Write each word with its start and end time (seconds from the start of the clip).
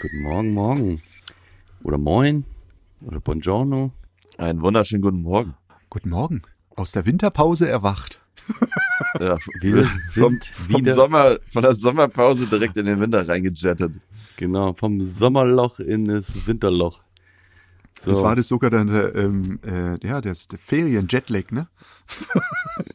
Guten 0.00 0.22
Morgen, 0.22 0.50
morgen. 0.54 1.02
Oder 1.82 1.98
moin. 1.98 2.44
Oder 3.04 3.20
buongiorno. 3.20 3.92
Einen 4.38 4.60
wunderschönen 4.60 5.02
guten 5.02 5.22
Morgen. 5.22 5.54
Guten 5.90 6.10
Morgen. 6.10 6.42
Aus 6.76 6.92
der 6.92 7.06
Winterpause 7.06 7.68
erwacht. 7.68 8.20
Ja, 9.20 9.36
Wir 9.60 9.84
vom, 9.84 10.32
sind 10.32 10.44
vom 10.46 10.68
wieder- 10.68 10.94
Sommer, 10.94 11.38
von 11.46 11.62
der 11.62 11.74
Sommerpause 11.74 12.46
direkt 12.46 12.76
in 12.76 12.86
den 12.86 13.00
Winter 13.00 13.26
reingejettet. 13.26 13.94
Genau, 14.36 14.72
vom 14.74 15.00
Sommerloch 15.00 15.80
in 15.80 16.06
das 16.06 16.46
Winterloch. 16.46 17.00
So, 18.02 18.10
Das 18.10 18.22
war 18.22 18.36
das 18.36 18.48
sogar 18.48 18.70
dann 18.70 18.88
der, 18.88 19.14
ähm, 19.14 19.58
äh, 19.64 20.06
ja, 20.06 20.20
das 20.20 20.48
der 20.48 20.58
Ferien-Jetlag, 20.58 21.50
ne? 21.50 21.68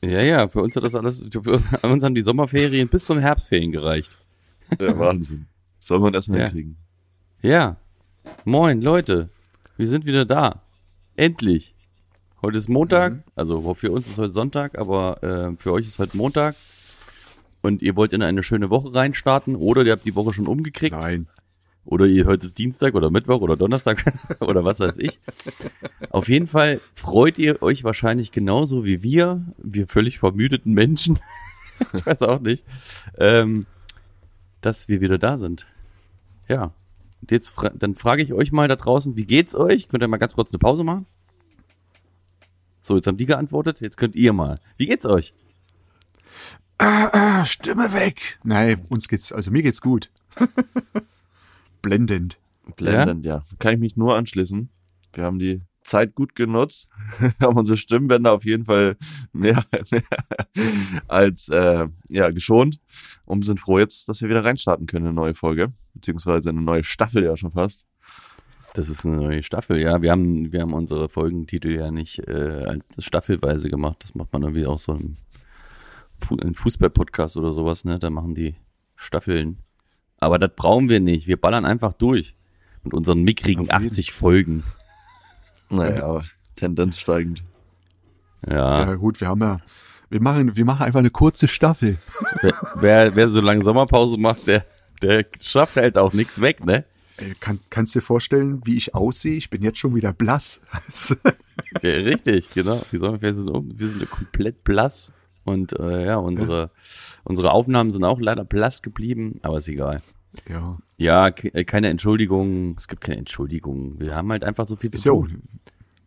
ja, 0.04 0.22
ja, 0.22 0.48
für 0.48 0.62
uns 0.62 0.76
hat 0.76 0.84
das 0.84 0.94
alles, 0.96 1.26
für 1.32 1.60
uns 1.84 2.04
haben 2.04 2.16
die 2.16 2.22
Sommerferien 2.22 2.88
bis 2.88 3.06
zum 3.06 3.18
Herbstferien 3.20 3.72
gereicht. 3.72 4.18
Ja, 4.80 4.98
Wahnsinn. 4.98 5.48
Soll 5.80 6.00
man 6.00 6.14
erstmal 6.14 6.40
Ja. 6.40 6.46
hinkriegen. 6.46 6.78
Ja. 7.42 7.78
Moin, 8.46 8.82
Leute. 8.82 9.30
Wir 9.76 9.88
sind 9.88 10.06
wieder 10.06 10.26
da. 10.26 10.62
Endlich. 11.16 11.74
Heute 12.44 12.60
ist 12.60 12.70
Montag, 12.70 13.24
also 13.36 13.74
für 13.74 13.92
uns 13.92 14.08
ist 14.08 14.20
heute 14.20 14.32
Sonntag, 14.32 14.78
aber 14.78 15.24
äh, 15.24 15.58
für 15.58 15.72
euch 15.72 15.88
ist 15.88 15.98
heute 15.98 16.18
Montag. 16.18 16.56
Und 17.64 17.82
ihr 17.82 17.96
wollt 17.96 18.14
in 18.14 18.22
eine 18.22 18.44
schöne 18.44 18.70
Woche 18.70 18.94
reinstarten 18.94 19.56
oder 19.56 19.84
ihr 19.84 19.92
habt 19.92 20.06
die 20.06 20.16
Woche 20.16 20.34
schon 20.34 20.48
umgekriegt. 20.48 20.96
Nein. 20.96 21.28
Oder 21.84 22.06
ihr 22.06 22.26
hört 22.26 22.44
es 22.44 22.54
Dienstag 22.54 22.94
oder 22.94 23.10
Mittwoch 23.10 23.42
oder 23.42 23.58
Donnerstag 23.58 24.04
oder 24.40 24.64
was 24.64 24.80
weiß 24.80 25.00
ich. 25.00 25.20
Auf 26.12 26.30
jeden 26.30 26.46
Fall 26.46 26.80
freut 26.94 27.40
ihr 27.40 27.64
euch 27.64 27.84
wahrscheinlich 27.84 28.32
genauso 28.32 28.86
wie 28.86 29.02
wir, 29.02 29.44
wir 29.58 29.88
völlig 29.88 30.20
vermüdeten 30.20 30.74
Menschen. 30.74 31.18
ich 31.94 32.06
weiß 32.06 32.22
auch 32.22 32.40
nicht, 32.40 32.66
ähm, 33.18 33.66
dass 34.62 34.90
wir 34.90 35.02
wieder 35.02 35.18
da 35.18 35.40
sind. 35.40 35.66
Ja. 36.48 36.72
Und 37.22 37.32
jetzt 37.32 37.50
fra 37.52 37.70
dann 37.70 37.96
frage 37.96 38.24
ich 38.24 38.34
euch 38.34 38.52
mal 38.52 38.68
da 38.68 38.76
draußen, 38.76 39.16
wie 39.16 39.26
geht's 39.26 39.56
euch? 39.56 39.88
Könnt 39.88 40.04
ihr 40.04 40.08
mal 40.08 40.18
ganz 40.18 40.36
kurz 40.36 40.52
eine 40.52 40.60
Pause 40.60 40.84
machen? 40.84 41.06
So, 42.82 42.96
jetzt 42.96 43.08
haben 43.08 43.18
die 43.18 43.28
geantwortet. 43.28 43.80
Jetzt 43.80 43.98
könnt 43.98 44.16
ihr 44.16 44.34
mal. 44.34 44.56
Wie 44.78 44.88
geht's 44.88 45.06
euch? 45.06 45.34
Ah, 46.80 47.46
Stimme 47.46 47.94
weg. 47.94 48.40
Nein, 48.44 48.84
uns 48.90 49.08
geht's, 49.08 49.32
also 49.32 49.52
mir 49.52 49.62
geht's 49.62 49.82
gut. 49.82 50.10
Blendend. 51.84 52.40
Blendend, 52.76 53.24
ja. 53.26 53.42
Kann 53.60 53.76
ich 53.76 53.80
mich 53.80 53.98
nur 53.98 54.16
anschließen. 54.16 54.70
Wir 55.14 55.24
haben 55.24 55.38
die 55.38 55.62
Zeit 55.92 56.16
gut 56.16 56.36
genutzt, 56.36 56.90
haben 57.42 57.58
unsere 57.58 57.78
Stimmbänder 57.78 58.32
auf 58.32 58.46
jeden 58.46 58.66
Fall 58.66 58.96
mehr, 59.34 59.64
mehr 59.92 60.04
als 61.08 61.50
äh, 61.50 61.88
ja, 62.08 62.32
geschont 62.32 62.80
und 63.26 63.44
sind 63.44 63.60
froh 63.60 63.78
jetzt, 63.78 64.08
dass 64.08 64.22
wir 64.22 64.30
wieder 64.30 64.46
reinstarten 64.46 64.88
können 64.88 65.06
in 65.06 65.10
eine 65.10 65.16
neue 65.16 65.34
Folge, 65.34 65.68
beziehungsweise 65.94 66.50
eine 66.50 66.62
neue 66.62 66.84
Staffel 66.84 67.24
ja 67.24 67.36
schon 67.36 67.52
fast. 67.52 67.88
Das 68.74 68.88
ist 68.88 69.06
eine 69.06 69.18
neue 69.18 69.44
Staffel, 69.44 69.82
ja. 69.82 70.02
Wir 70.02 70.12
haben, 70.12 70.54
wir 70.54 70.62
haben 70.62 70.74
unsere 70.74 71.10
Folgentitel 71.10 71.72
ja 71.72 71.92
nicht 71.92 72.20
äh, 72.20 72.64
als 72.66 73.04
staffelweise 73.04 73.70
gemacht. 73.70 73.98
Das 74.02 74.16
macht 74.16 74.32
man 74.32 74.44
irgendwie 74.44 74.66
auch 74.66 74.80
so 74.80 74.94
im, 74.94 75.18
Fu 76.22 76.38
Fußball-Podcast 76.54 77.36
oder 77.36 77.52
sowas, 77.52 77.84
ne? 77.84 78.00
Da 78.00 78.10
machen 78.10 78.34
die 78.34 78.56
Staffeln. 78.96 79.58
Aber 80.20 80.40
das 80.40 80.52
brauchen 80.56 80.88
wir 80.88 81.02
nicht. 81.02 81.28
Wir 81.28 81.36
ballern 81.36 81.66
einfach 81.66 81.92
durch. 81.92 82.38
Mit 82.84 82.94
unseren 82.94 83.24
mickrigen 83.24 83.70
Auf 83.70 83.82
jeden. 83.82 83.90
80 83.90 84.12
Folgen. 84.14 84.64
Naja, 85.72 86.04
aber 86.04 86.24
Tendenz 86.56 87.00
steigend. 87.00 87.44
Ja. 88.48 88.86
Ja 88.86 88.96
gut, 88.96 89.22
wir 89.22 89.28
haben 89.28 89.42
ja, 89.42 89.60
wir 90.10 90.22
machen, 90.22 90.56
wir 90.56 90.66
machen 90.66 90.84
einfach 90.84 91.00
eine 91.00 91.10
kurze 91.10 91.48
Staffel. 91.48 91.98
Wer, 92.42 92.54
wer, 92.76 93.16
wer 93.16 93.30
so 93.30 93.42
lange 93.42 93.64
Sommerpause 93.64 94.18
macht, 94.18 94.48
der, 94.48 94.66
der 95.02 95.26
schafft 95.40 95.78
halt 95.78 95.98
auch 95.98 96.14
nichts 96.14 96.42
weg, 96.42 96.66
ne? 96.66 96.86
Ey, 97.18 97.34
kann, 97.40 97.60
kannst 97.70 97.94
dir 97.96 98.02
vorstellen, 98.02 98.66
wie 98.66 98.78
ich 98.78 98.96
aussehe? 98.96 99.36
Ich 99.38 99.50
bin 99.50 99.62
jetzt 99.62 99.80
schon 99.80 99.96
wieder 99.96 100.14
blass. 100.14 100.62
Ja, 101.82 101.92
richtig, 101.92 102.50
genau. 102.50 102.82
Die 102.92 102.98
Sommerferien 102.98 103.36
sind 103.36 103.50
um. 103.50 103.70
Wir 103.78 103.88
sind 103.88 104.10
komplett 104.10 104.64
blass. 104.64 105.12
Und 105.44 105.78
äh, 105.80 106.06
ja, 106.06 106.18
unsere, 106.18 106.72
unsere 107.24 107.52
Aufnahmen 107.52 107.92
sind 107.92 108.04
auch 108.04 108.20
leider 108.20 108.46
blass 108.46 108.82
geblieben, 108.82 109.40
aber 109.42 109.58
ist 109.58 109.70
egal. 109.70 110.02
Ja. 110.50 110.78
Ja, 110.98 111.28
äh, 111.28 111.64
keine 111.64 111.90
Entschuldigung. 111.90 112.76
Es 112.78 112.88
gibt 112.88 113.02
keine 113.02 113.18
Entschuldigung. 113.18 114.00
Wir 114.00 114.16
haben 114.16 114.32
halt 114.32 114.44
einfach 114.44 114.68
so 114.68 114.76
viel 114.76 114.92
zu 114.92 114.98
Ist 114.98 115.06
ja 115.06 115.12
auch, 115.12 115.28
tun. 115.28 115.44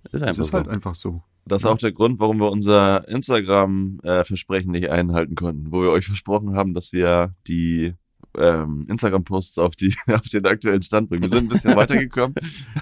Ist 0.04 0.14
das 0.14 0.22
einfach 0.22 0.42
ist 0.42 0.50
so. 0.50 0.58
halt 0.58 0.68
einfach 0.68 0.94
so. 0.94 1.22
Das 1.46 1.62
ist 1.62 1.66
auch 1.66 1.78
der 1.78 1.92
Grund, 1.92 2.20
warum 2.20 2.38
wir 2.38 2.50
unser 2.50 3.06
Instagram-Versprechen 3.06 4.70
nicht 4.72 4.88
einhalten 4.88 5.34
konnten, 5.34 5.72
wo 5.72 5.82
wir 5.82 5.90
euch 5.90 6.06
versprochen 6.06 6.56
haben, 6.56 6.72
dass 6.72 6.92
wir 6.92 7.34
die 7.46 7.94
ähm, 8.38 8.86
Instagram-Posts 8.88 9.58
auf, 9.58 9.76
die, 9.76 9.94
auf 10.12 10.28
den 10.28 10.46
aktuellen 10.46 10.82
Stand 10.82 11.08
bringen. 11.08 11.22
Wir 11.22 11.28
sind 11.28 11.44
ein 11.44 11.48
bisschen 11.48 11.76
weitergekommen, 11.76 12.34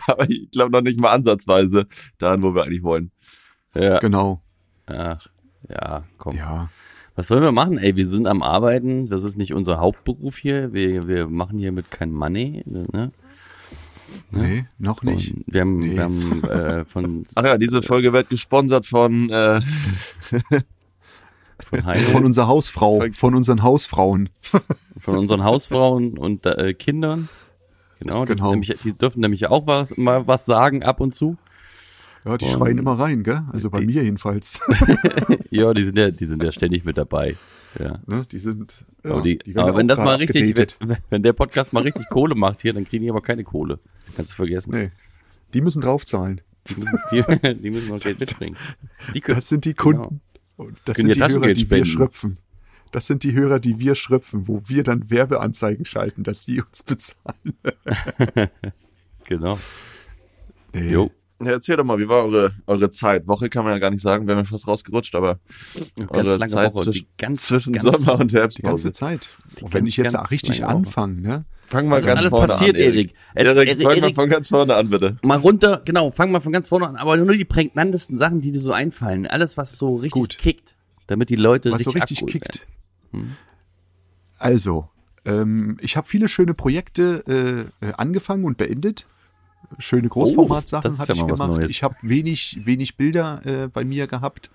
aber 0.06 0.30
ich 0.30 0.50
glaube 0.50 0.70
noch 0.70 0.82
nicht 0.82 1.00
mal 1.00 1.10
ansatzweise 1.12 1.86
dahin, 2.18 2.42
wo 2.42 2.54
wir 2.54 2.62
eigentlich 2.64 2.82
wollen. 2.84 3.10
ja. 3.74 3.98
Genau. 3.98 4.42
Ach, 4.86 5.26
ja, 5.68 6.04
komm. 6.18 6.36
Ja. 6.36 6.68
Was 7.14 7.28
sollen 7.28 7.42
wir 7.42 7.52
machen? 7.52 7.78
Ey, 7.78 7.96
wir 7.96 8.06
sind 8.06 8.26
am 8.26 8.42
Arbeiten. 8.42 9.08
Das 9.08 9.24
ist 9.24 9.36
nicht 9.36 9.52
unser 9.52 9.78
Hauptberuf 9.78 10.38
hier. 10.38 10.72
Wir, 10.72 11.06
wir 11.06 11.28
machen 11.28 11.58
hiermit 11.58 11.90
kein 11.90 12.12
Money. 12.12 12.62
Ne? 12.64 13.12
Nee, 14.30 14.66
noch 14.78 15.02
nicht. 15.02 15.34
Und 15.34 15.44
wir 15.46 15.60
haben, 15.60 15.78
Nee. 15.78 15.96
wir 15.96 16.02
haben 16.04 16.44
äh, 16.44 16.84
von, 16.84 17.24
Ach 17.34 17.44
ja, 17.44 17.58
diese 17.58 17.82
Folge 17.82 18.12
wird 18.12 18.30
gesponsert 18.30 18.86
von 18.86 19.28
äh, 19.30 19.60
von 21.64 21.84
Heino, 21.84 22.08
Von 22.10 22.24
unserer 22.24 22.48
Hausfrau, 22.48 23.04
von 23.12 23.34
unseren 23.34 23.62
Hausfrauen. 23.62 24.28
von 25.00 25.16
unseren 25.16 25.44
Hausfrauen 25.44 26.18
und 26.18 26.46
äh, 26.46 26.74
Kindern. 26.74 27.28
Genau, 28.00 28.24
Genau. 28.24 28.50
Nämlich, 28.50 28.76
die 28.82 28.92
dürfen 28.92 29.20
nämlich 29.20 29.46
auch 29.48 29.66
was, 29.66 29.96
mal 29.96 30.26
was 30.26 30.44
sagen 30.44 30.82
ab 30.82 31.00
und 31.00 31.14
zu. 31.14 31.36
Ja, 32.24 32.38
die 32.38 32.44
Und- 32.44 32.50
schreien 32.52 32.78
immer 32.78 32.92
rein, 32.98 33.22
gell? 33.22 33.42
Also 33.52 33.68
bei 33.70 33.80
Die- 33.80 33.86
mir 33.86 34.02
jedenfalls. 34.04 34.60
Ja, 35.50 35.74
die 35.74 35.82
sind 35.84 35.98
ja, 35.98 36.10
die 36.10 36.24
sind 36.24 36.42
ja 36.42 36.50
ständig 36.52 36.84
mit 36.84 36.96
dabei. 36.98 37.36
Ja. 37.78 38.00
ne? 38.06 38.22
Die 38.30 38.38
sind. 38.38 38.84
Ja, 39.04 39.12
aber 39.12 39.22
die, 39.22 39.38
die 39.38 39.56
aber 39.56 39.76
wenn 39.76 39.88
das 39.88 39.98
mal 39.98 40.16
richtig, 40.16 40.56
wenn, 40.80 40.96
wenn 41.10 41.22
der 41.22 41.32
Podcast 41.32 41.72
mal 41.72 41.82
richtig 41.82 42.08
Kohle 42.10 42.34
macht 42.34 42.62
hier, 42.62 42.72
dann 42.74 42.84
kriegen 42.84 43.02
die 43.04 43.10
aber 43.10 43.22
keine 43.22 43.44
Kohle. 43.44 43.78
Kannst 44.16 44.32
du 44.32 44.36
vergessen. 44.36 44.72
Nee. 44.72 44.90
Die 45.54 45.60
müssen 45.60 45.80
draufzahlen. 45.82 46.40
Die 46.68 46.74
müssen, 46.76 46.98
die, 47.10 47.54
die 47.62 47.70
müssen 47.70 47.88
noch 47.88 48.00
Geld 48.00 48.20
mitbringen. 48.20 48.56
Die 49.14 49.20
können, 49.20 49.36
Das 49.36 49.48
sind 49.48 49.64
die 49.64 49.74
Genau. 49.74 50.02
Kunden. 50.02 50.20
Und 50.56 50.78
das 50.84 50.96
Können 50.96 51.12
sind 51.14 51.16
die 51.28 51.32
Hörer, 51.34 51.46
die 51.54 51.60
wir 51.60 51.66
spenden. 51.66 51.84
schröpfen. 51.86 52.36
Das 52.92 53.06
sind 53.06 53.24
die 53.24 53.32
Hörer, 53.32 53.58
die 53.58 53.78
wir 53.78 53.94
schröpfen, 53.94 54.46
wo 54.48 54.62
wir 54.66 54.84
dann 54.84 55.10
Werbeanzeigen 55.10 55.84
schalten, 55.86 56.22
dass 56.24 56.44
sie 56.44 56.60
uns 56.60 56.82
bezahlen. 56.82 57.54
genau. 59.24 59.58
Nee. 60.72 60.90
Jo. 60.92 61.10
Ja, 61.44 61.52
erzähl 61.52 61.76
doch 61.76 61.84
mal, 61.84 61.98
wie 61.98 62.08
war 62.08 62.24
eure, 62.24 62.52
eure 62.66 62.90
Zeit? 62.90 63.26
Woche 63.26 63.48
kann 63.48 63.64
man 63.64 63.72
ja 63.72 63.78
gar 63.78 63.90
nicht 63.90 64.02
sagen, 64.02 64.26
wäre 64.26 64.38
mir 64.38 64.44
fast 64.44 64.66
rausgerutscht, 64.68 65.14
aber 65.14 65.38
Ganz 65.96 66.10
eure 66.10 66.36
lange 66.36 66.50
Zeit 66.52 66.74
Woche. 66.74 66.84
zwischen, 66.84 67.06
Die 67.06 67.16
ganz, 67.18 67.42
zwischen 67.46 67.72
ganz, 67.72 67.82
Sommer 67.84 68.20
und 68.20 68.32
Die 68.32 68.62
ganze. 68.62 68.92
Zeit. 68.92 69.28
Ganz, 69.60 69.72
wenn 69.74 69.86
ich 69.86 69.96
jetzt 69.96 70.12
ganz 70.14 70.30
richtig 70.30 70.64
anfange, 70.64 71.20
ne? 71.20 71.44
Fang 71.66 71.86
mal 71.88 71.96
Was 71.96 72.00
ist 72.02 72.06
ganz 72.06 72.20
alles 72.20 72.30
vorne 72.30 72.46
passiert, 72.48 72.76
an, 72.76 72.82
Erik? 72.82 73.14
Erik, 73.34 73.56
Erik, 73.56 73.68
Erik, 73.68 73.82
fang 73.82 73.94
mal 74.00 74.02
Erik. 74.02 74.14
von 74.14 74.28
ganz 74.28 74.48
vorne 74.50 74.74
an, 74.74 74.90
bitte. 74.90 75.16
Mal 75.22 75.38
runter, 75.38 75.80
genau, 75.84 76.10
fang 76.10 76.30
mal 76.30 76.40
von 76.40 76.52
ganz 76.52 76.68
vorne 76.68 76.86
an, 76.86 76.96
aber 76.96 77.16
nur 77.16 77.34
die 77.34 77.44
prägnantesten 77.46 78.18
Sachen, 78.18 78.40
die 78.40 78.52
dir 78.52 78.58
so 78.60 78.72
einfallen. 78.72 79.26
Alles, 79.26 79.56
was 79.56 79.78
so 79.78 79.96
richtig 79.96 80.20
Gut. 80.20 80.36
kickt, 80.38 80.76
damit 81.06 81.30
die 81.30 81.36
Leute 81.36 81.70
Was 81.70 81.82
so 81.84 81.90
richtig, 81.90 82.20
richtig 82.20 82.22
abgeholt 82.24 82.44
kickt. 82.44 82.66
werden. 83.12 83.36
Also, 84.38 84.88
ähm, 85.24 85.76
ich 85.80 85.96
habe 85.96 86.06
viele 86.06 86.28
schöne 86.28 86.52
Projekte 86.54 87.68
äh, 87.82 87.86
äh, 87.86 87.92
angefangen 87.96 88.44
und 88.44 88.58
beendet. 88.58 89.06
Schöne 89.78 90.08
Großformatsachen 90.08 90.92
ist 90.92 90.98
hatte 90.98 91.12
ja 91.14 91.24
ich 91.24 91.26
gemacht. 91.26 91.62
Ich 91.68 91.82
habe 91.82 91.96
wenig, 92.02 92.58
wenig 92.64 92.96
Bilder 92.96 93.40
äh, 93.44 93.68
bei 93.68 93.84
mir 93.84 94.06
gehabt. 94.06 94.50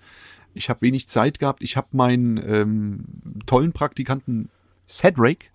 Ich 0.54 0.70
habe 0.70 0.80
wenig 0.82 1.08
Zeit 1.08 1.38
gehabt. 1.38 1.62
Ich 1.62 1.76
habe 1.76 1.88
meinen 1.92 2.40
ähm, 2.46 3.04
tollen 3.46 3.72
Praktikanten 3.72 4.48
Cedric 4.88 5.52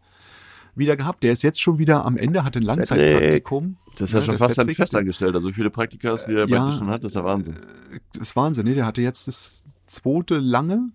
wieder 0.75 0.95
gehabt. 0.95 1.24
Der 1.24 1.33
ist 1.33 1.44
jetzt 1.44 1.62
schon 1.62 1.80
wieder 1.80 2.06
am 2.06 2.18
Ende, 2.18 2.44
hat 2.44 2.56
ein 2.56 2.63
Langzeitpraktikum. 2.63 3.77
Das 3.95 4.10
ist 4.10 4.13
ja, 4.13 4.21
schon 4.21 4.38
fast 4.38 4.57
ein 4.60 4.63
Cedric, 4.63 4.77
festangestellter. 4.77 5.42
So 5.42 5.51
viele 5.51 5.69
Praktika, 5.69 6.15
wie 6.27 6.33
er 6.33 6.48
Ja. 6.48 6.65
bei 6.65 6.71
dir 6.71 6.77
schon 6.77 6.89
hat, 6.89 7.04
das 7.04 7.12
ist 7.12 7.15
ja 7.15 7.24
Wahnsinn. 7.24 7.56
Das 8.13 8.30
ist 8.30 8.36
Wahnsinn, 8.36 8.65
ne? 8.65 8.75
Der 8.75 8.86
hatte 8.86 9.01
jetzt 9.01 9.27
das 9.27 9.65
zweite 9.86 10.38
lange 10.38 10.89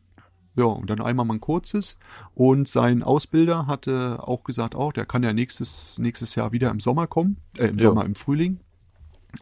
Ja, 0.58 0.64
und 0.64 0.90
dann 0.90 1.00
einmal 1.00 1.24
mal 1.24 1.34
ein 1.34 1.40
kurzes. 1.40 1.98
Und 2.34 2.66
sein 2.66 3.04
Ausbilder 3.04 3.68
hatte 3.68 4.18
auch 4.20 4.42
gesagt, 4.42 4.74
auch 4.74 4.92
der 4.92 5.06
kann 5.06 5.22
ja 5.22 5.32
nächstes, 5.32 6.00
nächstes 6.00 6.34
Jahr 6.34 6.50
wieder 6.50 6.68
im 6.72 6.80
Sommer 6.80 7.06
kommen, 7.06 7.36
äh, 7.56 7.68
im 7.68 7.78
Ja. 7.78 7.88
Sommer, 7.90 8.04
im 8.04 8.16
Frühling. 8.16 8.58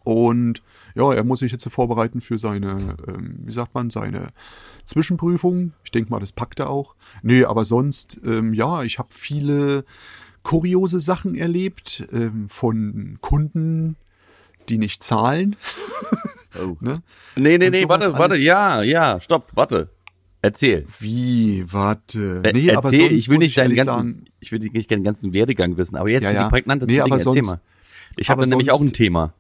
Und 0.05 0.63
ja, 0.95 1.11
er 1.15 1.25
muss 1.25 1.39
sich 1.39 1.53
jetzt 1.53 1.67
vorbereiten 1.71 2.21
für 2.21 2.39
seine, 2.39 2.97
ähm, 3.09 3.37
wie 3.47 3.53
sagt 3.53 3.75
man, 3.75 3.89
seine 3.89 4.29
Zwischenprüfung. 4.85 5.73
Ich 5.85 5.91
denke 5.91 6.11
mal, 6.11 6.21
das 6.21 6.33
packt 6.33 6.61
er 6.61 6.69
auch. 6.69 6.95
Nee, 7.23 7.45
aber 7.45 7.65
sonst, 7.65 8.21
ähm, 8.23 8.53
ja, 8.53 8.83
ich 8.83 8.99
habe 8.99 9.09
viele 9.11 9.87
kuriose 10.43 11.01
Sachen 11.01 11.35
erlebt 11.35 12.07
ähm, 12.13 12.47
von 12.49 13.17
Kunden, 13.23 13.97
die 14.69 14.77
nicht 14.77 15.03
zahlen. 15.03 15.57
Oh. 16.61 16.77
ne? 16.81 17.03
Nee, 17.37 17.57
nee, 17.57 17.71
nee, 17.71 17.89
warte, 17.89 18.13
warte, 18.13 18.35
alles. 18.35 18.43
ja, 18.45 18.83
ja, 18.83 19.19
stopp, 19.19 19.53
warte. 19.55 19.89
Erzähl. 20.43 20.87
Wie, 21.01 21.65
warte. 21.73 22.43
Äh, 22.45 22.53
Nee, 22.53 22.71
aber 22.73 22.91
erzähl, 22.91 23.09
sonst 23.11 23.13
ich 23.21 23.29
will 23.29 23.39
nicht 23.39 23.57
deinen 23.57 23.75
ganzen, 23.75 23.91
sagen, 23.91 24.25
ich 24.41 24.53
will 24.53 24.59
nicht 24.61 24.91
deinen 24.91 25.03
ganzen 25.05 25.33
Werdegang 25.33 25.77
wissen, 25.77 25.97
aber 25.97 26.09
jetzt 26.09 26.23
Ja, 26.25 26.31
die 26.31 26.37
ja. 26.37 26.49
prägnantesten 26.49 26.95
Nee, 26.95 27.03
Dinge, 27.03 27.15
aber 27.15 27.17
erzähl 27.19 27.33
sonst- 27.45 27.47
mal. 27.47 27.61
Ich 28.17 28.31
habe 28.31 28.43
aber 28.43 28.49
nämlich 28.49 28.71
auch 28.71 28.81
ein 28.81 28.93
Thema. 28.93 29.33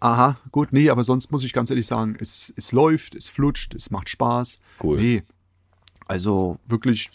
Aha, 0.00 0.36
gut, 0.50 0.72
nee, 0.72 0.90
aber 0.90 1.04
sonst 1.04 1.30
muss 1.30 1.44
ich 1.44 1.52
ganz 1.52 1.70
ehrlich 1.70 1.86
sagen, 1.86 2.16
es, 2.18 2.52
es 2.56 2.72
läuft, 2.72 3.14
es 3.14 3.28
flutscht, 3.28 3.74
es 3.74 3.90
macht 3.92 4.08
Spaß. 4.08 4.58
Cool. 4.82 5.00
Nee, 5.00 5.22
also 6.08 6.58
wirklich, 6.66 7.10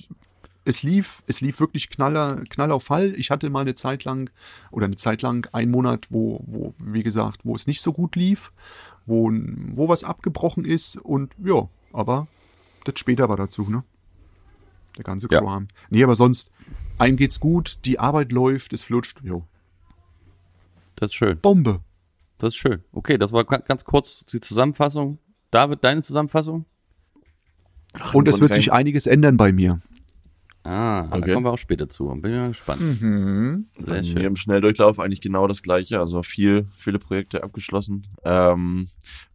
es 0.64 0.84
lief, 0.84 1.22
es 1.28 1.42
lief 1.42 1.60
wirklich 1.60 1.90
knaller, 1.90 2.44
knall 2.50 2.72
auf 2.72 2.84
Fall. 2.84 3.14
Ich 3.18 3.30
hatte 3.30 3.50
mal 3.50 3.62
eine 3.62 3.76
Zeit 3.76 4.06
lang, 4.06 4.30
oder 4.72 4.86
eine 4.86 4.96
Zeit 4.96 5.22
lang, 5.22 5.50
einen 5.54 5.72
Monat, 5.72 6.08
wo, 6.12 6.42
wo, 6.46 6.74
wie 6.80 7.04
gesagt, 7.04 7.42
wo 7.44 7.56
es 7.56 7.68
nicht 7.68 7.82
so 7.82 7.92
gut 7.92 8.16
lief, 8.16 8.54
wo, 9.06 9.30
wo 9.34 9.90
was 9.90 10.06
abgebrochen 10.06 10.64
ist 10.64 10.96
und 10.98 11.34
ja, 11.44 11.68
aber 11.92 12.28
das 12.88 13.00
später 13.00 13.30
war 13.30 13.38
dazu, 13.38 13.64
ne? 13.70 13.84
Der 14.98 15.04
ganze 15.04 15.28
Ja. 15.30 15.42
Kram. 15.42 15.68
Nee, 15.90 16.04
aber 16.04 16.16
sonst, 16.16 16.52
einem 16.98 17.18
geht's 17.18 17.40
gut, 17.40 17.80
die 17.86 18.00
Arbeit 18.00 18.32
läuft, 18.32 18.74
es 18.74 18.84
flutscht, 18.84 19.22
jo. 19.24 19.46
Das 20.96 21.10
ist 21.12 21.16
schön. 21.16 21.40
Bombe. 21.40 21.82
Das 22.40 22.50
ist 22.50 22.58
schön. 22.58 22.84
Okay, 22.92 23.18
das 23.18 23.32
war 23.32 23.44
ga- 23.46 23.58
ganz 23.60 23.86
kurz 23.86 24.26
die 24.26 24.40
Zusammenfassung. 24.40 25.20
David, 25.52 25.84
deine 25.84 26.02
Zusammenfassung? 26.02 26.66
Und 28.14 28.28
es 28.28 28.40
wird 28.42 28.54
sich 28.54 28.72
einiges 28.74 29.08
ändern 29.08 29.38
bei 29.38 29.52
mir. 29.52 29.82
Ah, 30.68 31.08
da 31.10 31.18
Okay. 31.18 31.34
kommen 31.34 31.46
wir 31.46 31.54
auch 31.54 31.58
später 31.58 31.88
zu. 31.88 32.08
Bin 32.22 32.34
ja 32.34 32.48
gespannt. 32.50 32.82
Mhm. 33.02 33.68
Sehr 33.78 34.04
schön. 34.04 34.22
im 34.22 34.36
Schnelldurchlauf 34.36 35.00
eigentlich 35.00 35.22
genau 35.22 35.48
das 35.48 35.62
gleiche, 35.64 36.00
also 36.00 36.24
viel, 36.24 36.68
viele 36.76 37.00
Projekte 37.00 37.42
abgeschlossen. 37.44 38.06
Ähm, 38.26 38.88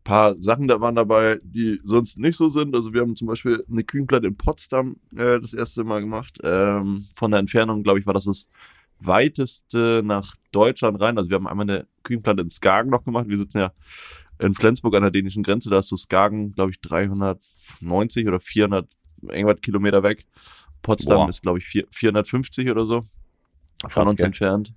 paar 0.05 0.35
Sachen 0.43 0.69
da 0.69 0.81
waren 0.81 0.95
dabei, 0.95 1.39
die 1.43 1.81
sonst 1.85 2.19
nicht 2.19 2.37
so 2.37 2.51
sind. 2.51 2.75
Also 2.77 2.93
wir 2.93 3.01
haben 3.01 3.17
zum 3.17 3.29
Beispiel 3.29 3.65
eine 3.71 3.83
Kühnplatte 3.83 4.27
in 4.27 4.37
Potsdam 4.37 4.97
äh, 5.17 5.41
das 5.41 5.55
erste 5.55 5.85
Mal 5.85 6.01
gemacht. 6.01 6.39
Ähm, 6.45 7.07
von 7.15 7.31
der 7.31 7.41
Entfernung, 7.41 7.83
glaube 7.83 7.99
ich, 8.01 8.07
war 8.07 8.13
das 8.15 8.25
das 8.25 8.49
weiteste 9.01 10.03
nach 10.05 10.35
Deutschland 10.53 11.01
rein. 11.01 11.17
Also 11.19 11.31
wir 11.31 11.37
haben 11.37 11.47
einmal 11.49 11.69
eine 11.69 11.87
Kühnplatte 12.03 12.43
in 12.43 12.51
Skagen 12.51 12.91
noch 12.91 13.05
gemacht. 13.05 13.29
Wir 13.29 13.37
sitzen 13.39 13.59
ja 13.59 13.73
in 14.39 14.55
Flensburg 14.55 14.95
an 14.97 15.03
der 15.03 15.11
dänischen 15.11 15.43
Grenze. 15.43 15.71
Da 15.71 15.79
ist 15.79 15.89
so 15.89 15.97
Skagen, 15.97 16.53
glaube 16.53 16.73
ich, 16.73 16.81
390 16.81 18.27
oder 18.29 18.41
400 18.41 18.87
irgendwas 19.23 19.61
Kilometer 19.61 20.03
weg. 20.03 20.27
Potsdam 20.83 21.19
Boah. 21.19 21.29
ist, 21.29 21.43
glaube 21.43 21.59
ich, 21.59 21.65
vier- 21.65 21.87
450 21.91 22.71
oder 22.71 22.85
so 22.85 23.03
von 23.81 23.91
Krass, 23.91 24.09
uns 24.09 24.17
gell? 24.19 24.27
entfernt. 24.27 24.73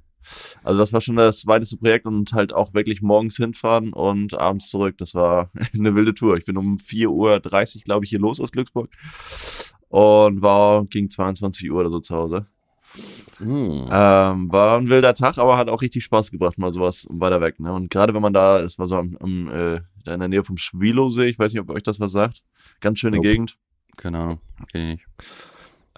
Also 0.63 0.79
das 0.79 0.91
war 0.91 1.01
schon 1.01 1.17
das 1.17 1.45
weiteste 1.45 1.77
Projekt 1.77 2.07
und 2.07 2.33
halt 2.33 2.51
auch 2.53 2.73
wirklich 2.73 3.01
morgens 3.03 3.37
hinfahren 3.37 3.93
und 3.93 4.33
abends 4.33 4.69
zurück. 4.69 4.97
Das 4.97 5.13
war 5.13 5.49
eine 5.73 5.95
wilde 5.95 6.15
Tour. 6.15 6.37
Ich 6.37 6.45
bin 6.45 6.57
um 6.57 6.77
4.30 6.77 7.07
Uhr, 7.77 7.81
glaube 7.83 8.05
ich, 8.05 8.09
hier 8.09 8.19
los 8.19 8.39
aus 8.39 8.51
Glücksburg 8.51 8.89
und 9.89 10.41
war 10.41 10.85
gegen 10.85 11.09
22 11.09 11.71
Uhr 11.71 11.79
oder 11.81 11.89
so 11.89 11.99
zu 11.99 12.15
Hause. 12.15 12.45
Hm. 13.37 13.89
Ähm, 13.91 14.51
war 14.51 14.77
ein 14.77 14.87
wilder 14.87 15.13
Tag, 15.13 15.37
aber 15.37 15.57
hat 15.57 15.69
auch 15.69 15.81
richtig 15.81 16.05
Spaß 16.05 16.31
gebracht, 16.31 16.57
mal 16.57 16.71
sowas 16.71 17.05
weiter 17.09 17.41
weg. 17.41 17.59
Ne? 17.59 17.71
Und 17.73 17.89
gerade 17.89 18.13
wenn 18.13 18.21
man 18.21 18.33
da, 18.33 18.61
es 18.61 18.79
war 18.79 18.87
so 18.87 18.95
am, 18.95 19.17
am 19.19 19.47
äh, 19.49 19.81
da 20.05 20.13
in 20.13 20.19
der 20.21 20.29
Nähe 20.29 20.43
vom 20.43 20.57
Schwilowsee, 20.57 21.25
ich 21.25 21.37
weiß 21.37 21.51
nicht, 21.51 21.61
ob 21.61 21.69
euch 21.69 21.83
das 21.83 21.99
was 21.99 22.13
sagt. 22.13 22.43
Ganz 22.79 22.99
schöne 22.99 23.17
Nope. 23.17 23.27
Gegend. 23.27 23.57
Keine 23.97 24.19
Ahnung. 24.19 24.41
Kenn 24.71 24.81
ich 24.81 24.87
nicht. 24.97 25.05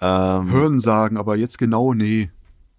Ähm, 0.00 0.50
Hören 0.50 0.80
sagen, 0.80 1.16
aber 1.16 1.36
jetzt 1.36 1.58
genau, 1.58 1.94
nee. 1.94 2.30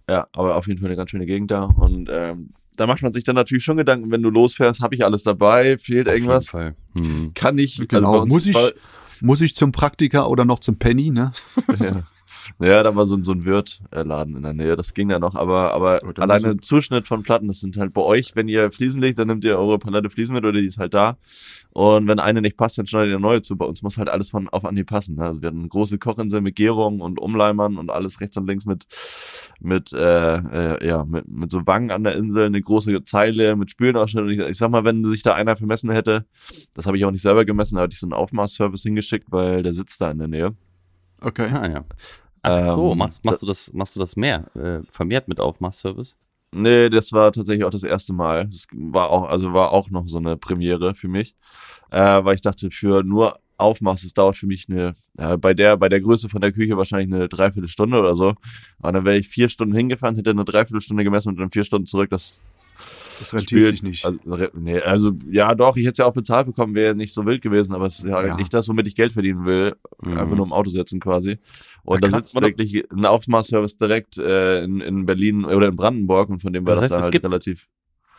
Ja, 0.10 0.28
aber 0.34 0.56
auf 0.56 0.68
jeden 0.68 0.80
Fall 0.80 0.88
eine 0.88 0.96
ganz 0.96 1.12
schöne 1.12 1.26
Gegend 1.26 1.52
da. 1.52 1.64
Und 1.64 2.10
ähm, 2.12 2.52
da 2.76 2.88
macht 2.88 3.02
man 3.02 3.14
sich 3.14 3.24
dann 3.24 3.36
natürlich 3.36 3.64
schon 3.64 3.78
Gedanken, 3.78 4.12
wenn 4.12 4.24
du 4.24 4.30
losfährst, 4.30 4.82
habe 4.82 4.96
ich 4.96 5.06
alles 5.06 5.24
dabei, 5.24 5.78
fehlt 5.78 6.08
irgendwas, 6.08 6.54
Auf 6.54 6.62
jeden 6.62 6.76
Fall. 6.96 7.06
Hm. 7.06 7.32
kann 7.34 7.58
ich. 7.58 7.88
Genau, 7.88 8.22
uns 8.22 8.34
muss 8.34 8.46
ich, 8.46 8.58
muss 9.22 9.42
ich 9.42 9.56
zum 9.56 9.72
Praktiker 9.72 10.30
oder 10.30 10.46
noch 10.46 10.60
zum 10.60 10.78
Penny, 10.78 11.12
ne? 11.12 11.32
ja. 11.80 12.04
Ja, 12.60 12.84
da 12.84 12.96
war 12.96 13.06
so, 13.06 13.16
ein- 13.16 13.24
so 13.24 13.32
ein 13.32 13.46
Wirtladen 13.46 14.36
in 14.36 14.44
der 14.44 14.54
Nähe, 14.54 14.76
das 14.76 14.94
ging 14.94 15.10
ja 15.10 15.20
noch, 15.20 15.36
aber, 15.36 15.74
aber 15.74 16.00
dann 16.00 16.30
alleine 16.32 16.58
Zuschnitt 16.58 17.08
von 17.08 17.24
Platten, 17.24 17.48
das 17.48 17.60
sind 17.60 17.78
halt 17.78 17.94
bei 17.94 18.02
euch, 18.02 18.36
wenn 18.36 18.48
ihr 18.48 18.72
Fliesen 18.72 19.02
legt, 19.02 19.20
dann 19.20 19.28
nehmt 19.28 19.44
ihr 19.46 19.58
eure 19.58 19.78
Palette 19.80 20.10
Fliesen 20.10 20.34
mit 20.36 20.44
oder 20.44 20.60
die 20.60 20.66
ist 20.68 20.78
halt 20.78 20.94
da. 20.94 21.18
Und 21.72 22.08
wenn 22.08 22.20
eine 22.20 22.42
nicht 22.42 22.58
passt, 22.58 22.80
dann 22.80 22.88
schneidet 22.88 23.12
ihr 23.12 23.20
neue 23.20 23.44
zu. 23.44 23.56
Bei 23.56 23.66
uns 23.66 23.84
muss 23.84 23.98
halt 23.98 24.10
alles 24.10 24.32
von 24.32 24.50
auf 24.50 24.66
Anhieb 24.66 24.88
passen. 24.88 25.16
Ne? 25.18 25.24
Also 25.26 25.42
wir 25.42 25.48
hatten 25.50 25.60
eine 25.60 25.68
große 25.68 26.00
Kochinsel 26.00 26.42
mit 26.42 26.56
Gärung 26.56 27.00
und 27.00 27.20
Umleimern 27.20 27.78
und 27.78 27.92
alles 27.92 28.20
rechts 28.22 28.36
und 28.38 28.48
links 28.48 28.66
mit 28.66 28.86
mit 29.62 29.94
äh, 29.94 30.36
äh, 30.38 30.88
ja 30.88 31.06
mit, 31.06 31.28
mit 31.28 31.52
so 31.52 31.68
Wangen 31.68 31.92
an 31.92 32.04
der 32.04 32.16
Insel, 32.16 32.46
eine 32.48 32.60
große 32.62 33.04
Zeile 33.04 33.56
mit 33.56 33.70
Spülenausschnitt. 33.70 34.24
Und 34.24 34.30
ich, 34.32 34.40
ich 34.40 34.58
sag 34.58 34.72
mal, 34.72 34.84
wenn 34.84 35.04
sich 35.04 35.22
da 35.22 35.36
einer 35.36 35.56
vermessen 35.56 35.92
hätte, 35.92 36.26
das 36.74 36.88
habe 36.88 36.98
ich 36.98 37.06
auch 37.06 37.12
nicht 37.12 37.22
selber 37.22 37.46
gemessen, 37.46 37.76
da 37.76 37.84
hatte 37.84 37.94
ich 37.94 38.00
so 38.00 38.08
einen 38.08 38.14
Aufmaßservice 38.14 38.82
hingeschickt, 38.84 39.28
weil 39.32 39.62
der 39.62 39.74
sitzt 39.74 40.02
da 40.02 40.10
in 40.10 40.18
der 40.18 40.28
Nähe. 40.28 40.56
Okay. 41.22 41.50
Ah, 41.54 41.68
ja. 41.70 41.86
Ach 42.42 42.74
so, 42.74 42.92
Ähm, 42.92 42.98
machst, 42.98 43.24
machst 43.26 43.42
du 43.42 43.46
das, 43.46 43.74
machst 43.74 43.96
du 43.96 44.00
das 44.00 44.16
mehr, 44.16 44.56
äh, 44.56 44.82
vermehrt 44.90 45.28
mit 45.28 45.40
Aufmachservice? 45.40 46.18
Nee, 46.52 46.90
das 46.90 47.14
war 47.14 47.32
tatsächlich 47.32 47.64
auch 47.64 47.70
das 47.70 47.84
erste 47.84 48.12
Mal. 48.14 48.48
Das 48.48 48.66
war 48.74 49.12
auch, 49.12 49.26
also 49.26 49.54
war 49.54 49.72
auch 49.72 49.90
noch 49.92 50.08
so 50.08 50.18
eine 50.18 50.36
Premiere 50.36 50.96
für 50.96 51.08
mich. 51.08 51.36
Äh, 51.92 52.24
weil 52.24 52.36
ich 52.36 52.42
dachte, 52.42 52.72
für 52.72 53.04
nur 53.04 53.40
Aufmaß, 53.58 54.04
es 54.04 54.14
dauert 54.14 54.38
für 54.38 54.48
mich 54.48 54.68
eine, 54.70 54.94
äh, 55.18 55.38
bei 55.38 55.54
der, 55.54 55.78
bei 55.78 55.90
der 55.90 56.02
Größe 56.02 56.30
von 56.30 56.42
der 56.42 56.52
Küche 56.52 56.78
wahrscheinlich 56.78 57.14
eine 57.14 57.28
Dreiviertelstunde 57.28 58.00
oder 58.00 58.16
so. 58.16 58.30
Und 58.30 58.94
dann 58.94 59.06
wäre 59.06 59.18
ich 59.18 59.28
vier 59.28 59.50
Stunden 59.50 59.76
hingefahren, 59.76 60.16
hätte 60.16 60.30
eine 60.32 60.46
Dreiviertelstunde 60.46 61.04
gemessen 61.04 61.30
und 61.30 61.40
dann 61.40 61.50
vier 61.52 61.64
Stunden 61.64 61.86
zurück. 61.86 62.10
Das 62.10 62.40
Das 63.20 63.34
rentiert 63.34 63.50
spielt 63.50 63.68
sich 63.72 63.84
nicht. 63.84 64.06
Also, 64.06 64.20
nee, 64.54 64.80
also 64.80 65.12
ja, 65.30 65.54
doch, 65.56 65.76
ich 65.76 65.84
hätte 65.84 65.92
es 65.94 65.98
ja 65.98 66.06
auch 66.06 66.14
bezahlt 66.14 66.46
bekommen, 66.48 66.74
wäre 66.76 66.96
nicht 66.96 67.14
so 67.14 67.26
wild 67.26 67.42
gewesen, 67.42 67.74
aber 67.74 67.88
es 67.88 68.00
ist 68.00 68.06
ja, 68.06 68.26
Ja. 68.26 68.36
nicht 68.38 68.54
das, 68.54 68.68
womit 68.70 68.88
ich 68.88 68.96
Geld 68.96 69.12
verdienen 69.12 69.46
will. 69.46 69.76
Mhm. 70.04 70.18
Einfach 70.18 70.36
nur 70.38 70.46
im 70.46 70.54
Auto 70.54 70.70
setzen 70.70 71.00
quasi. 71.00 71.38
Und 71.84 72.04
Ja, 72.06 72.10
da 72.12 72.18
sitzt 72.20 72.40
wirklich 72.42 72.84
ein 72.92 73.06
Aufmaßservice 73.06 73.78
direkt 73.78 74.18
äh, 74.18 74.64
in, 74.64 74.80
in 74.80 75.06
Berlin 75.06 75.44
oder 75.46 75.68
in 75.68 75.76
Brandenburg 75.76 76.30
und 76.30 76.42
von 76.42 76.54
dem 76.54 76.66
war 76.66 76.76
Das 76.76 76.84
das, 76.84 76.84
heißt, 76.84 76.92
da 76.94 76.98
es 77.00 77.04
halt 77.06 77.12
gibt- 77.14 77.26
relativ. 77.26 77.68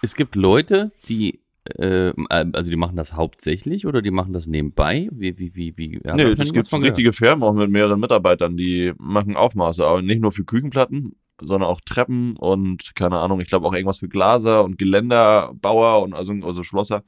Es 0.03 0.15
gibt 0.15 0.35
Leute, 0.35 0.93
die, 1.09 1.41
äh, 1.77 2.13
also 2.29 2.71
die 2.71 2.77
machen 2.77 2.97
das 2.97 3.13
hauptsächlich 3.15 3.87
oder 3.87 4.03
die 4.03 4.11
machen 4.11 4.33
das 4.33 4.47
nebenbei? 4.47 5.09
Wie, 5.13 5.39
wie, 5.39 5.55
wie, 5.55 5.77
wie? 5.77 6.01
Ja, 6.05 6.15
Nee, 6.17 6.23
es 6.39 6.53
gibt 6.53 6.73
richtige 6.73 7.13
Firmen 7.13 7.43
auch 7.43 7.55
mit 7.55 7.71
mehreren 7.71 8.01
Mitarbeitern, 8.01 8.57
die 8.57 8.93
machen 8.99 9.37
Aufmaße, 9.37 9.85
aber 9.85 10.03
nicht 10.03 10.21
nur 10.23 10.33
für 10.33 10.45
Küchenplatten, 10.45 11.17
sondern 11.41 11.69
auch 11.69 11.81
Treppen 11.81 12.37
und 12.37 12.95
keine 12.95 13.19
Ahnung, 13.19 13.41
ich 13.41 13.49
glaube 13.49 13.67
auch 13.67 13.75
irgendwas 13.75 13.99
für 13.99 14.09
Glaser 14.09 14.65
und 14.65 14.79
Geländerbauer 14.79 16.03
und 16.03 16.15
also, 16.15 16.33
also 16.43 16.63
Schlosser 16.63 17.03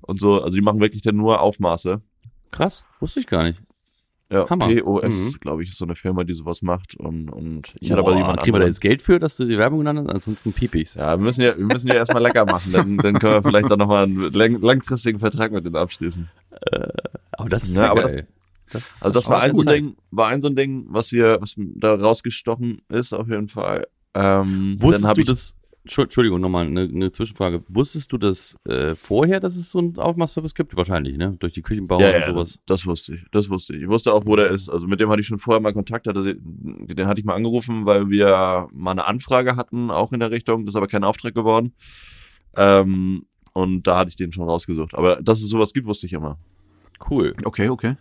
und 0.00 0.20
so. 0.20 0.42
Also 0.42 0.56
die 0.56 0.62
machen 0.62 0.80
wirklich 0.80 1.02
dann 1.02 1.16
nur 1.16 1.40
Aufmaße. 1.40 1.98
Krass, 2.50 2.84
wusste 3.00 3.20
ich 3.20 3.26
gar 3.26 3.42
nicht. 3.44 3.60
Ja, 4.32 4.48
Hammer. 4.48 4.66
POS, 4.74 5.14
Mhm. 5.34 5.40
glaube 5.40 5.62
ich, 5.62 5.68
ist 5.68 5.78
so 5.78 5.84
eine 5.84 5.94
Firma, 5.94 6.24
die 6.24 6.32
sowas 6.32 6.62
macht. 6.62 6.96
Und, 6.96 7.28
und 7.30 7.74
ich 7.78 7.88
Boah, 7.90 7.98
hatte 7.98 8.06
aber 8.08 8.16
jemand 8.16 8.40
kriegen 8.40 8.56
wir 8.56 8.60
da 8.60 8.66
jetzt 8.66 8.80
Geld 8.80 9.02
für, 9.02 9.20
dass 9.20 9.36
du 9.36 9.44
die 9.44 9.58
Werbung 9.58 9.80
genannt 9.80 10.00
hast? 10.00 10.14
Ansonsten 10.14 10.52
Piepis. 10.52 10.94
Ja, 10.94 11.16
wir 11.18 11.22
müssen 11.22 11.42
ja, 11.42 11.56
wir 11.56 11.66
müssen 11.66 11.88
ja 11.88 11.94
erstmal 11.94 12.22
lecker 12.22 12.44
machen. 12.46 12.72
Dann, 12.72 12.96
dann 12.96 13.18
können 13.18 13.34
wir 13.34 13.42
vielleicht 13.42 13.70
auch 13.70 13.76
nochmal 13.76 14.04
einen 14.04 14.32
lang, 14.32 14.56
langfristigen 14.58 15.18
Vertrag 15.18 15.52
mit 15.52 15.64
denen 15.66 15.76
abschließen. 15.76 16.28
Aber 17.32 17.48
das 17.48 17.64
ist 17.64 17.76
Ja, 17.76 17.84
ja, 17.84 17.90
aber 17.90 18.02
geil. 18.04 18.26
Das, 18.26 18.33
Also 19.00 19.10
das 19.10 19.28
war 19.28 19.40
ein 19.42 19.54
so 19.54 19.62
ein. 19.62 19.66
Ding, 19.66 19.96
war 20.10 20.28
ein 20.28 20.40
so 20.40 20.48
ein 20.48 20.56
Ding, 20.56 20.86
was 20.88 21.12
wir, 21.12 21.38
was 21.40 21.54
da 21.56 21.94
rausgestochen 21.94 22.82
ist, 22.88 23.12
auf 23.12 23.28
jeden 23.28 23.48
Fall. 23.48 23.86
Ähm, 24.14 24.76
Wusstest 24.78 25.16
du 25.16 25.20
ich, 25.22 25.26
das, 25.26 25.56
Entschu- 25.86 26.02
Entschuldigung, 26.02 26.40
nochmal 26.40 26.66
eine, 26.66 26.82
eine 26.82 27.12
Zwischenfrage. 27.12 27.62
Wusstest 27.68 28.10
du 28.12 28.16
das 28.18 28.56
äh, 28.66 28.94
vorher, 28.94 29.40
dass 29.40 29.56
es 29.56 29.70
so 29.70 29.80
einen 29.80 29.98
Aufmachservice 29.98 30.54
gibt? 30.54 30.74
Wahrscheinlich, 30.76 31.16
ne? 31.18 31.36
Durch 31.40 31.52
die 31.52 31.62
Küchenbauer 31.62 32.00
Ja, 32.00 32.08
und 32.08 32.14
ja, 32.20 32.24
sowas. 32.26 32.52
das, 32.52 32.60
das 32.80 32.86
wusste 32.86 33.14
ich. 33.16 33.24
Das 33.32 33.50
wusste 33.50 33.74
ich. 33.76 33.82
Ich 33.82 33.88
wusste 33.88 34.12
auch, 34.14 34.24
wo 34.24 34.34
der 34.36 34.48
ist. 34.50 34.68
Also 34.70 34.86
mit 34.86 35.00
dem 35.00 35.10
hatte 35.10 35.20
ich 35.20 35.26
schon 35.26 35.38
vorher 35.38 35.60
mal 35.60 35.72
Kontakt. 35.74 36.06
Hatte, 36.06 36.22
sie- 36.22 36.36
den 36.38 37.06
hatte 37.06 37.20
ich 37.20 37.26
mal 37.26 37.34
angerufen, 37.34 37.84
weil 37.86 38.08
wir 38.08 38.68
mal 38.72 38.92
eine 38.92 39.04
Anfrage 39.06 39.56
hatten, 39.56 39.90
auch 39.90 40.12
in 40.12 40.20
der 40.20 40.30
Richtung. 40.30 40.64
Das 40.64 40.72
ist 40.72 40.76
aber 40.76 40.86
kein 40.86 41.04
Auftrag 41.04 41.34
geworden. 41.34 41.74
Ähm, 42.56 43.26
und 43.52 43.86
da 43.86 43.98
hatte 43.98 44.08
ich 44.10 44.16
den 44.16 44.32
schon 44.32 44.48
rausgesucht. 44.48 44.94
Aber 44.94 45.16
dass 45.22 45.42
es 45.42 45.48
sowas 45.48 45.72
gibt, 45.74 45.86
wusste 45.86 46.06
ich 46.06 46.12
immer. 46.12 46.38
Cool. 47.10 47.34
Okay, 47.44 47.68
okay. 47.68 47.96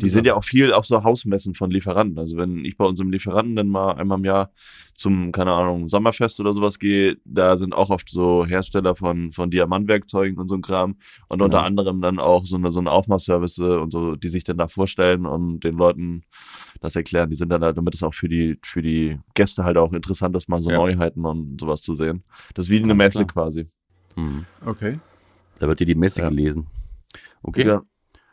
Die 0.00 0.08
sind 0.08 0.26
ja 0.26 0.34
auch 0.34 0.44
viel 0.44 0.72
auf 0.72 0.86
so 0.86 1.02
Hausmessen 1.04 1.54
von 1.54 1.70
Lieferanten. 1.70 2.18
Also 2.18 2.36
wenn 2.36 2.64
ich 2.64 2.76
bei 2.76 2.84
unserem 2.84 3.10
Lieferanten 3.10 3.56
dann 3.56 3.68
mal 3.68 3.92
einmal 3.92 4.18
im 4.18 4.24
Jahr 4.24 4.50
zum, 4.94 5.30
keine 5.32 5.52
Ahnung, 5.52 5.88
Sommerfest 5.88 6.40
oder 6.40 6.54
sowas 6.54 6.78
gehe, 6.78 7.18
da 7.24 7.56
sind 7.56 7.74
auch 7.74 7.90
oft 7.90 8.08
so 8.08 8.46
Hersteller 8.46 8.94
von, 8.94 9.30
von 9.32 9.50
Diamantwerkzeugen 9.50 10.38
und 10.38 10.48
so 10.48 10.54
ein 10.54 10.62
Kram. 10.62 10.96
Und 11.28 11.42
unter 11.42 11.58
Genau. 11.58 11.66
anderem 11.66 12.00
dann 12.00 12.18
auch 12.18 12.46
so 12.46 12.56
eine, 12.56 12.72
so 12.72 12.80
eine 12.80 12.90
Aufmachservice 12.90 13.58
und 13.58 13.90
so, 13.92 14.16
die 14.16 14.28
sich 14.28 14.44
dann 14.44 14.56
da 14.58 14.68
vorstellen 14.68 15.26
und 15.26 15.60
den 15.60 15.74
Leuten 15.76 16.22
das 16.80 16.96
erklären. 16.96 17.28
Die 17.30 17.36
sind 17.36 17.50
dann 17.50 17.60
da, 17.60 17.72
damit 17.72 17.94
es 17.94 18.02
auch 18.02 18.14
für 18.14 18.28
die, 18.28 18.58
für 18.64 18.80
die 18.82 19.18
Gäste 19.34 19.64
halt 19.64 19.76
auch 19.76 19.92
interessant 19.92 20.34
ist, 20.36 20.48
mal 20.48 20.60
so 20.60 20.70
Ja. 20.70 20.78
Neuheiten 20.78 21.24
und 21.26 21.60
sowas 21.60 21.82
zu 21.82 21.94
sehen. 21.94 22.22
Das 22.54 22.66
ist 22.66 22.70
wie 22.70 22.78
eine 22.78 22.88
Ganz 22.88 22.98
Messe 22.98 23.26
klar. 23.26 23.44
quasi. 23.46 23.66
Hm. 24.14 24.46
Okay. 24.64 24.98
Da 25.58 25.68
wird 25.68 25.80
dir 25.80 25.86
die 25.86 25.94
Messe 25.94 26.22
Ja. 26.22 26.28
gelesen. 26.30 26.66
Okay. 27.42 27.66
Ja, 27.66 27.82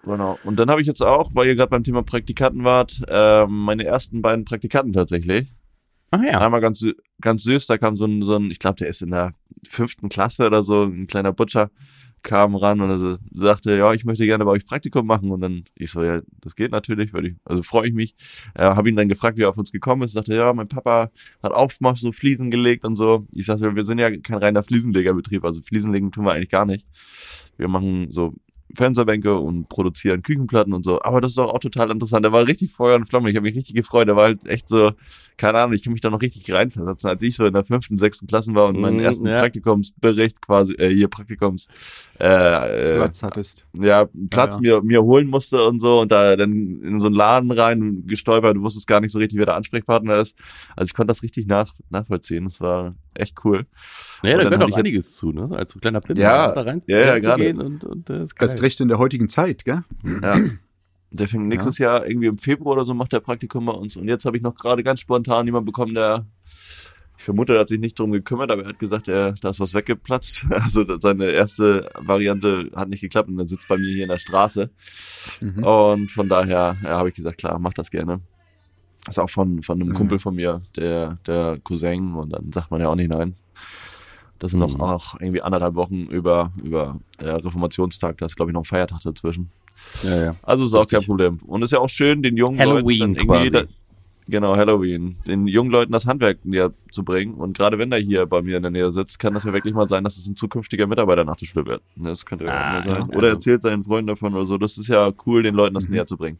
genau. 0.03 0.39
Und 0.43 0.57
dann 0.59 0.69
habe 0.69 0.81
ich 0.81 0.87
jetzt 0.87 1.01
auch, 1.01 1.31
weil 1.33 1.47
ihr 1.47 1.55
gerade 1.55 1.69
beim 1.69 1.83
Thema 1.83 2.03
Praktikanten 2.03 2.63
wart, 2.63 3.01
ähm, 3.07 3.49
meine 3.51 3.85
ersten 3.85 4.21
beiden 4.21 4.45
Praktikanten 4.45 4.93
tatsächlich. 4.93 5.51
Ach 6.11 6.21
ja. 6.21 6.39
Einmal 6.39 6.61
ganz, 6.61 6.85
ganz 7.21 7.43
süß, 7.43 7.65
da 7.67 7.77
kam 7.77 7.97
so 7.97 8.05
ein, 8.05 8.21
so 8.21 8.35
ein, 8.35 8.51
ich 8.51 8.59
glaube, 8.59 8.75
der 8.75 8.87
ist 8.87 9.01
in 9.01 9.09
der 9.11 9.33
fünften 9.67 10.09
Klasse 10.09 10.45
oder 10.45 10.61
so, 10.61 10.83
ein 10.83 11.07
kleiner 11.07 11.33
Butcher, 11.33 11.71
kam 12.21 12.55
ran 12.55 12.79
und 12.81 12.89
er 12.89 12.97
so- 12.97 13.17
sagte, 13.31 13.75
ja, 13.75 13.91
ich 13.93 14.05
möchte 14.05 14.25
gerne 14.25 14.45
bei 14.45 14.51
euch 14.51 14.65
Praktikum 14.65 15.05
machen. 15.05 15.31
Und 15.31 15.41
dann, 15.41 15.63
ich 15.75 15.91
so, 15.91 16.03
ja, 16.03 16.21
das 16.39 16.55
geht 16.55 16.71
natürlich, 16.71 17.13
würde 17.13 17.29
ich, 17.29 17.35
also 17.43 17.63
freue 17.63 17.87
ich 17.87 17.93
mich. 17.93 18.15
Äh, 18.55 18.63
habe 18.63 18.89
ihn 18.89 18.95
dann 18.95 19.09
gefragt, 19.09 19.37
wie 19.37 19.41
er 19.41 19.49
auf 19.49 19.57
uns 19.57 19.71
gekommen 19.71 20.03
ist. 20.03 20.13
Sagte, 20.13 20.35
ja, 20.35 20.53
mein 20.53 20.67
Papa 20.69 21.09
hat 21.41 21.51
auch 21.51 21.71
mal 21.79 21.95
so 21.95 22.11
Fliesen 22.11 22.51
gelegt 22.51 22.85
und 22.85 22.95
so. 22.95 23.25
Ich 23.33 23.45
sagte, 23.47 23.75
wir 23.75 23.83
sind 23.83 23.97
ja 23.99 24.15
kein 24.17 24.37
reiner 24.37 24.63
Fliesenlegerbetrieb, 24.63 25.43
also 25.43 25.61
Fliesenlegen 25.61 26.11
tun 26.11 26.25
wir 26.25 26.31
eigentlich 26.33 26.49
gar 26.49 26.65
nicht. 26.65 26.87
Wir 27.57 27.67
machen 27.67 28.09
so 28.11 28.33
Fensterbänke 28.75 29.35
und 29.37 29.69
produzieren 29.69 30.21
Küchenplatten 30.23 30.73
und 30.73 30.83
so. 30.83 31.01
Aber 31.01 31.21
das 31.21 31.31
ist 31.31 31.37
doch 31.37 31.53
auch 31.53 31.59
total 31.59 31.91
interessant. 31.91 32.25
Der 32.25 32.31
war 32.31 32.47
richtig 32.47 32.71
Feuer 32.71 32.95
und 32.95 33.05
Flamme. 33.05 33.29
Ich 33.29 33.35
habe 33.35 33.45
mich 33.45 33.55
richtig 33.55 33.75
gefreut. 33.75 34.07
Der 34.07 34.15
war 34.15 34.23
halt 34.25 34.45
echt 34.47 34.67
so, 34.69 34.91
keine 35.37 35.59
Ahnung, 35.59 35.73
ich 35.73 35.83
kann 35.83 35.93
mich 35.93 36.01
da 36.01 36.09
noch 36.09 36.21
richtig 36.21 36.51
reinversetzen, 36.53 37.09
als 37.09 37.21
ich 37.21 37.35
so 37.35 37.45
in 37.45 37.53
der 37.53 37.63
fünften, 37.63 37.97
sechsten 37.97 38.27
Klasse 38.27 38.53
war 38.55 38.67
und 38.67 38.79
meinen 38.79 38.99
Mm, 38.99 38.99
ersten 38.99 39.27
ja. 39.27 39.39
Praktikumsbericht 39.39 40.41
quasi, 40.41 40.73
äh, 40.73 40.89
hier 40.93 41.07
Praktikums, 41.07 41.67
äh, 42.19 42.25
äh, 42.25 42.95
Platz 42.97 43.23
hattest. 43.23 43.67
ja, 43.73 44.07
Platz 44.29 44.55
Ja, 44.55 44.61
Mir, 44.61 44.81
mir 44.81 45.03
holen 45.03 45.27
musste 45.27 45.63
und 45.65 45.79
so 45.79 46.01
und 46.01 46.11
da 46.11 46.35
dann 46.35 46.81
in 46.83 46.99
so 46.99 47.07
einen 47.07 47.15
Laden 47.15 47.51
rein 47.51 48.03
gestolpert, 48.05 48.55
du 48.57 48.61
wusstest 48.61 48.87
gar 48.87 48.99
nicht 49.01 49.11
so 49.11 49.19
richtig, 49.19 49.37
wer 49.39 49.45
der 49.47 49.55
Ansprechpartner 49.55 50.17
ist. 50.17 50.37
Also 50.75 50.89
ich 50.89 50.93
konnte 50.93 51.07
das 51.11 51.23
richtig 51.23 51.47
nach, 51.47 51.73
nachvollziehen. 51.89 52.45
Das 52.45 52.61
war 52.61 52.91
echt 53.13 53.43
cool. 53.45 53.65
Naja, 54.23 54.37
da 54.37 54.49
gehört 54.49 54.73
auch 54.73 54.77
einiges 54.77 55.15
zu, 55.17 55.31
ne? 55.31 55.47
Als 55.51 55.73
so 55.73 55.79
kleiner 55.79 55.99
Blinder 55.99 56.21
Ja, 56.21 56.51
da 56.51 56.61
rein, 56.61 56.81
ja, 56.87 56.99
ja, 56.99 57.11
reinzugehen 57.11 57.61
und, 57.61 57.83
und 57.85 58.09
das 58.09 58.21
ist 58.21 58.35
geil. 58.35 58.49
Erst 58.49 58.61
recht 58.61 58.79
in 58.81 58.87
der 58.87 58.97
heutigen 58.97 59.29
Zeit, 59.29 59.65
gell? 59.65 59.83
Ja. 60.21 60.37
Der 61.11 61.27
fängt 61.27 61.47
nächstes 61.47 61.77
Jahr 61.77 62.07
irgendwie 62.07 62.27
im 62.27 62.39
Februar 62.39 62.75
oder 62.77 62.85
so 62.85 62.93
macht 62.95 63.13
der 63.13 63.19
Praktikum 63.19 63.65
bei 63.65 63.73
uns. 63.73 63.95
Und 63.97 64.07
jetzt 64.07 64.25
habe 64.25 64.35
ich 64.35 64.41
noch 64.41 64.55
gerade 64.55 64.81
ganz 64.81 64.99
spontan 65.01 65.45
jemanden 65.45 65.67
bekommen, 65.67 65.93
der, 65.93 66.25
ich 67.19 67.23
vermute, 67.23 67.53
er 67.53 67.59
hat 67.59 67.67
sich 67.67 67.79
nicht 67.79 67.99
drum 67.99 68.11
gekümmert, 68.11 68.49
aber 68.51 68.63
er 68.63 68.69
hat 68.69 68.79
gesagt, 68.79 69.07
er, 69.07 69.33
da 69.33 69.49
ist 69.49 69.59
was 69.59 69.73
weggeplatzt. 69.75 70.45
Also 70.49 70.85
seine 70.99 71.25
erste 71.29 71.87
Variante 71.99 72.71
hat 72.75 72.89
nicht 72.89 73.01
geklappt 73.01 73.29
und 73.29 73.37
dann 73.37 73.47
sitzt 73.47 73.67
bei 73.67 73.77
mir 73.77 73.87
hier 73.93 74.03
in 74.03 74.09
der 74.09 74.17
Straße. 74.17 74.71
Mhm. 75.41 75.63
Und 75.63 76.11
von 76.11 76.27
daher 76.27 76.77
ja, 76.83 76.89
habe 76.89 77.09
ich 77.09 77.15
gesagt, 77.15 77.37
klar, 77.37 77.59
mach 77.59 77.73
das 77.73 77.91
gerne. 77.91 78.21
Das 79.05 79.17
ist 79.17 79.19
auch 79.19 79.29
von, 79.29 79.61
von 79.61 79.79
einem 79.79 79.89
Mhm. 79.89 79.93
Kumpel 79.95 80.17
von 80.17 80.33
mir, 80.33 80.61
der, 80.77 81.19
der 81.27 81.59
Cousin, 81.63 82.13
und 82.15 82.31
dann 82.31 82.51
sagt 82.51 82.71
man 82.71 82.81
ja 82.81 82.87
auch 82.87 82.95
nicht 82.95 83.11
nein. 83.13 83.35
Das 84.43 84.51
sind 84.51 84.59
noch 84.59 84.75
Mhm. 84.75 84.81
auch 84.81 85.15
irgendwie 85.21 85.41
anderthalb 85.41 85.75
Wochen 85.75 86.01
über, 86.07 86.51
über 86.61 86.99
äh, 87.17 87.29
Reformationstag, 87.29 88.17
da 88.17 88.25
ist 88.25 88.35
glaube 88.35 88.51
ich 88.51 88.53
noch 88.53 88.63
ein 88.63 88.65
Feiertag 88.65 88.99
dazwischen. 88.99 89.51
ja, 90.03 90.21
ja. 90.21 90.35
Also 90.43 90.65
ist 90.65 90.73
auch 90.73 90.81
Richtig. 90.81 90.99
kein 90.99 91.05
Problem. 91.05 91.37
Und 91.47 91.61
ist 91.61 91.71
ja 91.71 91.79
auch 91.79 91.87
schön, 91.87 92.21
den 92.21 92.35
jungen 92.35 92.59
Halloween 92.59 93.15
Leuten 93.15 93.31
irgendwie. 93.31 93.49
Da, 93.51 93.63
genau, 94.27 94.57
Halloween. 94.57 95.15
Den 95.27 95.47
jungen 95.47 95.71
Leuten 95.71 95.93
das 95.93 96.05
Handwerk 96.07 96.43
näher 96.43 96.73
zu 96.91 97.05
bringen. 97.05 97.35
Und 97.35 97.55
gerade 97.57 97.77
wenn 97.77 97.89
der 97.89 97.99
hier 97.99 98.25
bei 98.25 98.41
mir 98.41 98.57
in 98.57 98.63
der 98.63 98.71
Nähe 98.71 98.91
sitzt, 98.91 99.17
kann 99.17 99.33
das 99.33 99.45
ja 99.45 99.53
wirklich 99.53 99.73
mal 99.73 99.87
sein, 99.87 100.03
dass 100.03 100.17
es 100.17 100.27
ein 100.27 100.35
zukünftiger 100.35 100.87
Mitarbeiter 100.87 101.23
nach 101.23 101.37
der 101.37 101.45
Schule 101.45 101.65
wird. 101.65 101.81
Ne, 101.95 102.09
Das 102.09 102.25
könnte 102.25 102.43
ja 102.43 102.51
Ah, 102.51 102.73
mal 102.73 102.83
sein. 102.83 103.07
ja. 103.09 103.17
Oder 103.17 103.29
erzählt 103.29 103.61
seinen 103.61 103.85
Freunden 103.85 104.07
davon 104.07 104.33
oder 104.35 104.45
so. 104.45 104.57
Das 104.57 104.77
ist 104.77 104.89
ja 104.89 105.09
cool, 105.25 105.41
den 105.43 105.55
Leuten 105.55 105.73
das 105.75 105.87
Mhm. 105.87 105.93
näher 105.95 106.05
zu 106.05 106.17
bringen. 106.17 106.37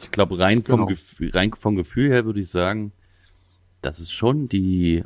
Ich 0.00 0.10
glaube, 0.10 0.36
rein, 0.40 0.64
vom 0.64 0.78
Genau. 0.80 0.86
Gefühl, 0.88 1.30
rein 1.30 1.52
vom 1.52 1.76
Gefühl 1.76 2.10
her 2.10 2.24
würde 2.24 2.40
ich 2.40 2.48
sagen, 2.48 2.90
dass 3.80 4.00
es 4.00 4.10
schon 4.10 4.48
die 4.48 5.04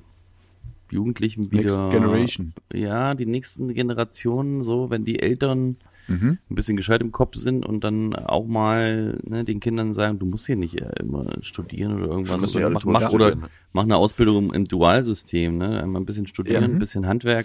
Jugendlichen 0.92 1.50
wieder. 1.50 1.62
Next 1.62 1.90
Generation. 1.90 2.52
Ja, 2.72 3.14
die 3.14 3.26
nächsten 3.26 3.72
Generationen, 3.74 4.62
so, 4.62 4.90
wenn 4.90 5.04
die 5.04 5.20
Eltern 5.20 5.76
Mhm. 6.10 6.38
ein 6.50 6.54
bisschen 6.54 6.78
gescheit 6.78 7.02
im 7.02 7.12
Kopf 7.12 7.36
sind 7.36 7.66
und 7.66 7.84
dann 7.84 8.14
auch 8.14 8.46
mal 8.46 9.18
ne, 9.24 9.44
den 9.44 9.60
Kindern 9.60 9.92
sagen, 9.92 10.18
du 10.18 10.24
musst 10.24 10.46
hier 10.46 10.56
nicht 10.56 10.80
äh, 10.80 10.88
immer 11.00 11.26
studieren 11.42 11.92
oder 12.02 12.06
irgendwas. 12.12 12.56
Oder 12.56 12.70
mach, 12.70 12.84
mach, 12.86 13.12
oder 13.12 13.36
mach 13.74 13.82
eine 13.82 13.96
Ausbildung 13.96 14.54
im 14.54 14.66
Dualsystem, 14.66 15.58
ne? 15.58 15.82
Einmal 15.82 16.00
ein 16.00 16.06
bisschen 16.06 16.26
studieren, 16.26 16.62
Ja. 16.62 16.68
ein 16.68 16.78
bisschen 16.78 17.06
Handwerk. 17.06 17.44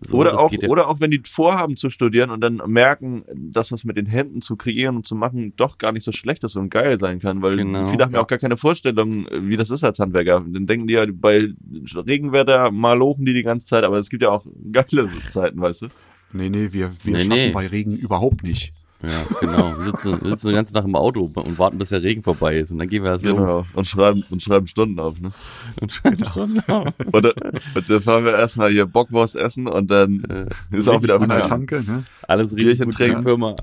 So, 0.00 0.16
oder, 0.16 0.40
auch, 0.40 0.50
ja- 0.52 0.68
oder 0.68 0.88
auch, 0.88 1.00
wenn 1.00 1.10
die 1.12 1.20
vorhaben 1.24 1.76
zu 1.76 1.88
studieren 1.88 2.30
und 2.30 2.40
dann 2.40 2.60
merken, 2.66 3.24
dass 3.34 3.70
was 3.72 3.84
mit 3.84 3.96
den 3.96 4.06
Händen 4.06 4.40
zu 4.40 4.56
kreieren 4.56 4.96
und 4.96 5.06
zu 5.06 5.14
machen 5.14 5.54
doch 5.56 5.78
gar 5.78 5.92
nicht 5.92 6.02
so 6.04 6.10
schlecht 6.12 6.42
ist 6.44 6.56
und 6.56 6.68
geil 6.70 6.98
sein 6.98 7.20
kann, 7.20 7.42
weil 7.42 7.56
Genau. 7.56 7.86
viele 7.86 8.04
haben 8.04 8.12
ja 8.12 8.20
auch 8.20 8.26
gar 8.26 8.38
keine 8.40 8.56
Vorstellung, 8.56 9.26
wie 9.30 9.56
das 9.56 9.70
ist 9.70 9.84
als 9.84 9.98
Handwerker. 10.00 10.44
Dann 10.46 10.66
denken 10.66 10.88
die 10.88 10.94
ja, 10.94 11.06
bei 11.12 11.48
Regenwetter 11.94 12.70
malochen 12.70 13.24
die 13.24 13.34
die 13.34 13.42
ganze 13.42 13.66
Zeit, 13.66 13.84
aber 13.84 13.98
es 13.98 14.10
gibt 14.10 14.22
ja 14.22 14.30
auch 14.30 14.44
geile 14.72 15.08
Zeiten, 15.30 15.60
weißt 15.60 15.82
du? 15.82 15.86
Nee, 16.32 16.48
nee, 16.50 16.72
wir, 16.72 16.90
wir 17.04 17.12
Nee, 17.12 17.18
schaffen 17.20 17.30
nee. 17.34 17.50
bei 17.52 17.66
Regen 17.68 17.96
überhaupt 17.96 18.42
nicht. 18.42 18.72
Ja, 19.06 19.38
genau. 19.40 19.76
Wir 19.78 19.84
sitzen, 19.86 20.20
wir 20.22 20.30
sitzen 20.30 20.46
den 20.48 20.56
ganzen 20.56 20.74
Tag 20.74 20.84
im 20.84 20.94
Auto 20.96 21.30
und 21.34 21.58
warten, 21.58 21.78
bis 21.78 21.90
der 21.90 22.02
Regen 22.02 22.22
vorbei 22.22 22.58
ist. 22.58 22.70
Und 22.70 22.78
dann 22.78 22.88
gehen 22.88 23.02
wir 23.02 23.10
erst 23.10 23.24
los. 23.24 23.36
Genau. 23.36 23.64
Und 23.74 23.86
schreiben, 23.86 24.24
und 24.30 24.42
schreiben 24.42 24.66
Stunden 24.66 24.98
auf, 25.00 25.20
ne? 25.20 25.32
Und 25.80 25.92
schreiben 25.92 26.24
Stunden 26.24 26.60
auf. 26.68 26.88
Und, 27.12 27.24
dann- 27.24 27.32
und 27.74 27.90
dann 27.90 28.00
fahren 28.00 28.24
wir 28.24 28.32
erstmal 28.34 28.70
hier 28.70 28.86
Bockwurst 28.86 29.36
essen 29.36 29.66
und 29.66 29.90
dann 29.90 30.48
ist 30.70 30.88
auch 30.88 31.02
wieder 31.02 31.20
An 31.20 31.28
der. 31.28 31.42
Tanke, 31.42 31.82
ne? 31.86 32.04
Alles 32.28 32.52
richtig 32.54 32.78
Bierchen 32.78 32.84
gut 32.86 32.94
für 32.94 33.02
die 33.04 33.08
trinken. 33.10 33.22
Firma. 33.24 33.56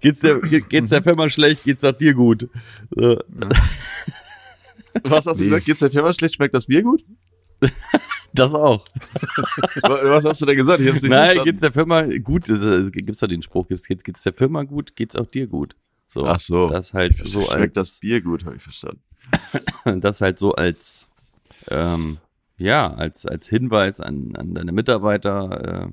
Geht's 0.00 0.20
der, 0.20 0.38
ge- 0.40 0.64
geht's 0.68 0.90
der 0.90 1.02
Firma 1.02 1.30
schlecht, 1.30 1.64
geht's 1.64 1.82
auch 1.84 1.92
dir 1.92 2.14
gut. 2.14 2.48
So. 2.90 3.18
Was 5.04 5.26
hast 5.26 5.38
du 5.40 5.44
Nee. 5.44 5.50
gesagt? 5.50 5.66
Geht's 5.66 5.80
der 5.80 5.90
Firma 5.90 6.12
schlecht? 6.12 6.34
Schmeckt 6.34 6.54
das 6.54 6.66
Bier 6.66 6.82
gut? 6.82 7.04
Das 8.34 8.54
auch. 8.54 8.84
Was 9.82 10.24
hast 10.24 10.40
du 10.40 10.46
denn 10.46 10.56
gesagt? 10.56 10.80
Ich 10.80 10.88
hab's 10.88 11.02
nicht 11.02 11.10
Nein, 11.10 11.24
verstanden. 11.24 11.44
geht's 11.44 11.60
der 11.60 11.72
Firma 11.72 12.02
gut? 12.02 12.48
Das, 12.48 12.92
gibt's 12.92 13.20
doch 13.20 13.28
den 13.28 13.42
Spruch, 13.42 13.68
geht's, 13.68 13.86
geht's, 13.86 14.22
der 14.22 14.32
Firma 14.32 14.62
gut, 14.62 14.96
geht's 14.96 15.16
auch 15.16 15.26
dir 15.26 15.46
gut. 15.46 15.76
So. 16.06 16.26
Ach 16.26 16.40
so. 16.40 16.68
Das 16.68 16.94
halt 16.94 17.16
so 17.26 17.42
Schmeckt 17.42 17.76
das 17.76 17.90
als, 17.90 18.00
Bier 18.00 18.20
gut, 18.20 18.44
habe 18.44 18.56
ich 18.56 18.62
verstanden. 18.62 19.02
das 20.00 20.20
halt 20.20 20.38
so 20.38 20.52
als, 20.52 21.10
ähm, 21.68 22.18
ja, 22.56 22.92
als, 22.92 23.26
als 23.26 23.48
Hinweis 23.48 24.00
an, 24.00 24.34
an 24.36 24.54
deine 24.54 24.72
Mitarbeiter, 24.72 25.86
äh, 25.86 25.92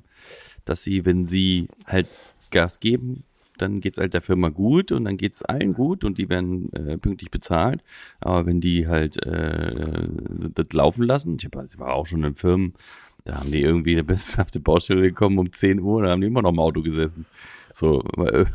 dass 0.66 0.84
sie, 0.84 1.06
wenn 1.06 1.26
sie 1.26 1.68
halt 1.86 2.08
Gas 2.52 2.80
geben, 2.80 3.24
dann 3.62 3.80
geht's 3.82 3.98
halt 4.00 4.14
der 4.14 4.22
Firma 4.22 4.50
gut 4.50 4.92
und 4.92 5.06
dann 5.06 5.18
geht's 5.18 5.44
allen 5.44 5.74
gut 5.74 6.04
und 6.04 6.18
die 6.18 6.30
werden 6.30 6.72
äh, 6.74 6.98
pünktlich 6.98 7.32
bezahlt. 7.32 7.84
Aber 8.20 8.46
wenn 8.46 8.60
die 8.62 8.88
halt 8.88 9.24
äh, 9.26 10.08
das 10.56 10.68
laufen 10.74 11.04
lassen, 11.04 11.38
ich, 11.40 11.46
hab, 11.46 11.64
ich 11.66 11.80
war 11.80 11.94
auch 11.94 12.06
schon 12.06 12.24
in 12.24 12.36
Firmen, 12.36 12.74
da 13.26 13.40
haben 13.40 13.52
die 13.52 13.62
irgendwie 13.62 14.02
bis 14.04 14.40
auf 14.40 14.52
die 14.52 14.60
Baustelle 14.60 15.02
gekommen 15.02 15.38
um 15.40 15.52
10 15.52 15.80
Uhr, 15.80 16.04
da 16.04 16.10
haben 16.12 16.22
die 16.22 16.28
immer 16.28 16.42
noch 16.42 16.52
im 16.52 16.60
Auto 16.60 16.82
gesessen. 16.82 17.26
So, 17.74 18.02
äh, 18.18 18.46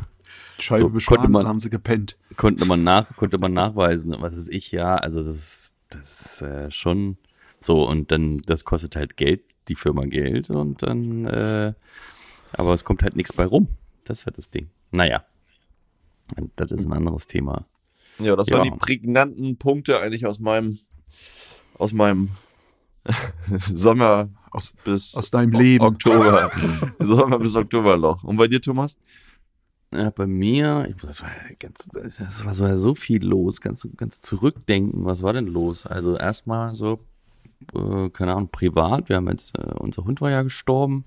Scheibe 0.57 0.99
So, 0.99 1.05
konnte 1.15 1.29
man- 1.29 1.41
dann 1.43 1.49
haben 1.49 1.59
sie 1.59 1.69
gepennt. 1.69 2.17
konnte 2.37 2.65
man 2.65 2.83
nach, 2.83 3.15
konnte 3.17 3.37
man 3.37 3.51
nachweisen, 3.53 4.15
was 4.19 4.35
ist 4.35 4.49
ich, 4.49 4.71
ja, 4.71 4.95
also 4.95 5.19
das 5.21 5.35
ist, 5.35 5.75
das 5.89 6.21
ist 6.21 6.41
äh, 6.41 6.71
schon 6.71 7.17
so 7.59 7.87
und 7.87 8.11
dann, 8.11 8.39
das 8.45 8.63
kostet 8.63 8.95
halt 8.95 9.17
Geld, 9.17 9.41
die 9.67 9.75
Firma 9.75 10.05
Geld 10.05 10.49
und 10.49 10.81
dann, 10.83 11.25
äh, 11.25 11.73
aber 12.53 12.73
es 12.73 12.85
kommt 12.85 13.03
halt 13.03 13.15
nichts 13.17 13.33
bei 13.33 13.45
rum. 13.45 13.67
Das 14.05 14.19
ist 14.19 14.25
halt 14.27 14.37
das 14.37 14.49
Ding. 14.49 14.69
Naja. 14.91 15.23
Das 16.55 16.71
ist 16.71 16.85
ein 16.87 16.93
anderes 16.93 17.27
Thema. 17.27 17.65
Ja, 18.19 18.35
das 18.35 18.49
Ja. 18.49 18.57
waren 18.57 18.71
die 18.71 18.77
prägnanten 18.77 19.57
Punkte 19.57 19.99
eigentlich 19.99 20.25
aus 20.25 20.39
meinem, 20.39 20.79
aus 21.77 21.93
meinem 21.93 22.29
Sommer 23.73 24.29
Aus, 24.51 24.73
bis 24.83 25.15
aus 25.15 25.29
deinem 25.31 25.51
Leben. 25.51 25.83
Oktober. 25.83 26.49
Sommer 26.99 27.37
bis 27.39 27.55
Oktoberloch. 27.55 28.23
Und 28.23 28.37
bei 28.37 28.47
dir, 28.47 28.61
Thomas? 28.61 28.97
Ja, 29.93 30.09
bei 30.09 30.25
mir, 30.27 30.93
das 31.01 31.21
war 31.21 31.29
ganz, 31.59 31.87
das 31.93 32.43
war 32.45 32.53
so, 32.53 32.75
so 32.75 32.95
viel 32.95 33.23
los, 33.23 33.61
ganz, 33.61 33.87
ganz 33.95 34.19
zurückdenken, 34.19 35.05
was 35.05 35.21
war 35.23 35.31
denn 35.33 35.45
los? 35.47 35.85
Also 35.85 36.17
erstmal 36.17 36.73
so, 36.73 36.99
äh, 37.73 38.09
keine 38.09 38.33
Ahnung, 38.33 38.49
privat, 38.49 39.07
wir 39.09 39.17
haben 39.17 39.29
jetzt, 39.29 39.57
äh, 39.57 39.73
unser 39.77 40.03
Hund 40.03 40.19
war 40.21 40.31
ja 40.31 40.41
gestorben 40.41 41.05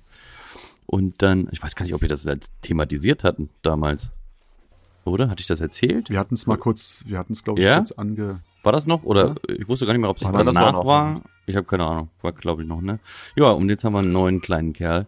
und 0.91 1.21
dann, 1.23 1.49
ich 1.53 1.63
weiß 1.63 1.77
gar 1.77 1.85
nicht, 1.85 1.95
ob 1.95 2.01
wir 2.01 2.09
das 2.09 2.27
als 2.27 2.51
thematisiert 2.63 3.23
hatten 3.23 3.51
damals, 3.63 4.11
oder? 5.05 5.29
Hatte 5.31 5.41
ich 5.43 5.47
das 5.47 5.61
erzählt? 5.61 6.09
Wir 6.11 6.19
hatten 6.19 6.35
es 6.35 6.47
mal 6.47 6.57
kurz, 6.57 7.05
wir 7.07 7.19
hatten 7.19 7.35
es, 7.35 7.45
glaube 7.45 7.61
ich, 7.61 7.67
Ja? 7.67 7.77
kurz 7.79 7.93
ange. 7.93 8.41
War 8.63 8.73
das 8.73 8.87
noch? 8.87 9.05
Oder 9.05 9.35
ich 9.49 9.69
wusste 9.69 9.87
gar 9.87 9.93
nicht 9.93 10.01
mehr, 10.01 10.11
ob 10.11 10.17
es 10.17 10.25
War 10.25 10.33
das- 10.33 10.47
danach 10.47 10.73
war 10.75 10.85
war. 10.85 11.23
Ich 11.47 11.57
habe 11.57 11.67
keine 11.67 11.85
Ahnung. 11.87 12.09
War, 12.23 12.33
glaube 12.33 12.63
ich, 12.63 12.69
noch, 12.69 12.81
ne? 12.81 12.99
Ja, 13.37 13.51
und 13.51 13.69
jetzt 13.71 13.85
haben 13.85 13.93
wir 13.93 14.01
einen 14.01 14.13
neuen 14.13 14.41
kleinen 14.41 14.73
Kerl. 14.73 15.07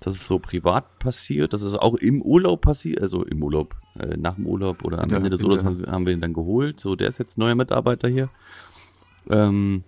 Das 0.00 0.14
ist 0.14 0.26
so 0.26 0.38
privat 0.40 0.98
passiert. 0.98 1.52
Das 1.52 1.62
ist 1.62 1.74
auch 1.76 1.94
im 1.94 2.20
Urlaub 2.22 2.60
passiert, 2.60 3.00
also 3.00 3.24
im 3.24 3.42
Urlaub, 3.42 3.74
äh, 3.98 4.16
nach 4.16 4.34
dem 4.34 4.46
Urlaub 4.46 4.84
oder 4.84 5.00
am 5.00 5.08
der- 5.08 5.18
Ende 5.18 5.30
des 5.30 5.42
Urlaubs 5.42 5.64
haben, 5.64 5.78
wir- 5.80 5.86
haben 5.90 6.04
wir 6.06 6.12
ihn 6.12 6.20
dann 6.20 6.34
geholt. 6.34 6.78
So, 6.80 6.94
der 6.96 7.08
ist 7.08 7.18
jetzt 7.18 7.38
neuer 7.38 7.54
Mitarbeiter 7.54 8.08
hier. 8.08 8.28
Ähm, 9.30 9.84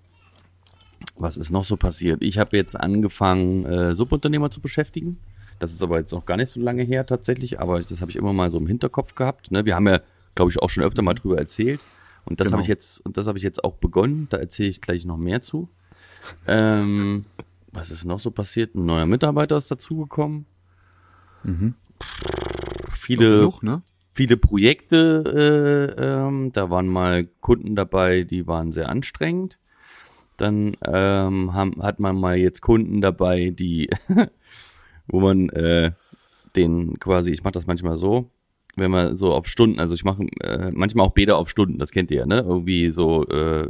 was 1.16 1.36
ist 1.36 1.50
noch 1.50 1.64
so 1.64 1.76
passiert? 1.76 2.22
Ich 2.22 2.38
habe 2.38 2.56
jetzt 2.56 2.78
angefangen, 2.78 3.64
äh, 3.66 3.94
Subunternehmer 3.94 4.50
zu 4.50 4.60
beschäftigen. 4.60 5.18
Das 5.60 5.72
ist 5.72 5.82
aber 5.82 5.98
jetzt 5.98 6.12
noch 6.12 6.26
gar 6.26 6.36
nicht 6.36 6.50
so 6.50 6.60
lange 6.60 6.82
her 6.82 7.06
tatsächlich, 7.06 7.60
aber 7.60 7.80
das 7.80 8.00
habe 8.00 8.10
ich 8.10 8.16
immer 8.16 8.32
mal 8.32 8.50
so 8.50 8.58
im 8.58 8.66
Hinterkopf 8.66 9.14
gehabt. 9.14 9.52
Ne? 9.52 9.64
Wir 9.64 9.76
haben 9.76 9.86
ja, 9.86 10.00
glaube 10.34 10.50
ich, 10.50 10.60
auch 10.60 10.68
schon 10.70 10.82
öfter 10.82 11.02
mal 11.02 11.14
drüber 11.14 11.38
erzählt. 11.38 11.80
Und 12.24 12.40
das 12.40 12.46
Genau. 12.46 12.54
habe 12.56 12.62
ich 12.62 12.68
jetzt, 12.68 13.04
und 13.06 13.16
das 13.16 13.26
habe 13.28 13.38
ich 13.38 13.44
jetzt 13.44 13.62
auch 13.62 13.74
begonnen. 13.74 14.26
Da 14.30 14.38
erzähle 14.38 14.70
ich 14.70 14.80
gleich 14.80 15.04
noch 15.04 15.16
mehr 15.18 15.42
zu. 15.42 15.68
Ähm, 16.46 17.24
was 17.72 17.90
ist 17.90 18.04
noch 18.04 18.18
so 18.18 18.30
passiert? 18.30 18.74
Ein 18.74 18.86
neuer 18.86 19.06
Mitarbeiter 19.06 19.56
ist 19.56 19.70
dazugekommen. 19.70 20.46
Viele, 22.90 23.38
Genug, 23.40 23.62
ne? 23.62 23.82
viele 24.12 24.36
Projekte, 24.36 25.94
äh, 25.98 26.02
ähm, 26.02 26.52
da 26.52 26.70
waren 26.70 26.86
mal 26.88 27.26
Kunden 27.40 27.76
dabei, 27.76 28.22
die 28.22 28.46
waren 28.46 28.72
sehr 28.72 28.88
anstrengend. 28.88 29.58
Dann 30.36 30.76
ähm, 30.84 31.54
haben, 31.54 31.82
hat 31.82 32.00
man 32.00 32.18
mal 32.18 32.36
jetzt 32.36 32.60
Kunden 32.60 33.00
dabei, 33.00 33.50
die, 33.50 33.88
wo 35.06 35.20
man 35.20 35.48
äh, 35.50 35.92
den 36.56 36.98
quasi, 36.98 37.32
ich 37.32 37.44
mache 37.44 37.52
das 37.52 37.66
manchmal 37.66 37.96
so, 37.96 38.30
wenn 38.76 38.90
man 38.90 39.16
so 39.16 39.32
auf 39.32 39.46
Stunden, 39.46 39.78
also 39.78 39.94
ich 39.94 40.04
mache 40.04 40.24
äh, 40.42 40.70
manchmal 40.72 41.06
auch 41.06 41.12
Bäder 41.12 41.38
auf 41.38 41.48
Stunden, 41.48 41.78
das 41.78 41.90
kennt 41.92 42.10
ihr 42.10 42.18
ja, 42.18 42.26
ne? 42.26 42.40
Irgendwie 42.40 42.88
so, 42.88 43.26
äh, 43.28 43.68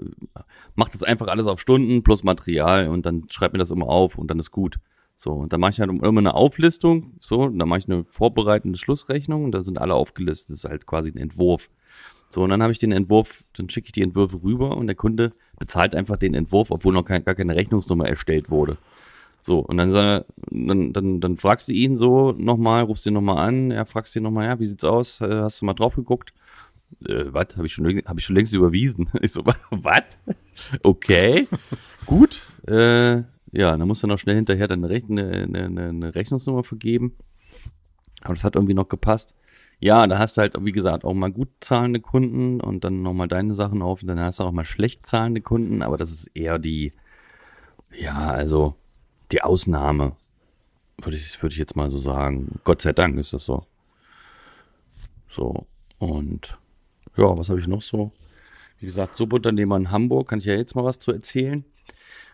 macht 0.74 0.94
das 0.94 1.02
einfach 1.02 1.28
alles 1.28 1.46
auf 1.46 1.60
Stunden 1.60 2.02
plus 2.02 2.24
Material 2.24 2.88
und 2.88 3.04
dann 3.06 3.24
schreibt 3.28 3.52
mir 3.52 3.58
das 3.58 3.70
immer 3.70 3.88
auf 3.88 4.16
und 4.18 4.28
dann 4.28 4.38
ist 4.38 4.50
gut. 4.50 4.78
So, 5.16 5.32
und 5.32 5.52
dann 5.52 5.60
mache 5.60 5.70
ich 5.72 5.80
halt 5.80 5.90
immer 5.90 6.18
eine 6.18 6.34
Auflistung, 6.34 7.14
so, 7.20 7.42
und 7.42 7.58
dann 7.58 7.68
mache 7.68 7.80
ich 7.80 7.88
eine 7.88 8.04
vorbereitende 8.04 8.78
Schlussrechnung 8.78 9.44
und 9.44 9.52
da 9.52 9.60
sind 9.60 9.78
alle 9.78 9.94
aufgelistet, 9.94 10.50
das 10.50 10.64
ist 10.64 10.70
halt 10.70 10.86
quasi 10.86 11.10
ein 11.10 11.18
Entwurf. 11.18 11.70
So, 12.30 12.42
und 12.42 12.50
dann 12.50 12.62
habe 12.62 12.72
ich 12.72 12.78
den 12.78 12.90
Entwurf, 12.90 13.44
dann 13.52 13.70
schicke 13.70 13.86
ich 13.86 13.92
die 13.92 14.02
Entwürfe 14.02 14.42
rüber 14.42 14.76
und 14.76 14.88
der 14.88 14.96
Kunde 14.96 15.32
bezahlt 15.58 15.94
einfach 15.94 16.16
den 16.16 16.34
Entwurf, 16.34 16.70
obwohl 16.70 16.92
noch 16.94 17.04
kein, 17.04 17.24
gar 17.24 17.34
keine 17.34 17.54
Rechnungsnummer 17.56 18.08
erstellt 18.08 18.50
wurde. 18.50 18.76
So, 19.42 19.58
und 19.58 19.76
dann, 19.76 19.92
dann, 20.50 20.92
dann, 20.92 21.20
dann 21.20 21.36
fragst 21.36 21.68
du 21.68 21.72
ihn 21.74 21.96
so 21.96 22.32
nochmal, 22.32 22.82
rufst 22.84 23.06
ihn 23.06 23.12
nochmal 23.14 23.46
an, 23.46 23.70
ja, 23.70 23.84
fragst 23.84 24.16
ihn 24.16 24.22
nochmal, 24.22 24.46
ja, 24.46 24.58
wie 24.58 24.64
sieht's 24.64 24.84
aus? 24.84 25.20
Äh, 25.20 25.28
Hast 25.42 25.60
du 25.60 25.66
mal 25.66 25.74
drauf 25.74 25.96
geguckt? 25.96 26.32
Äh, 27.06 27.24
was? 27.26 27.48
Habe 27.56 27.66
ich, 27.66 27.72
schon 27.72 27.86
hab 28.06 28.18
ich 28.18 28.24
schon 28.24 28.36
längst 28.36 28.54
überwiesen. 28.54 29.10
Ich 29.20 29.32
so, 29.32 29.44
was? 29.44 30.18
Okay, 30.82 31.46
gut. 32.06 32.46
Äh, 32.66 33.16
ja, 33.52 33.76
dann 33.76 33.86
musst 33.86 34.02
du 34.02 34.06
noch 34.06 34.18
schnell 34.18 34.34
hinterher 34.36 34.66
dann 34.66 34.80
eine, 34.84 34.88
Rech 34.92 35.04
eine, 35.08 35.30
eine, 35.30 35.64
eine- 35.66 35.88
eine 35.90 36.14
Rechnungsnummer 36.14 36.64
vergeben. 36.64 37.14
Aber 38.22 38.34
das 38.34 38.44
hat 38.44 38.56
irgendwie 38.56 38.74
noch 38.74 38.88
gepasst. 38.88 39.34
Ja, 39.80 40.06
da 40.06 40.18
hast 40.18 40.36
du 40.36 40.42
halt, 40.42 40.54
wie 40.60 40.72
gesagt, 40.72 41.04
auch 41.04 41.14
mal 41.14 41.30
gut 41.30 41.48
zahlende 41.60 42.00
Kunden 42.00 42.60
und 42.60 42.84
dann 42.84 43.02
nochmal 43.02 43.28
deine 43.28 43.54
Sachen 43.54 43.82
auf 43.82 44.02
und 44.02 44.08
dann 44.08 44.20
hast 44.20 44.40
du 44.40 44.44
auch 44.44 44.52
mal 44.52 44.64
schlecht 44.64 45.06
zahlende 45.06 45.40
Kunden, 45.40 45.82
aber 45.82 45.96
das 45.96 46.10
ist 46.10 46.28
eher 46.28 46.58
die, 46.58 46.92
ja, 47.92 48.30
also 48.30 48.74
die 49.32 49.42
Ausnahme, 49.42 50.16
würde 50.98 51.16
ich, 51.16 51.42
würde 51.42 51.52
ich 51.52 51.58
jetzt 51.58 51.76
mal 51.76 51.90
so 51.90 51.98
sagen. 51.98 52.60
Gott 52.64 52.82
sei 52.82 52.92
Dank 52.92 53.18
ist 53.18 53.32
das 53.34 53.44
so. 53.44 53.66
So, 55.28 55.66
und 55.98 56.58
ja, 57.16 57.36
was 57.36 57.48
habe 57.48 57.60
ich 57.60 57.66
noch 57.66 57.82
so? 57.82 58.12
Wie 58.78 58.86
gesagt, 58.86 59.16
Subunternehmer 59.16 59.76
in 59.76 59.90
Hamburg, 59.90 60.28
kann 60.28 60.38
ich 60.38 60.44
ja 60.44 60.54
jetzt 60.54 60.74
mal 60.76 60.84
was 60.84 60.98
zu 60.98 61.12
erzählen. 61.12 61.64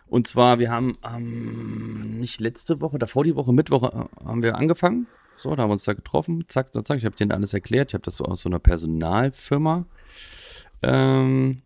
Und 0.07 0.27
zwar, 0.27 0.59
wir 0.59 0.69
haben 0.69 0.97
ähm, 1.09 2.19
nicht 2.19 2.41
letzte 2.41 2.81
Woche, 2.81 2.99
davor 2.99 3.23
die 3.23 3.35
Woche, 3.35 3.53
Mittwoch 3.53 3.83
äh, 3.83 4.25
haben 4.25 4.43
wir 4.43 4.55
angefangen. 4.55 5.07
So, 5.41 5.55
da 5.55 5.63
haben 5.63 5.69
wir 5.69 5.73
uns 5.73 5.85
da 5.85 5.93
getroffen. 5.93 6.45
Zack, 6.49 6.71
zack, 6.71 6.85
zack. 6.85 6.97
Ich 6.99 7.05
habe 7.05 7.15
denen 7.15 7.31
alles 7.31 7.55
erklärt. 7.55 7.89
Ich 7.89 7.93
habe 7.95 8.03
das 8.03 8.17
so 8.17 8.25
aus 8.25 8.41
so 8.41 8.49
einer 8.49 8.59
Personalfirma. 8.59 9.87
Ähm, 10.83 11.63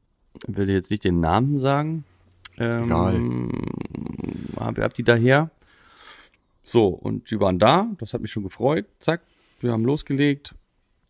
will 0.48 0.70
jetzt 0.70 0.92
nicht 0.92 1.04
den 1.04 1.20
Namen 1.20 1.58
sagen. 1.58 2.06
Ähm, 2.58 2.86
Egal. 2.86 4.66
Hab, 4.66 4.78
hab 4.78 4.94
die 4.94 5.04
daher. 5.04 5.52
So, 6.64 6.88
und 6.88 7.30
die 7.30 7.40
waren 7.42 7.60
da. 7.60 7.90
Das 7.98 8.14
hat 8.14 8.22
mich 8.22 8.32
schon 8.32 8.44
gefreut. 8.44 8.86
Zack, 9.00 9.24
wir 9.60 9.74
haben 9.74 9.84
losgelegt 9.84 10.56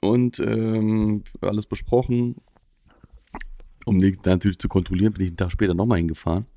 und 0.01 0.39
ähm, 0.39 1.23
alles 1.41 1.67
besprochen. 1.67 2.37
Um 3.85 3.99
die 3.99 4.17
natürlich 4.25 4.57
zu 4.57 4.69
kontrollieren, 4.69 5.13
bin 5.13 5.23
ich 5.23 5.29
einen 5.29 5.37
Tag 5.37 5.51
später 5.51 5.75
nochmal 5.75 5.99
hingefahren. 5.99 6.47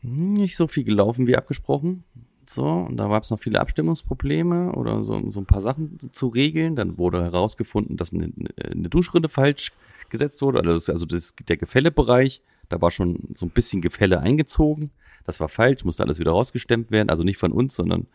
Nicht 0.00 0.56
so 0.56 0.66
viel 0.66 0.84
gelaufen 0.84 1.26
wie 1.26 1.36
abgesprochen. 1.36 2.04
So, 2.50 2.64
und 2.64 2.96
da 2.96 3.08
gab 3.08 3.22
es 3.22 3.30
noch 3.30 3.40
viele 3.40 3.60
Abstimmungsprobleme 3.60 4.72
oder 4.72 5.02
so, 5.04 5.30
so 5.30 5.40
ein 5.40 5.46
paar 5.46 5.60
Sachen 5.60 5.98
zu 6.12 6.28
regeln. 6.28 6.76
Dann 6.76 6.98
wurde 6.98 7.22
herausgefunden, 7.22 7.96
dass 7.96 8.12
eine, 8.12 8.32
eine 8.70 8.88
Duschrinne 8.88 9.28
falsch 9.28 9.72
gesetzt 10.10 10.40
wurde. 10.42 10.58
Also, 10.58 10.72
das, 10.72 10.90
also 10.90 11.06
das, 11.06 11.34
der 11.48 11.56
Gefällebereich, 11.56 12.42
da 12.68 12.80
war 12.80 12.90
schon 12.90 13.20
so 13.34 13.46
ein 13.46 13.50
bisschen 13.50 13.82
Gefälle 13.82 14.20
eingezogen. 14.20 14.90
Das 15.24 15.40
war 15.40 15.48
falsch, 15.48 15.84
musste 15.84 16.02
alles 16.02 16.18
wieder 16.18 16.32
rausgestemmt 16.32 16.90
werden. 16.90 17.10
Also 17.10 17.22
nicht 17.22 17.38
von 17.38 17.52
uns, 17.52 17.74
sondern 17.74 18.06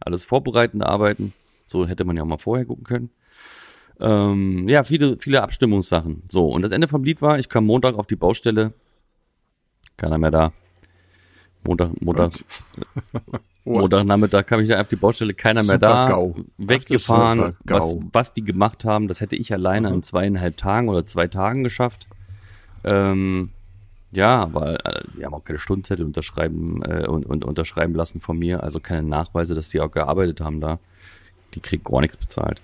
alles 0.00 0.24
vorbereitende 0.24 0.86
Arbeiten. 0.86 1.32
So 1.66 1.86
hätte 1.86 2.04
man 2.04 2.16
ja 2.16 2.22
auch 2.22 2.26
mal 2.26 2.38
vorher 2.38 2.66
gucken 2.66 2.84
können. 2.84 3.10
Ähm, 4.00 4.68
ja, 4.68 4.82
viele, 4.82 5.18
viele 5.18 5.42
Abstimmungssachen. 5.42 6.24
So, 6.28 6.48
und 6.48 6.62
das 6.62 6.72
Ende 6.72 6.88
vom 6.88 7.04
Lied 7.04 7.22
war, 7.22 7.38
ich 7.38 7.48
kam 7.48 7.66
Montag 7.66 7.94
auf 7.94 8.06
die 8.06 8.16
Baustelle. 8.16 8.72
Keiner 9.96 10.18
mehr 10.18 10.30
da. 10.30 10.52
Montag, 11.66 12.00
Montag, 12.02 12.32
Montagnachmittag 13.64 14.46
kam 14.46 14.60
ich 14.60 14.68
da 14.68 14.80
auf 14.80 14.88
die 14.88 14.96
Baustelle, 14.96 15.34
keiner 15.34 15.62
mehr 15.62 15.76
Super 15.76 15.78
da. 15.78 16.08
GAU. 16.08 16.34
Weggefahren. 16.58 17.56
Ach, 17.56 17.64
was, 17.64 17.96
was 18.12 18.32
die 18.34 18.44
gemacht 18.44 18.84
haben, 18.84 19.08
das 19.08 19.20
hätte 19.20 19.36
ich 19.36 19.52
alleine 19.52 19.88
in 19.88 20.02
zweieinhalb 20.02 20.56
Tagen 20.56 20.88
oder 20.88 21.06
zwei 21.06 21.28
Tagen 21.28 21.64
geschafft. 21.64 22.08
Ähm, 22.84 23.50
ja, 24.12 24.42
aber 24.42 24.84
äh, 24.84 25.02
die 25.16 25.24
haben 25.24 25.34
auch 25.34 25.44
keine 25.44 25.58
Stundenzettel 25.58 26.04
unterschreiben 26.04 26.82
äh, 26.82 27.06
und, 27.06 27.24
und 27.24 27.44
unterschreiben 27.44 27.94
lassen 27.94 28.20
von 28.20 28.38
mir, 28.38 28.62
also 28.62 28.80
keine 28.80 29.02
Nachweise, 29.02 29.54
dass 29.54 29.70
die 29.70 29.80
auch 29.80 29.90
gearbeitet 29.90 30.40
haben 30.40 30.60
da. 30.60 30.78
Die 31.54 31.60
kriegen 31.60 31.84
gar 31.84 32.00
nichts 32.00 32.16
bezahlt. 32.16 32.60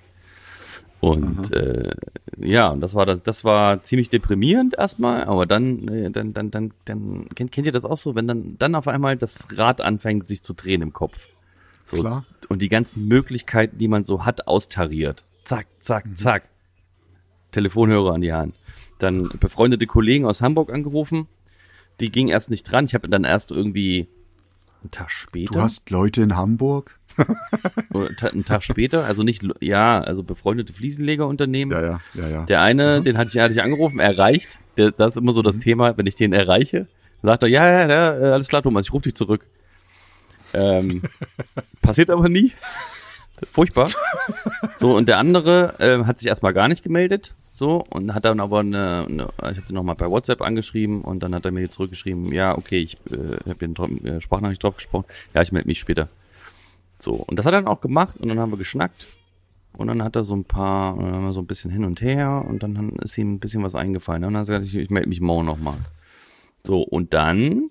Und 1.01 1.51
äh, 1.53 1.95
ja, 2.37 2.69
und 2.69 2.81
das 2.81 2.95
war 2.95 3.07
das, 3.07 3.23
das 3.23 3.43
war 3.43 3.83
ziemlich 3.83 4.11
deprimierend 4.11 4.75
erstmal, 4.77 5.25
aber 5.25 5.47
dann, 5.47 5.89
äh, 5.89 6.11
dann, 6.11 6.35
dann, 6.35 6.51
dann, 6.51 6.73
dann 6.85 7.29
kennt, 7.35 7.53
kennt 7.53 7.67
ihr 7.67 7.73
das 7.73 7.87
auch 7.87 7.97
so, 7.97 8.15
wenn 8.15 8.29
dann, 8.29 8.57
dann 8.59 8.75
auf 8.75 8.87
einmal 8.87 9.17
das 9.17 9.49
Rad 9.57 9.81
anfängt, 9.81 10.29
sich 10.29 10.43
zu 10.43 10.53
drehen 10.53 10.83
im 10.83 10.93
Kopf. 10.93 11.29
So, 11.87 11.97
Klar. 11.97 12.25
Und 12.49 12.61
die 12.61 12.69
ganzen 12.69 13.09
Möglichkeiten, 13.09 13.79
die 13.79 13.89
man 13.89 14.05
so 14.05 14.25
hat, 14.25 14.47
austariert. 14.47 15.25
Zack, 15.45 15.67
zack, 15.81 16.05
zack. 16.15 16.45
Telefonhörer 17.53 18.15
an 18.15 18.21
die 18.21 18.33
Hand. 18.33 18.55
Dann 18.99 19.29
befreundete 19.41 19.87
Kollegen 19.87 20.27
aus 20.27 20.43
Hamburg 20.43 20.73
angerufen. 20.73 21.27
Die 21.99 22.13
ging 22.13 22.29
erst 22.29 22.51
nicht 22.51 22.65
dran. 22.65 22.85
Ich 22.85 22.95
habe 22.95 23.09
dann 23.09 23.25
erst 23.25 23.51
irgendwie 23.51 24.07
einen 24.83 24.91
Tag 24.91 25.11
später. 25.11 25.55
Du 25.55 25.61
hast 25.61 25.91
Leute 25.91 26.23
in 26.23 26.37
Hamburg? 26.37 26.99
Einen 28.33 28.45
Tag 28.45 28.63
später, 28.63 29.05
also 29.05 29.23
nicht, 29.23 29.43
ja, 29.61 30.01
also 30.01 30.23
befreundete 30.23 30.73
Fliesenlegerunternehmen. 30.73 31.77
Ja, 31.77 31.83
ja, 31.83 32.01
ja, 32.15 32.29
ja. 32.29 32.45
Der 32.45 32.61
eine, 32.63 33.03
den 33.03 33.19
hatte 33.19 33.31
ich, 33.35 33.43
hatte 33.43 33.53
ich 33.53 33.63
angerufen, 33.63 34.01
erreicht. 34.01 34.59
Der, 34.77 34.91
das 34.91 35.17
ist 35.17 35.23
immer 35.23 35.33
so 35.33 35.43
das 35.43 35.59
Thema, 35.59 35.97
wenn 35.97 36.07
ich 36.07 36.15
den 36.15 36.33
erreiche, 36.33 36.87
sagt 37.23 37.43
er, 37.43 37.49
ja, 37.49 37.67
ja, 37.69 37.89
ja, 37.89 38.19
äh, 38.19 38.33
alles 38.33 38.49
klar, 38.49 38.63
Thomas, 38.63 38.87
ich 38.87 38.93
rufe 38.93 39.05
dich 39.05 39.15
zurück. 39.15 39.47
Ähm, 40.55 41.03
passiert 41.83 42.11
aber 42.11 42.29
nie. 42.29 42.53
Furchtbar. 43.51 43.91
So, 44.77 44.95
und 44.95 45.09
der 45.09 45.19
andere 45.19 45.75
ähm, 45.81 46.07
hat 46.07 46.19
sich 46.19 46.29
erstmal 46.29 46.53
gar 46.53 46.69
nicht 46.69 46.83
gemeldet. 46.83 47.35
So, 47.49 47.85
und 47.89 48.15
hat 48.15 48.25
dann 48.25 48.39
aber 48.39 48.61
eine, 48.61 49.07
eine 49.09 49.29
ich 49.51 49.59
habe 49.59 49.67
den 49.69 49.75
nochmal 49.75 49.95
bei 49.95 50.11
WhatsApp 50.11 50.43
angeschrieben 50.43 51.03
und 51.03 51.23
dann 51.23 51.35
hat 51.35 51.45
er 51.45 51.51
mir 51.51 51.71
zurückgeschrieben, 51.71 52.33
ja, 52.33 52.57
okay, 52.57 52.79
ich 52.79 52.97
äh, 53.11 53.37
habe 53.49 53.57
hier 53.59 53.75
eine 54.05 54.17
äh, 54.17 54.21
Sprachnachricht 54.21 54.63
drauf 54.63 54.77
gesprochen. 54.77 55.07
Ja, 55.35 55.43
ich 55.43 55.53
melde 55.53 55.69
mich 55.69 55.81
später. 55.81 56.09
So, 57.01 57.13
und 57.13 57.39
das 57.39 57.47
hat 57.47 57.55
er 57.55 57.63
dann 57.63 57.73
auch 57.73 57.81
gemacht 57.81 58.17
und 58.19 58.29
dann 58.29 58.39
haben 58.39 58.51
wir 58.51 58.59
geschnackt. 58.59 59.09
Und 59.73 59.87
dann 59.87 60.03
hat 60.03 60.17
er 60.17 60.25
so 60.25 60.35
ein 60.35 60.45
paar, 60.45 60.97
dann 60.97 61.13
haben 61.13 61.25
wir 61.25 61.33
so 61.33 61.41
ein 61.41 61.47
bisschen 61.47 61.71
hin 61.71 61.85
und 61.85 62.03
her 62.03 62.45
und 62.47 62.63
dann 62.63 62.91
ist 62.97 63.17
ihm 63.17 63.35
ein 63.35 63.41
bisschen 63.41 63.63
was 63.63 63.75
eingefallen. 63.75 64.25
Und 64.25 64.35
dann 64.35 64.43
hat 64.43 64.49
er 64.49 64.59
gesagt, 64.59 64.75
ich, 64.75 64.83
ich 64.83 64.91
melde 64.91 65.09
mich 65.09 65.21
morgen 65.21 65.47
nochmal. 65.47 65.79
So, 66.67 66.83
und 66.83 67.15
dann 67.15 67.71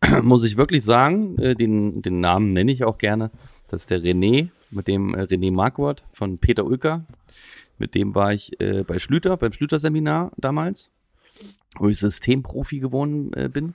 muss 0.22 0.44
ich 0.44 0.56
wirklich 0.56 0.84
sagen, 0.84 1.38
äh, 1.38 1.54
den, 1.54 2.02
den 2.02 2.20
Namen 2.20 2.50
nenne 2.50 2.72
ich 2.72 2.84
auch 2.84 2.98
gerne. 2.98 3.30
Das 3.68 3.82
ist 3.82 3.90
der 3.90 4.00
René, 4.00 4.48
mit 4.70 4.88
dem 4.88 5.14
äh, 5.14 5.22
René 5.22 5.52
Marquardt 5.52 6.04
von 6.12 6.38
Peter 6.38 6.64
Ulker. 6.64 7.04
Mit 7.78 7.94
dem 7.94 8.14
war 8.14 8.32
ich 8.32 8.60
äh, 8.60 8.84
bei 8.84 8.98
Schlüter, 8.98 9.36
beim 9.36 9.52
Schlüter-Seminar 9.52 10.32
damals, 10.36 10.90
wo 11.78 11.88
ich 11.88 11.98
Systemprofi 11.98 12.78
geworden 12.78 13.32
äh, 13.34 13.48
bin. 13.48 13.74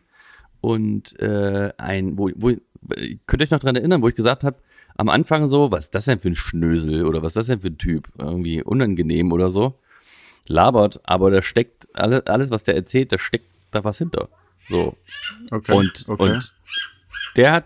Und 0.61 1.19
äh, 1.19 1.71
ein, 1.77 2.17
wo, 2.17 2.29
wo 2.35 2.53
könnt 3.25 3.41
ihr 3.41 3.45
euch 3.45 3.51
noch 3.51 3.59
dran 3.59 3.75
erinnern, 3.75 4.01
wo 4.01 4.09
ich 4.09 4.15
gesagt 4.15 4.43
habe, 4.43 4.57
am 4.97 5.09
Anfang 5.09 5.47
so, 5.47 5.71
was 5.71 5.85
ist 5.85 5.95
das 5.95 6.05
denn 6.05 6.19
für 6.19 6.29
ein 6.29 6.35
Schnösel 6.35 7.05
oder 7.05 7.21
was 7.21 7.31
ist 7.31 7.37
das 7.37 7.47
denn 7.47 7.61
für 7.61 7.67
ein 7.67 7.77
Typ? 7.77 8.09
Irgendwie 8.17 8.61
unangenehm 8.61 9.31
oder 9.31 9.49
so. 9.49 9.79
Labert, 10.47 10.99
aber 11.03 11.31
da 11.31 11.41
steckt 11.41 11.87
alle, 11.93 12.25
alles, 12.27 12.51
was 12.51 12.63
der 12.63 12.75
erzählt, 12.75 13.11
da 13.11 13.17
steckt 13.17 13.45
da 13.71 13.83
was 13.83 13.99
hinter. 13.99 14.29
So. 14.67 14.97
Okay. 15.51 15.73
Und, 15.73 16.05
okay. 16.07 16.23
und 16.23 16.55
der 17.35 17.51
hat. 17.51 17.65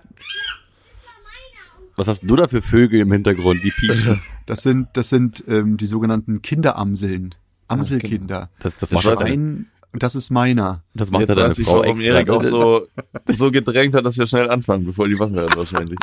Was 1.96 2.08
hast 2.08 2.22
du 2.22 2.36
da 2.36 2.48
für 2.48 2.62
Vögel 2.62 3.02
im 3.02 3.12
Hintergrund, 3.12 3.64
die 3.64 3.72
piepsen? 3.72 4.22
Das 4.46 4.62
sind, 4.62 4.90
das 4.94 5.08
sind 5.08 5.44
ähm, 5.48 5.78
die 5.78 5.86
sogenannten 5.86 6.42
Kinderamseln. 6.42 7.34
Amselkinder. 7.68 8.50
Das, 8.60 8.76
das 8.76 8.90
Das 8.90 8.92
macht, 8.92 9.20
Schwein, 9.20 9.68
das 9.94 10.16
ist 10.16 10.32
meiner. 10.32 10.84
das 10.94 11.12
macht 11.12 11.22
Jetzt 11.22 11.30
er 11.30 11.36
deine 11.36 11.56
Frau 11.56 11.80
warum 11.82 11.98
extra. 11.98 12.14
Erik 12.14 12.30
auch 12.30 12.44
so, 12.44 12.88
so 13.28 13.52
gedrängt 13.52 13.94
hat, 13.96 14.06
dass 14.06 14.18
wir 14.18 14.26
schnell 14.26 14.50
anfangen, 14.50 14.86
bevor 14.86 15.08
die 15.08 15.20
wach 15.20 15.32
werden 15.32 15.52
wahrscheinlich. 15.56 15.98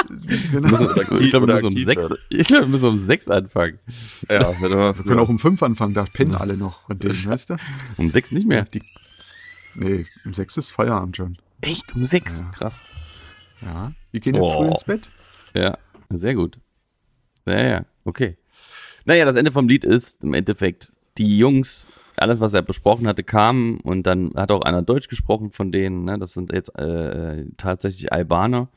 ich 1.21 1.31
glaube, 1.31 1.47
wir 1.49 1.55
müssen 1.55 1.67
um 1.67 1.85
sechs, 1.85 2.09
ich 2.29 2.47
glaube, 2.47 2.65
wir 2.65 2.69
müssen 2.69 2.89
um 2.89 2.99
sechs 2.99 3.29
anfangen. 3.29 3.79
Ja, 4.29 4.55
wenn 4.61 4.71
wir 4.71 4.97
Wir 4.97 5.05
können 5.05 5.19
auch 5.21 5.29
um 5.29 5.39
fünf 5.39 5.63
anfangen, 5.63 5.95
da 5.95 6.05
pennen 6.05 6.35
alle 6.37 6.57
noch 6.57 6.83
von 6.87 6.99
denen, 7.01 7.27
weißt 7.27 7.51
du? 7.51 7.57
Um 7.97 8.11
sechs 8.11 8.31
nicht 8.33 8.47
mehr. 8.47 8.65
Die, 8.65 8.83
nee, 9.75 10.07
um 10.25 10.35
sechs 10.35 10.57
ist 10.57 10.71
Feierabend 10.71 11.17
schon. 11.17 11.37
Echt? 11.61 11.95
Um 11.95 12.07
sechs? 12.07 12.45
Krass. 12.53 12.83
Ja. 13.63 13.93
Wir 14.13 14.21
gehen 14.21 14.35
jetzt 14.35 14.49
Oh. 14.49 14.63
früh 14.65 14.71
ins 14.71 14.85
Bett. 14.85 15.11
Ja, 15.55 15.77
sehr 16.11 16.35
gut. 16.35 16.59
Ja, 17.47 17.61
ja, 17.61 17.85
okay. 18.05 18.37
Naja, 19.05 19.25
das 19.25 19.35
Ende 19.37 19.51
vom 19.51 19.69
Lied 19.69 19.85
ist 19.85 20.23
im 20.23 20.35
Endeffekt, 20.35 20.93
die 21.19 21.39
Jungs, 21.39 21.91
alles, 22.17 22.41
was 22.41 22.55
er 22.55 22.63
besprochen 22.63 23.07
hatte, 23.07 23.23
kamen 23.23 23.81
und 23.81 24.07
dann 24.07 24.33
hat 24.37 24.51
auch 24.51 24.63
einer 24.63 24.83
Deutsch 24.83 25.09
gesprochen 25.09 25.51
von 25.51 25.73
denen, 25.73 26.05
ne? 26.05 26.19
das 26.19 26.33
sind 26.33 26.53
jetzt 26.53 26.77
äh, 26.79 27.45
tatsächlich 27.57 28.13
Albaner. 28.13 28.69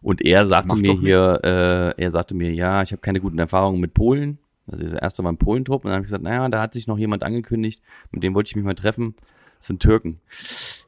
Und 0.00 0.24
er 0.24 0.46
sagte 0.46 0.68
Mach 0.68 0.76
mir 0.76 0.92
hier, 0.92 1.40
äh, 1.44 2.02
er 2.02 2.10
sagte 2.10 2.34
mir, 2.34 2.52
ja, 2.52 2.82
ich 2.82 2.92
habe 2.92 3.00
keine 3.00 3.20
guten 3.20 3.38
Erfahrungen 3.38 3.80
mit 3.80 3.94
Polen. 3.94 4.38
Das 4.66 4.80
ist 4.80 4.92
das 4.92 5.00
erste 5.00 5.22
Mal 5.22 5.30
ein 5.30 5.38
Polentrupp. 5.38 5.84
Und 5.84 5.88
dann 5.88 5.96
habe 5.96 6.02
ich 6.02 6.08
gesagt, 6.08 6.22
naja, 6.22 6.48
da 6.48 6.60
hat 6.60 6.74
sich 6.74 6.86
noch 6.86 6.98
jemand 6.98 7.22
angekündigt, 7.22 7.82
mit 8.12 8.22
dem 8.22 8.34
wollte 8.34 8.48
ich 8.48 8.56
mich 8.56 8.64
mal 8.64 8.74
treffen. 8.74 9.14
Das 9.58 9.66
sind 9.66 9.82
Türken. 9.82 10.20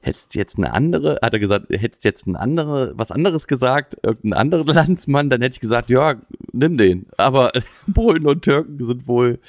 Hättest 0.00 0.34
jetzt 0.36 0.58
eine 0.58 0.72
andere, 0.72 1.18
hat 1.22 1.32
er 1.32 1.40
gesagt, 1.40 1.66
hättest 1.70 2.04
jetzt 2.04 2.26
ein 2.26 2.36
andere, 2.36 2.92
was 2.96 3.10
anderes 3.10 3.48
gesagt, 3.48 3.96
irgendein 4.02 4.34
anderer 4.34 4.64
Landsmann, 4.74 5.28
dann 5.28 5.42
hätte 5.42 5.54
ich 5.54 5.60
gesagt, 5.60 5.90
ja, 5.90 6.16
nimm 6.52 6.76
den. 6.76 7.06
Aber 7.16 7.50
Polen 7.92 8.26
und 8.26 8.42
Türken 8.42 8.84
sind 8.84 9.08
wohl, 9.08 9.40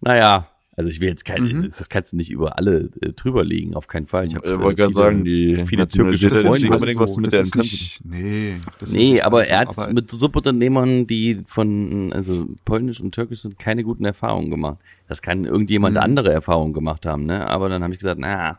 naja, 0.00 0.48
also 0.78 0.88
ich 0.90 1.00
will 1.00 1.08
jetzt 1.08 1.24
kein, 1.24 1.42
Mhm. 1.44 1.62
das 1.64 1.88
kannst 1.88 2.12
du 2.12 2.16
nicht 2.16 2.30
über 2.30 2.56
alle 2.56 2.88
äh, 3.02 3.12
drüber 3.12 3.44
legen, 3.44 3.74
auf 3.74 3.88
keinen 3.88 4.06
Fall. 4.06 4.26
Ich 4.26 4.34
habe 4.36 4.48
Ich 4.48 4.58
wollte 4.60 4.76
gerade 4.82 4.94
sagen, 4.94 5.24
die 5.24 5.64
viele 5.66 5.88
türkische 5.88 6.30
Freunde. 6.30 6.62
nicht 6.66 6.70
unbedingt 6.72 7.00
was 7.00 7.14
so, 7.14 7.20
mit 7.20 7.32
der 7.32 7.42
nicht, 7.42 8.00
Nee, 8.04 8.56
das 8.78 8.92
Nee, 8.92 9.20
aber 9.20 9.44
so, 9.44 9.50
er 9.50 9.58
hat 9.58 9.76
aber 9.76 9.92
mit 9.92 10.08
Subunternehmern, 10.10 11.06
die 11.08 11.40
von, 11.44 12.12
also 12.12 12.46
polnisch 12.64 13.00
und 13.00 13.12
türkisch 13.12 13.40
sind, 13.42 13.58
keine 13.58 13.82
guten 13.82 14.04
Erfahrungen 14.04 14.50
gemacht. 14.50 14.78
Das 15.08 15.20
kann 15.20 15.44
irgendjemand 15.44 15.96
Mhm. 15.96 16.02
andere 16.02 16.32
Erfahrungen 16.32 16.72
gemacht 16.72 17.04
haben, 17.06 17.26
ne? 17.26 17.46
Aber 17.48 17.68
dann 17.68 17.82
habe 17.82 17.92
ich 17.92 17.98
gesagt, 17.98 18.20
na, 18.20 18.58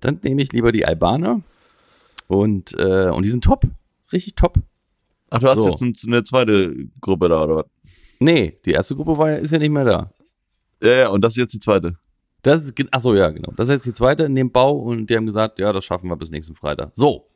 dann 0.00 0.18
nehme 0.22 0.42
ich 0.42 0.52
lieber 0.52 0.72
die 0.72 0.84
Albaner 0.84 1.42
und, 2.26 2.74
äh, 2.78 3.08
und 3.10 3.24
die 3.24 3.30
sind 3.30 3.44
top. 3.44 3.64
Richtig 4.12 4.34
top. 4.34 4.56
Ach, 5.30 5.38
du 5.38 5.48
hast 5.48 5.56
So. 5.56 5.68
jetzt 5.70 5.82
ein- 5.82 5.94
eine 6.12 6.22
zweite 6.24 6.74
Gruppe 7.00 7.28
da, 7.28 7.44
oder 7.44 7.56
was? 7.56 7.64
Nee, 8.20 8.58
die 8.64 8.72
erste 8.72 8.96
Gruppe 8.96 9.16
war, 9.18 9.36
ist 9.38 9.50
ja 9.52 9.58
nicht 9.58 9.70
mehr 9.70 9.84
da. 9.84 10.10
Ja, 10.82 10.90
ja, 10.96 11.08
und 11.08 11.22
das 11.24 11.32
ist 11.32 11.38
jetzt 11.38 11.54
die 11.54 11.58
zweite. 11.60 11.96
Das 12.42 12.64
ist, 12.64 12.74
ach 12.92 13.00
so, 13.00 13.14
ja, 13.14 13.30
genau. 13.30 13.52
Das 13.56 13.68
ist 13.68 13.74
jetzt 13.74 13.86
die 13.86 13.92
zweite 13.92 14.24
in 14.24 14.34
dem 14.34 14.52
Bau 14.52 14.72
und 14.76 15.08
die 15.10 15.16
haben 15.16 15.26
gesagt, 15.26 15.58
ja, 15.58 15.72
das 15.72 15.84
schaffen 15.84 16.08
wir 16.08 16.16
bis 16.16 16.30
nächsten 16.30 16.54
Freitag. 16.54 16.90
So. 16.94 17.28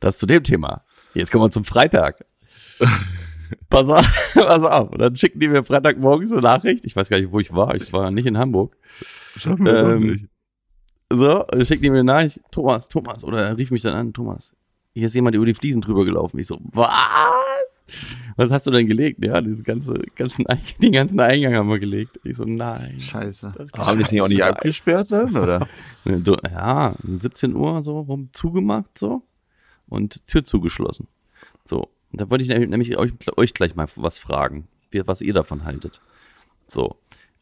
Das 0.00 0.18
zu 0.18 0.26
dem 0.26 0.42
Thema. 0.42 0.82
Jetzt 1.14 1.30
kommen 1.30 1.44
wir 1.44 1.50
zum 1.50 1.64
Freitag. 1.64 2.24
pass 3.70 3.88
auf, 3.88 4.30
pass 4.34 4.62
auf. 4.62 4.90
Und 4.90 4.98
dann 4.98 5.16
schicken 5.16 5.40
die 5.40 5.48
mir 5.48 5.64
Freitagmorgens 5.64 6.32
eine 6.32 6.42
Nachricht. 6.42 6.84
Ich 6.84 6.94
weiß 6.96 7.08
gar 7.08 7.18
nicht, 7.18 7.32
wo 7.32 7.40
ich 7.40 7.52
war. 7.52 7.74
Ich 7.74 7.92
war 7.92 8.10
nicht 8.10 8.26
in 8.26 8.38
Hamburg. 8.38 8.76
Schaffen 9.38 9.64
wir 9.64 9.76
Ähm, 9.76 10.00
nicht. 10.00 10.26
So, 11.10 11.44
schicken 11.64 11.82
die 11.82 11.90
mir 11.90 12.00
eine 12.00 12.04
Nachricht. 12.04 12.40
Thomas, 12.50 12.88
Thomas. 12.88 13.24
Oder 13.24 13.46
er 13.46 13.56
rief 13.56 13.70
mich 13.70 13.82
dann 13.82 13.94
an. 13.94 14.12
Thomas, 14.12 14.54
hier 14.94 15.06
ist 15.06 15.14
jemand 15.14 15.36
über 15.36 15.46
die 15.46 15.54
Fliesen 15.54 15.80
drüber 15.80 16.04
gelaufen. 16.04 16.38
Ich 16.38 16.46
so, 16.46 16.58
was? 16.60 16.90
Was 18.36 18.50
hast 18.50 18.66
du 18.66 18.70
denn 18.70 18.86
gelegt? 18.86 19.24
Ja, 19.24 19.40
diesen 19.40 19.62
ganze, 19.64 19.94
ganzen, 20.14 20.44
den 20.82 20.92
ganzen 20.92 21.18
Eingang 21.20 21.54
haben 21.54 21.68
wir 21.68 21.78
gelegt. 21.78 22.20
Ich 22.24 22.36
so, 22.36 22.44
nein. 22.44 23.00
Scheiße. 23.00 23.54
Haben 23.76 23.98
die 23.98 24.04
es 24.04 24.12
nicht 24.12 24.22
auch 24.22 24.28
nicht 24.28 24.42
abgesperrt 24.42 25.10
dann, 25.12 25.36
oder? 25.36 25.66
Du- 26.04 26.36
Ja, 26.50 26.94
17 27.02 27.54
Uhr 27.54 27.82
so 27.82 28.00
rum 28.00 28.30
zugemacht 28.32 28.96
so 28.98 29.22
und 29.88 30.26
Tür 30.26 30.44
zugeschlossen. 30.44 31.08
So, 31.64 31.88
und 32.12 32.20
da 32.20 32.30
wollte 32.30 32.44
ich 32.44 32.48
nämlich 32.50 32.96
euch, 32.96 33.12
euch 33.36 33.52
gleich 33.54 33.74
mal 33.74 33.86
was 33.96 34.18
fragen, 34.18 34.68
wie, 34.90 35.06
was 35.06 35.20
ihr 35.20 35.34
davon 35.34 35.64
haltet. 35.64 36.00
So, 36.66 36.96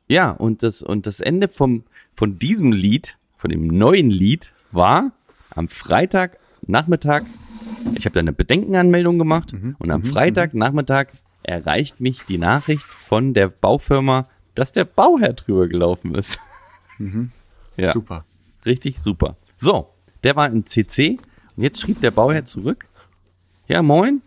ja, 0.09 0.31
und 0.31 0.63
das, 0.63 0.83
und 0.83 1.07
das 1.07 1.21
Ende 1.21 1.49
vom, 1.49 1.85
von 2.15 2.39
diesem 2.39 2.73
Lied, 2.73 3.17
von 3.37 3.51
dem 3.51 3.67
neuen 3.67 4.11
Lied, 4.11 4.53
war 4.73 5.13
am 5.51 5.69
Freitag 5.69 6.39
Nachmittag, 6.67 7.25
ich 7.95 8.05
habe 8.05 8.15
da 8.15 8.21
eine 8.21 8.33
Bedenkenanmeldung 8.33 9.19
gemacht 9.19 9.55
und 9.79 9.91
am 9.91 10.03
Freitag 10.03 10.55
Nachmittag 10.55 11.13
erreicht 11.43 12.01
mich 12.01 12.25
die 12.25 12.39
Nachricht 12.39 12.85
von 12.85 13.35
der 13.35 13.49
Baufirma, 13.49 14.29
dass 14.55 14.73
der 14.73 14.85
Bauherr 14.85 15.35
drüber 15.35 15.69
gelaufen 15.69 16.15
ist. 16.15 16.41
Ja. 17.79 17.93
Super. 17.93 18.25
Richtig 18.65 18.99
super. 19.01 19.37
So, 19.59 19.89
der 20.25 20.35
war 20.35 20.49
im 20.49 20.65
CC 20.65 21.19
und 21.57 21.63
jetzt 21.63 21.79
schrieb 21.81 22.01
der 22.01 22.11
Bauherr 22.11 22.47
zurück. 22.47 22.87
Ja, 23.69 23.83
moin. 23.83 24.23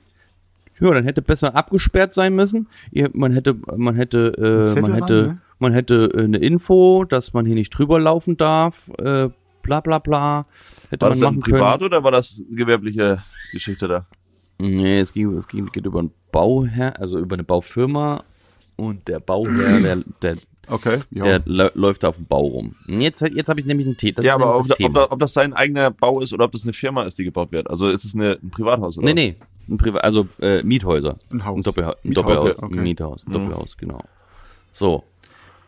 Ja, 0.79 0.93
dann 0.93 1.03
hätte 1.03 1.21
besser 1.21 1.55
abgesperrt 1.55 2.13
sein 2.13 2.35
müssen. 2.35 2.67
Man 3.13 3.33
hätte, 3.33 3.55
man 3.75 3.95
hätte, 3.95 4.67
äh, 4.75 4.79
man 4.79 4.91
ran, 4.91 5.01
hätte, 5.01 5.13
ne? 5.13 5.41
man 5.57 5.73
hätte 5.73 6.11
äh, 6.13 6.23
eine 6.23 6.37
Info, 6.37 7.05
dass 7.05 7.33
man 7.33 7.45
hier 7.45 7.55
nicht 7.55 7.71
drüber 7.71 7.99
laufen 7.99 8.37
darf. 8.37 8.89
Äh, 8.97 9.29
bla 9.69 9.81
bla 9.81 9.99
bla. 9.99 10.45
Hätte 10.89 11.01
War 11.01 11.09
man 11.09 11.19
das 11.19 11.21
machen 11.21 11.39
privat 11.41 11.79
können. 11.79 11.85
oder 11.93 12.03
war 12.03 12.11
das 12.11 12.41
gewerbliche 12.49 13.21
Geschichte 13.51 13.87
da? 13.87 14.05
Nee, 14.57 14.99
es 14.99 15.13
ging, 15.13 15.31
es 15.37 15.47
ging, 15.47 15.67
geht 15.67 15.85
über 15.85 15.99
einen 15.99 16.11
Bauherr, 16.31 16.99
also 16.99 17.19
über 17.19 17.35
eine 17.35 17.43
Baufirma 17.43 18.23
und 18.75 19.07
der 19.07 19.19
Bauherr, 19.19 19.79
der, 19.79 19.97
der, 20.21 20.37
Okay, 20.67 20.99
ja. 21.11 21.23
der 21.23 21.39
lä- 21.45 21.71
läuft 21.75 22.03
da 22.03 22.09
auf 22.09 22.17
dem 22.17 22.25
Bau 22.25 22.45
rum. 22.45 22.75
Jetzt, 22.87 23.21
jetzt 23.21 23.49
habe 23.49 23.59
ich 23.59 23.65
nämlich 23.65 23.87
einen 23.87 23.97
Tee. 23.97 24.11
Das 24.11 24.25
ja, 24.25 24.35
aber 24.35 24.57
ob, 24.59 24.67
das 24.67 24.79
ob, 24.79 24.95
ob 25.11 25.19
das 25.19 25.33
sein 25.33 25.53
eigener 25.53 25.89
Bau 25.91 26.19
ist 26.21 26.31
oder 26.33 26.45
ob 26.45 26.51
das 26.51 26.63
eine 26.63 26.73
Firma 26.73 27.03
ist, 27.03 27.17
die 27.17 27.23
gebaut 27.23 27.51
wird. 27.51 27.69
Also 27.69 27.89
ist 27.89 28.05
es 28.05 28.13
eine, 28.15 28.37
ein 28.43 28.49
Privathaus 28.51 28.97
oder? 28.97 29.05
Nee, 29.07 29.13
nee. 29.13 29.35
Ein 29.67 29.77
Priva 29.77 29.99
also 29.99 30.27
äh, 30.41 30.61
Miethäuser. 30.63 31.15
Ein 31.31 31.45
Haus. 31.45 31.57
Ein, 31.57 31.61
Doppelha 31.63 31.89
ein 31.91 31.95
Miethaus, 32.03 32.25
Doppelhaus. 32.25 32.63
okay. 32.63 32.77
Ein 32.77 32.83
Miethaus. 32.83 33.25
Ein 33.25 33.29
Mhm. 33.29 33.33
Doppelhaus, 33.33 33.77
genau. 33.77 33.99
So. 34.73 35.03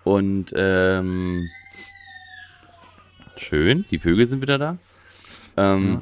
Und 0.03 0.51
ähm, 0.55 1.47
schön, 3.41 3.85
die 3.91 3.99
Vögel 3.99 4.25
sind 4.27 4.41
wieder 4.41 4.57
da. 4.57 4.77
Ähm, 5.57 6.01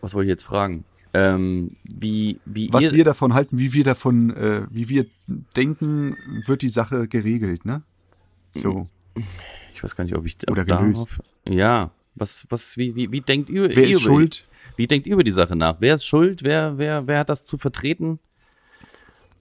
Was 0.00 0.14
wollte 0.14 0.26
ich 0.26 0.30
jetzt 0.30 0.44
fragen? 0.44 0.84
Ähm, 1.14 1.76
wie, 1.84 2.40
wie 2.44 2.72
Was 2.72 2.84
ihr, 2.84 2.92
wir 2.92 3.04
davon 3.04 3.32
halten, 3.34 3.58
wie 3.58 3.72
wir 3.72 3.84
davon, 3.84 4.30
äh, 4.36 4.62
wie 4.70 4.88
wir 4.88 5.06
denken, 5.56 6.16
wird 6.46 6.62
die 6.62 6.68
Sache 6.68 7.08
geregelt, 7.08 7.64
ne? 7.64 7.82
So. 8.54 8.86
ich 9.74 9.82
weiß 9.82 9.96
gar 9.96 10.04
nicht, 10.04 10.14
ob 10.16 10.26
ich 10.26 10.36
Oder 10.50 10.64
darauf- 10.64 10.82
gelöst. 10.82 11.08
Ja, 11.48 11.90
was, 12.14 12.46
was, 12.50 12.76
wie, 12.76 12.94
wie, 12.96 13.10
wie 13.12 13.20
denkt 13.20 13.48
ihr, 13.50 13.64
Wer 13.74 13.84
ihr 13.84 13.96
ist 13.96 14.02
über- 14.02 14.14
schuld? 14.14 14.46
Wie 14.76 14.86
denkt 14.86 15.06
ihr 15.06 15.14
über 15.14 15.24
die 15.24 15.30
Sache 15.32 15.56
nach? 15.56 15.76
Wer 15.80 15.94
ist 15.94 16.04
schuld? 16.04 16.42
Wer, 16.42 16.76
wer, 16.76 17.06
wer 17.06 17.18
hat 17.20 17.30
das 17.30 17.46
zu 17.46 17.56
vertreten? 17.56 18.18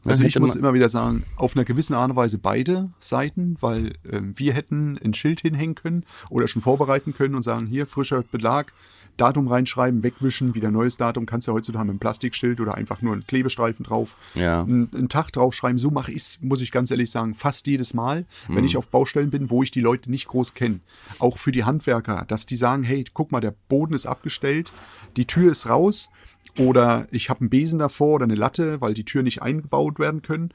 Also 0.06 0.24
ich 0.24 0.40
muss 0.40 0.56
immer 0.56 0.74
wieder 0.74 0.90
sagen, 0.90 1.24
auf 1.36 1.56
einer 1.56 1.66
gewissen 1.66 1.94
Art 1.96 2.12
und 2.12 2.16
Weise 2.16 2.38
beide 2.38 2.90
Seiten, 3.00 3.58
weil 3.60 3.94
ähm, 4.12 4.38
wir 4.38 4.54
hätten 4.54 5.00
ein 5.04 5.14
Schild 5.14 5.42
hinhängen 5.42 5.76
können 5.76 6.06
oder 6.30 6.48
schon 6.48 6.62
vorbereiten 6.62 7.14
können 7.14 7.36
und 7.36 7.44
sagen, 7.44 7.66
hier 7.66 7.88
frischer 7.88 8.22
Belag, 8.24 8.72
Datum 9.18 9.48
reinschreiben, 9.48 10.04
wegwischen, 10.04 10.56
wieder 10.56 10.72
neues 10.72 10.98
Datum, 10.98 11.26
kannst 11.26 11.48
du 11.48 11.52
ja 11.52 11.56
heutzutage 11.56 11.86
mit 11.86 11.92
einem 11.92 12.00
Plastikschild 12.00 12.60
oder 12.60 12.76
einfach 12.76 13.02
nur 13.02 13.14
einen 13.14 13.26
Klebestreifen 13.26 13.86
drauf, 13.86 14.18
Ja. 14.36 14.62
einen, 14.64 14.90
einen 14.94 15.08
Tag 15.10 15.32
draufschreiben. 15.32 15.78
So 15.78 15.90
mache 15.90 16.12
ich 16.12 16.18
es, 16.18 16.40
muss 16.42 16.60
ich 16.62 16.72
ganz 16.72 16.92
ehrlich 16.92 17.10
sagen, 17.12 17.34
fast 17.34 17.66
jedes 17.66 17.94
Mal, 17.94 18.26
wenn 18.48 18.58
Mhm. 18.60 18.66
ich 18.66 18.76
auf 18.78 18.90
Baustellen 18.90 19.30
bin, 19.30 19.50
wo 19.50 19.64
ich 19.64 19.72
die 19.72 19.80
Leute 19.80 20.12
nicht 20.12 20.28
groß 20.28 20.54
kenne. 20.54 20.82
Auch 21.20 21.38
für 21.38 21.54
die 21.54 21.64
Handwerker, 21.64 22.26
dass 22.28 22.46
die 22.46 22.58
sagen, 22.58 22.84
hey, 22.84 23.06
guck 23.14 23.32
mal, 23.32 23.40
der 23.40 23.56
Boden 23.70 23.94
ist 23.94 24.06
abgestellt, 24.06 24.74
die 25.16 25.26
Tür 25.26 25.52
ist 25.54 25.70
raus, 25.70 26.10
oder 26.58 27.08
ich 27.12 27.30
habe 27.30 27.42
einen 27.42 27.50
Besen 27.50 27.80
davor 27.80 28.16
oder 28.16 28.26
eine 28.26 28.36
Latte, 28.36 28.82
weil 28.82 28.94
die 28.94 29.06
Tür 29.06 29.24
nicht 29.24 29.42
eingebaut 29.42 30.00
werden 30.00 30.22
können. 30.22 30.52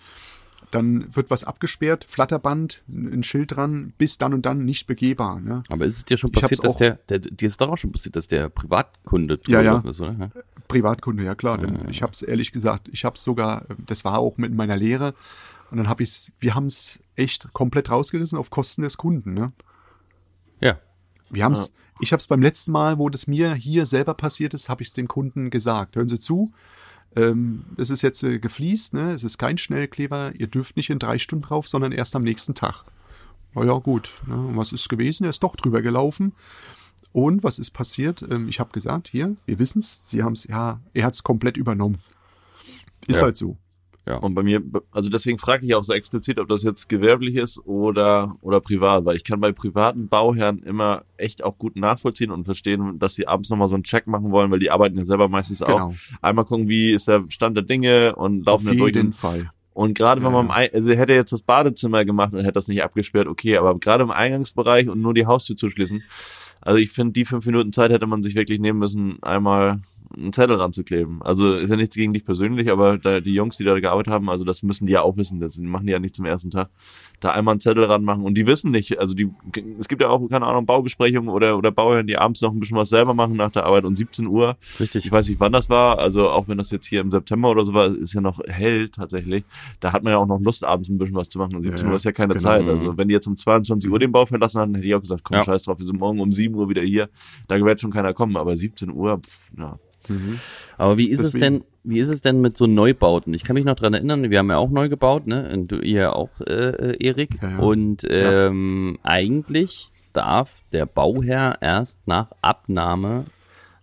Dann 0.71 1.15
wird 1.17 1.31
was 1.31 1.43
abgesperrt, 1.43 2.05
Flatterband, 2.07 2.83
ein 2.89 3.25
Schild 3.25 3.57
dran, 3.57 3.93
bis 3.99 4.19
dann 4.19 4.33
und 4.33 4.47
dann 4.47 4.65
nicht 4.65 4.87
begehbar. 4.87 5.41
Ne? 5.41 5.65
Aber 5.69 5.85
ist 5.85 5.97
es 5.97 6.05
dir 6.05 6.17
schon 6.17 6.31
passiert, 6.31 6.63
dass 6.63 6.77
der, 6.77 6.93
der, 7.09 7.19
dir 7.19 7.47
ist 7.47 7.61
doch 7.61 7.71
auch 7.71 7.77
schon 7.77 7.91
passiert, 7.91 8.15
dass 8.15 8.29
der 8.29 8.49
Privatkunde 8.49 9.39
drüber 9.39 9.63
Ja, 9.63 9.83
ja. 9.83 9.89
ist, 9.89 10.01
oder? 10.01 10.13
Ja. 10.13 10.31
Privatkunde, 10.69 11.25
ja 11.25 11.35
klar. 11.35 11.59
Denn 11.59 11.89
Ich 11.89 12.03
habe 12.03 12.13
es 12.13 12.23
ehrlich 12.23 12.53
gesagt, 12.53 12.89
ich 12.93 13.05
habe 13.05 13.17
es 13.17 13.25
sogar, 13.25 13.67
das 13.85 14.05
war 14.05 14.19
auch 14.19 14.39
mit 14.39 14.55
meiner 14.55 14.77
Lehre. 14.77 15.15
Und 15.73 15.79
dann 15.79 15.89
habe 15.89 16.05
ich 16.05 16.33
wir 16.39 16.55
haben 16.55 16.67
es 16.67 17.03
echt 17.17 17.53
komplett 17.53 17.91
rausgerissen 17.91 18.39
auf 18.39 18.51
Kosten 18.51 18.83
des 18.83 18.97
Kunden. 18.97 19.35
Ne? 19.35 19.49
ja. 20.61 20.79
Wir 21.31 21.45
haben's, 21.45 21.73
ich 22.01 22.13
habe 22.13 22.21
es 22.21 22.27
beim 22.27 22.43
letzten 22.43 22.73
Mal, 22.73 22.99
wo 22.99 23.09
das 23.09 23.27
mir 23.27 23.55
hier 23.55 23.87
selber 23.87 24.15
passiert 24.15 24.55
ist, 24.55 24.69
habe 24.69 24.83
ich 24.83 24.89
es 24.89 24.95
den 24.95 25.09
Kunden 25.09 25.51
gesagt. 25.51 25.97
Hören 25.97 26.09
Sie 26.09 26.19
zu, 26.21 26.53
ähm, 27.17 27.65
es 27.77 27.91
ist 27.91 28.03
jetzt 28.03 28.23
äh, 28.23 28.39
gefliest, 28.39 28.95
ne? 28.95 29.13
es 29.13 29.25
ist 29.25 29.39
kein 29.39 29.59
Schnellkleber, 29.59 30.33
ihr 30.37 30.47
dürft 30.47 30.77
nicht 30.77 30.91
in 30.91 30.99
drei 30.99 31.19
Stunden 31.19 31.45
drauf, 31.45 31.69
sondern 31.69 31.93
erst 31.93 32.15
am 32.17 32.23
nächsten 32.23 32.55
Tag. 32.55 32.85
Na 33.55 33.65
ja, 33.65 33.79
gut. 33.79 34.23
Ne? 34.27 34.51
Was 34.55 34.73
ist 34.73 34.89
gewesen? 34.89 35.25
Er 35.25 35.31
ist 35.31 35.43
doch 35.43 35.57
drüber 35.57 35.83
gelaufen. 35.83 36.33
Und 37.13 37.43
was 37.43 37.59
ist 37.59 37.73
passiert? 37.73 38.23
Ähm, 38.31 38.49
ich 38.49 38.61
habe 38.61 38.71
gesagt, 38.71 39.09
hier, 39.09 39.35
wir 39.47 39.59
wissen's. 39.59 40.05
Sie 40.07 40.23
haben's, 40.23 40.45
ja, 40.45 40.81
er 40.95 41.05
hat's 41.07 41.25
komplett 41.25 41.57
übernommen. 41.57 41.99
Ist 43.09 43.17
Ja. 43.17 43.23
halt 43.25 43.37
so. 43.37 43.57
Und 44.18 44.35
bei 44.35 44.42
mir, 44.42 44.62
also 44.92 45.09
deswegen 45.11 45.38
frage 45.38 45.66
ich 45.66 45.75
auch 45.75 45.85
so 45.85 45.92
explizit, 45.92 46.38
ob 46.40 46.49
das 46.49 46.62
jetzt 46.62 46.88
gewerblich 46.88 47.37
ist 47.37 47.64
oder, 47.66 48.37
oder 48.42 48.61
privat, 48.61 49.05
weil 49.05 49.16
ich 49.16 49.25
kann 49.25 49.40
bei 49.40 49.53
privaten 49.53 50.09
Bauherren 50.09 50.62
immer 50.62 51.03
echt 51.16 51.44
auch 51.44 51.59
gut 51.59 51.77
nachvollziehen 51.77 52.31
und 52.31 52.44
verstehen, 52.44 52.99
dass 52.99 53.14
sie 53.14 53.27
abends 53.29 53.51
nochmal 53.51 53.68
so 53.68 53.75
einen 53.75 53.85
Check 53.85 54.07
machen 54.07 54.31
wollen, 54.31 54.51
weil 54.51 54.59
die 54.59 54.70
arbeiten 54.70 54.96
ja 54.99 55.05
selber 55.05 55.29
meistens 55.29 55.62
auch. 55.62 55.68
Genau. 55.68 55.94
Einmal 56.23 56.44
gucken, 56.44 56.68
wie 56.68 56.92
ist 56.92 57.09
der 57.09 57.25
Stand 57.29 57.57
der 57.57 57.64
Dinge 57.64 58.14
und 58.16 58.46
laufen 58.46 58.68
Auf 58.68 58.73
da 58.75 58.79
durch. 58.79 58.94
jeden 58.94 59.07
Und, 59.09 59.12
Fall. 59.14 59.51
und 59.75 59.94
gerade 59.96 60.20
wenn 60.23 60.33
Ja, 60.33 60.42
man, 60.42 60.46
im 60.46 60.51
Ei- 60.53 60.73
also 60.73 60.90
hätte 60.92 61.12
jetzt 61.12 61.33
das 61.33 61.42
Badezimmer 61.42 62.05
gemacht 62.05 62.33
und 62.33 62.40
hätte 62.40 62.53
das 62.53 62.68
nicht 62.68 62.83
abgesperrt, 62.83 63.27
okay, 63.29 63.57
aber 63.57 63.79
gerade 63.79 64.03
im 64.03 64.11
Eingangsbereich 64.11 64.88
und 64.88 65.01
nur 65.01 65.14
die 65.14 65.27
Haustür 65.27 65.57
zuschließen, 65.57 66.03
also 66.61 66.79
ich 66.79 66.90
finde, 66.90 67.12
die 67.12 67.25
fünf 67.25 67.46
Minuten 67.46 67.73
Zeit 67.73 67.90
hätte 67.90 68.07
man 68.07 68.23
sich 68.23 68.35
wirklich 68.35 68.61
nehmen 68.61 68.79
müssen, 68.79 69.23
einmal 69.23 69.79
einen 70.16 70.33
Zettel 70.33 70.57
ranzukleben. 70.57 71.23
Also 71.23 71.55
ist 71.55 71.70
ja 71.70 71.77
nichts 71.77 71.94
gegen 71.94 72.12
dich 72.12 72.25
persönlich, 72.25 72.68
aber 72.70 72.99
da, 72.99 73.20
die 73.20 73.33
Jungs, 73.33 73.57
die 73.59 73.64
da 73.64 73.79
gearbeitet 73.79 74.12
haben, 74.12 74.29
also 74.29 74.44
das 74.44 74.64
müssen 74.64 74.87
die 74.87 74.92
ja 74.94 75.03
auch 75.03 75.16
wissen. 75.16 75.38
Das 75.38 75.57
machen 75.59 75.87
die 75.87 75.92
ja 75.92 76.01
nicht 76.01 76.16
zum 76.16 76.25
ersten 76.27 76.51
Tag. 76.51 76.68
Da 77.20 77.31
einmal 77.31 77.53
einen 77.53 77.61
Zettel 77.61 77.85
ranmachen 77.85 78.25
und 78.25 78.35
die 78.35 78.46
wissen 78.46 78.70
nicht, 78.73 78.99
also 78.99 79.14
die, 79.14 79.31
es 79.79 79.87
gibt 79.88 80.01
ja 80.03 80.09
auch, 80.09 80.27
keine 80.29 80.46
Ahnung, 80.46 80.66
Baubesprechungen 80.66 81.29
oder, 81.29 81.57
oder 81.57 81.70
Bauherren, 81.70 82.07
die 82.09 82.16
abends 82.16 82.40
noch 82.40 82.51
ein 82.51 82.59
bisschen 82.59 82.77
was 82.79 82.88
selber 82.88 83.12
machen 83.14 83.37
nach 83.37 83.51
der 83.53 83.66
Arbeit 83.66 83.85
und 83.85 83.94
17 83.94 84.27
Uhr. 84.27 84.57
Richtig. 84.81 85.05
Ich 85.07 85.12
weiß 85.12 85.29
nicht, 85.29 85.38
wann 85.38 85.53
das 85.53 85.68
war, 85.68 85.99
also 86.01 86.29
auch 86.31 86.49
wenn 86.49 86.59
das 86.59 86.70
jetzt 86.73 86.87
hier 86.87 87.03
im 87.03 87.11
September 87.12 87.51
oder 87.51 87.62
so 87.64 87.73
war, 87.75 87.87
ist 87.94 88.14
ja 88.14 88.20
noch 88.20 88.40
hell 88.49 88.88
tatsächlich. 88.88 89.44
Da 89.81 89.92
hat 89.92 90.03
man 90.03 90.12
ja 90.14 90.18
auch 90.18 90.27
noch 90.27 90.40
Lust, 90.40 90.64
abends 90.64 90.88
ein 90.88 90.99
bisschen 90.99 91.14
was 91.14 91.29
zu 91.29 91.38
machen. 91.38 91.55
Und 91.55 91.62
17 91.62 91.85
Ja, 91.87 91.90
Uhr 91.92 91.96
ist 91.96 92.05
ja 92.05 92.12
keine 92.12 92.33
genau. 92.35 92.42
Zeit. 92.42 92.66
Also 92.66 92.96
wenn 92.96 93.07
die 93.09 93.14
jetzt 93.14 93.27
um 93.29 93.37
22 93.37 93.88
Uhr 93.90 93.99
den 93.99 94.11
Bau 94.12 94.25
verlassen 94.27 94.61
hatten, 94.61 94.75
hätte 94.75 94.87
ich 94.87 94.94
auch 94.94 95.01
gesagt, 95.03 95.23
komm, 95.23 95.37
Ja. 95.37 95.44
scheiß 95.44 95.62
drauf, 95.64 95.79
wir 95.79 95.87
sind 95.87 96.01
morgen 96.01 96.18
um 96.20 96.33
7 96.33 96.50
Uhr 96.55 96.69
wieder 96.69 96.83
hier. 96.83 97.09
Da 97.49 97.61
wird 97.61 97.81
schon 97.81 97.91
keiner 97.93 98.13
kommen, 98.13 98.37
aber 98.37 98.57
17 98.57 98.91
Uhr, 98.91 99.19
pff, 99.21 99.51
ja. 99.59 99.79
Aber 100.79 100.97
wie 100.99 101.09
ist 101.11 101.21
es 101.21 101.33
Deswegen- 101.33 101.61
denn, 101.61 101.65
wie 101.85 101.99
ist 101.99 102.09
es 102.09 102.21
denn 102.23 102.41
mit 102.41 102.57
so 102.57 102.67
Neubauten? 102.67 103.35
Ich 103.35 103.45
kann 103.45 103.55
mich 103.55 103.65
noch 103.67 103.75
dran 103.77 103.95
erinnern, 103.95 104.31
wir 104.31 104.39
haben 104.39 104.49
ja 104.51 104.57
auch 104.57 104.71
neu 104.71 104.89
gebaut, 104.89 105.27
ne? 105.27 105.49
Und 105.53 105.69
du, 105.69 105.77
ihr 105.77 106.17
auch, 106.17 106.41
äh, 106.41 106.53
äh, 106.93 106.97
Erik. 107.07 107.39
Ja, 107.43 107.51
ja. 107.51 107.59
Und 107.59 108.05
ähm, 108.09 108.99
eigentlich 109.03 109.91
darf 110.13 110.63
der 110.73 110.87
Bauherr 110.87 111.59
erst 111.61 112.01
nach 112.07 112.29
Abnahme 112.43 113.27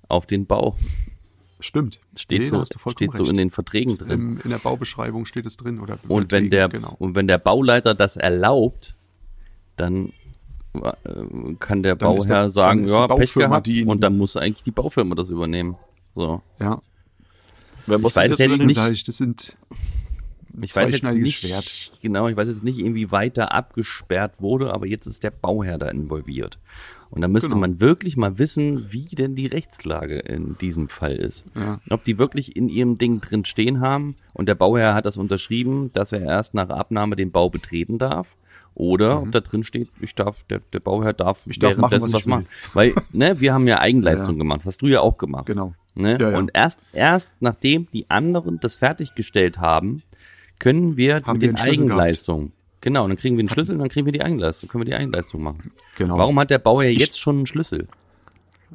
auf 0.10 0.26
den 0.26 0.46
Bau. 0.48 0.76
Stimmt. 1.60 2.00
Steht, 2.16 2.42
Nee, 2.42 2.48
so, 2.48 2.64
steht 2.66 3.16
so 3.16 3.24
recht. 3.24 3.32
in 3.32 3.38
den 3.38 3.50
Verträgen 3.52 3.98
drin. 3.98 4.40
In 4.44 4.50
der 4.50 4.58
Baubeschreibung 4.60 5.26
steht 5.26 5.46
es 5.46 5.56
drin. 5.58 5.80
Oder 5.80 5.98
Und 6.08 6.32
wenn 6.32 6.50
der, 6.50 6.68
Genau. 6.70 6.96
und 7.00 7.16
wenn 7.16 7.28
der 7.28 7.38
Bauleiter 7.40 7.96
das 7.96 8.18
erlaubt, 8.18 8.96
dann 9.76 10.12
kann 11.60 11.84
der 11.84 11.96
Dann 11.96 12.16
Bauherr 12.16 12.44
der- 12.44 12.50
sagen, 12.50 12.88
ja, 12.88 13.08
Pech 13.08 13.34
Baufirma 13.34 13.60
gehabt. 13.60 13.88
Und 13.88 14.04
dann 14.04 14.18
muss 14.18 14.36
eigentlich 14.38 14.64
die 14.64 14.72
Baufirma 14.72 15.16
das 15.16 15.30
übernehmen. 15.30 15.76
So. 16.16 16.42
Ja, 16.60 16.82
Wer 17.86 18.00
muss 18.00 18.16
weiß 18.16 18.32
das 18.32 18.40
jetzt 18.40 18.58
nicht- 18.60 18.76
sag 18.76 18.92
ich, 18.92 19.04
das 19.04 19.18
sind 19.18 19.56
Ich 20.60 20.76
weiß 20.76 20.92
jetzt 20.92 21.04
nicht, 21.14 21.38
Schwert. 21.40 21.92
genau, 22.02 22.28
ich 22.28 22.36
weiß 22.36 22.48
jetzt 22.48 22.64
nicht, 22.64 22.80
irgendwie 22.80 23.12
weiter 23.12 23.54
abgesperrt 23.54 24.42
wurde, 24.42 24.74
aber 24.74 24.88
jetzt 24.88 25.06
ist 25.08 25.24
der 25.24 25.32
Bauherr 25.32 25.78
da 25.78 25.88
involviert. 25.90 26.58
Und 27.10 27.22
da 27.22 27.28
müsste 27.30 27.50
Genau. 27.50 27.62
man 27.62 27.80
wirklich 27.80 28.18
mal 28.18 28.38
wissen, 28.38 28.92
wie 28.92 29.06
denn 29.06 29.36
die 29.36 29.46
Rechtslage 29.46 30.20
in 30.20 30.58
diesem 30.58 30.90
Fall 30.90 31.14
ist. 31.14 31.46
Ja. 31.56 31.80
Ob 31.90 32.04
die 32.04 32.18
wirklich 32.18 32.56
in 32.58 32.68
ihrem 32.68 32.98
Ding 32.98 33.22
drin 33.22 33.46
stehen 33.46 33.80
haben 33.80 34.16
und 34.34 34.50
der 34.50 34.56
Bauherr 34.56 34.94
hat 34.94 35.06
das 35.06 35.16
unterschrieben, 35.16 35.92
dass 35.94 36.12
er 36.12 36.22
erst 36.22 36.54
nach 36.54 36.70
Abnahme 36.70 37.16
den 37.16 37.32
Bau 37.32 37.50
betreten 37.50 37.98
darf. 37.98 38.36
Oder 38.80 39.22
ob 39.24 39.32
da 39.32 39.40
drin 39.40 39.64
steht, 39.64 39.90
ich 40.02 40.14
darf, 40.14 40.44
der, 40.52 40.60
der 40.72 40.80
Bauherr 40.80 41.14
darf, 41.14 41.46
Mhm. 41.48 41.52
Ich 41.52 41.58
darf 41.60 41.78
machen, 41.78 42.00
was 42.00 42.14
ich 42.14 42.26
will. 42.28 42.30
machen. 42.30 42.48
Weil, 42.76 42.94
ne, 43.12 43.40
wir 43.40 43.52
haben 43.56 43.68
ja 43.68 43.80
Eigenleistung 43.80 44.36
Ja. 44.36 44.40
gemacht, 44.40 44.62
hast 44.66 44.84
du 44.84 44.88
ja 44.88 45.02
auch 45.02 45.18
gemacht. 45.18 45.48
Genau. 45.48 45.74
Ne? 45.96 46.20
Ja, 46.22 46.30
ja. 46.32 46.38
Und 46.38 46.52
erst, 46.54 46.80
erst 46.94 47.32
nachdem 47.40 47.88
die 47.92 48.08
anderen 48.12 48.60
das 48.60 48.76
fertiggestellt 48.76 49.58
haben, 49.58 50.04
können 50.60 50.96
wir 50.96 51.16
Haben 51.24 51.34
mit 51.34 51.42
wir 51.42 51.54
den 51.54 51.58
Eigenleistungen. 51.58 52.52
Genau, 52.82 53.04
und 53.06 53.10
dann 53.10 53.18
kriegen 53.18 53.36
wir 53.36 53.42
einen 53.42 53.50
Schlüssel 53.50 53.74
und 53.74 53.80
dann 53.80 53.90
kriegen 53.90 54.06
wir 54.06 54.14
die 54.14 54.22
Eigenleistung, 54.22 54.70
können 54.70 54.82
wir 54.82 54.86
die 54.86 54.96
Eigenleistung 54.96 55.42
machen. 55.42 55.72
Genau. 55.98 56.20
Warum 56.20 56.40
hat 56.40 56.52
der 56.52 56.60
Bauherr 56.60 56.92
jetzt 56.92 57.20
schon 57.20 57.38
einen 57.38 57.46
Schlüssel? 57.48 57.88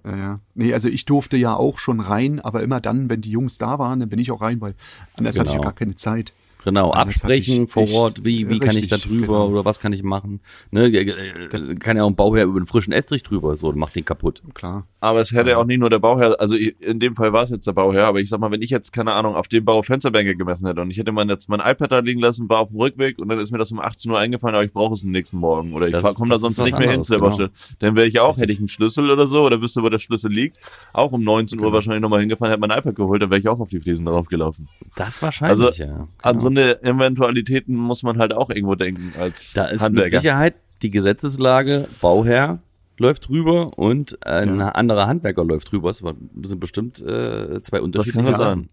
Ja, 0.04 0.16
ja. 0.16 0.40
Nee, 0.56 0.72
also 0.72 0.88
ich 0.88 1.04
durfte 1.04 1.36
ja 1.36 1.54
auch 1.54 1.78
schon 1.78 2.00
rein, 2.00 2.40
aber 2.40 2.64
immer 2.64 2.80
dann, 2.80 3.08
wenn 3.08 3.20
die 3.20 3.30
Jungs 3.30 3.58
da 3.58 3.78
waren, 3.78 4.00
dann 4.00 4.08
bin 4.08 4.18
ich 4.18 4.32
auch 4.32 4.40
rein, 4.40 4.60
weil 4.60 4.74
anders 5.14 5.38
hatte 5.38 5.46
ich 5.50 5.52
ja 5.52 5.58
Genau. 5.58 5.68
gar 5.68 5.74
keine 5.74 5.94
Zeit. 5.94 6.32
Genau, 6.64 6.90
Anders 6.90 7.16
absprechen 7.16 7.54
hatte 7.54 7.64
ich 7.64 7.70
vor 7.72 8.02
Ort, 8.02 8.24
wie, 8.24 8.48
wie 8.48 8.58
kann 8.58 8.76
ich 8.76 8.88
da 8.88 8.96
richtig, 8.96 9.10
drüber 9.10 9.26
genau. 9.26 9.48
oder 9.48 9.64
was 9.64 9.80
kann 9.80 9.92
ich 9.92 10.02
machen? 10.02 10.40
Ne, 10.70 10.86
äh, 10.86 11.10
äh, 11.10 11.74
kann 11.76 11.96
ja 11.96 12.04
auch 12.04 12.08
ein 12.08 12.16
Bauherr 12.16 12.44
über 12.44 12.56
einen 12.56 12.66
frischen 12.66 12.92
Estrich 12.92 13.22
drüber, 13.22 13.56
so, 13.56 13.68
und 13.68 13.76
macht 13.76 13.96
den 13.96 14.04
kaputt. 14.04 14.42
Klar. 14.54 14.86
Aber 15.00 15.20
es 15.20 15.32
hätte 15.32 15.58
auch 15.58 15.64
nicht 15.64 15.78
nur 15.78 15.90
der 15.90 15.98
Bauherr, 15.98 16.40
also 16.40 16.54
in 16.54 17.00
dem 17.00 17.16
Fall 17.16 17.32
war 17.32 17.42
es 17.42 17.50
jetzt 17.50 17.66
der 17.66 17.72
Bauherr, 17.72 18.06
aber 18.06 18.20
ich 18.20 18.28
sag 18.28 18.40
mal, 18.40 18.50
wenn 18.50 18.62
ich 18.62 18.70
jetzt, 18.70 18.92
keine 18.92 19.12
Ahnung, 19.12 19.34
auf 19.34 19.48
dem 19.48 19.64
Bau 19.64 19.82
Fensterbänke 19.82 20.36
gemessen 20.36 20.66
hätte 20.66 20.80
und 20.80 20.90
ich 20.90 20.98
hätte 20.98 21.12
mein, 21.12 21.28
jetzt 21.28 21.48
mein 21.48 21.60
iPad 21.60 21.90
da 21.90 21.98
liegen 21.98 22.20
lassen, 22.20 22.48
war 22.48 22.60
auf 22.60 22.70
dem 22.70 22.80
Rückweg 22.80 23.18
und 23.18 23.28
dann 23.28 23.38
ist 23.38 23.50
mir 23.50 23.58
das 23.58 23.72
um 23.72 23.80
18 23.80 24.10
Uhr 24.10 24.18
eingefallen, 24.18 24.54
aber 24.54 24.64
ich 24.64 24.72
brauche 24.72 24.94
es 24.94 25.04
am 25.04 25.10
nächsten 25.10 25.38
Morgen 25.38 25.74
oder 25.74 25.88
ich 25.88 26.14
komme 26.14 26.30
da 26.30 26.38
sonst 26.38 26.62
nicht 26.62 26.78
mehr 26.78 26.90
hin 26.90 27.02
zu 27.02 27.12
der 27.12 27.18
genau. 27.18 27.30
Baustelle. 27.30 27.50
Dann 27.80 27.96
wäre 27.96 28.06
ich 28.06 28.20
auch, 28.20 28.36
hätte 28.38 28.52
ich 28.52 28.58
einen 28.58 28.68
Schlüssel 28.68 29.10
oder 29.10 29.26
so 29.26 29.42
oder 29.42 29.60
wüsste, 29.60 29.82
wo 29.82 29.88
der 29.88 29.98
Schlüssel 29.98 30.30
liegt, 30.30 30.58
auch 30.92 31.12
um 31.12 31.22
19 31.22 31.58
Genau. 31.58 31.68
Uhr 31.68 31.74
wahrscheinlich 31.74 32.00
nochmal 32.00 32.20
hingefahren, 32.20 32.50
hätte 32.50 32.60
mein 32.60 32.76
iPad 32.76 32.94
geholt, 32.94 33.22
dann 33.22 33.30
wäre 33.30 33.40
ich 33.40 33.48
auch 33.48 33.60
auf 33.60 33.68
die 33.68 33.80
Fliesen 33.80 34.06
draufgelaufen. 34.06 34.68
Das 34.94 35.20
wahrscheinlich, 35.22 35.60
Also 35.60 35.82
ja. 35.82 36.06
an 36.22 36.36
genau. 36.36 36.40
Eine 36.56 36.82
Eventualitäten 36.82 37.74
muss 37.74 38.02
man 38.02 38.18
halt 38.18 38.32
auch 38.32 38.50
irgendwo 38.50 38.74
denken 38.74 39.12
als 39.18 39.52
Da 39.52 39.64
ist 39.66 39.72
mit 39.72 39.80
Handwerker. 39.82 40.20
Sicherheit 40.20 40.54
die 40.82 40.90
Gesetzeslage, 40.90 41.88
Bauherr 42.00 42.60
läuft 42.98 43.28
drüber 43.28 43.76
und 43.78 44.24
ein 44.26 44.60
anderer 44.60 45.06
Handwerker 45.06 45.44
läuft 45.44 45.70
drüber. 45.72 45.88
Das 45.90 46.02
das 46.02 46.50
sind 46.50 46.60
bestimmt 46.60 47.00
äh, 47.00 47.60
zwei 47.62 47.78
Das 47.78 47.84
unterschiedliche 47.84 48.24
kann 48.24 48.32
ja 48.32 48.38
Sachen. 48.38 48.68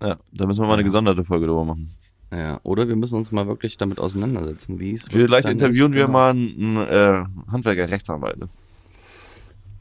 sein. 0.00 0.08
Ja, 0.10 0.16
da 0.32 0.46
müssen 0.46 0.62
wir 0.62 0.66
mal 0.66 0.74
eine 0.74 0.84
gesonderte 0.84 1.24
Folge 1.24 1.46
drüber 1.46 1.64
machen. 1.64 1.88
Ja, 2.32 2.60
oder 2.64 2.88
wir 2.88 2.96
müssen 2.96 3.16
uns 3.16 3.30
mal 3.30 3.46
wirklich 3.46 3.76
damit 3.76 3.98
auseinandersetzen, 3.98 4.80
wie 4.80 4.92
es 4.92 5.04
Vielleicht 5.08 5.48
interviewen 5.48 5.92
ist. 5.92 5.96
wir 5.96 6.06
genau. 6.06 6.12
mal 6.18 6.30
einen, 6.30 6.76
äh, 6.76 7.24
Handwerker 7.52 7.90
Rechtsanwalt. 7.90 8.38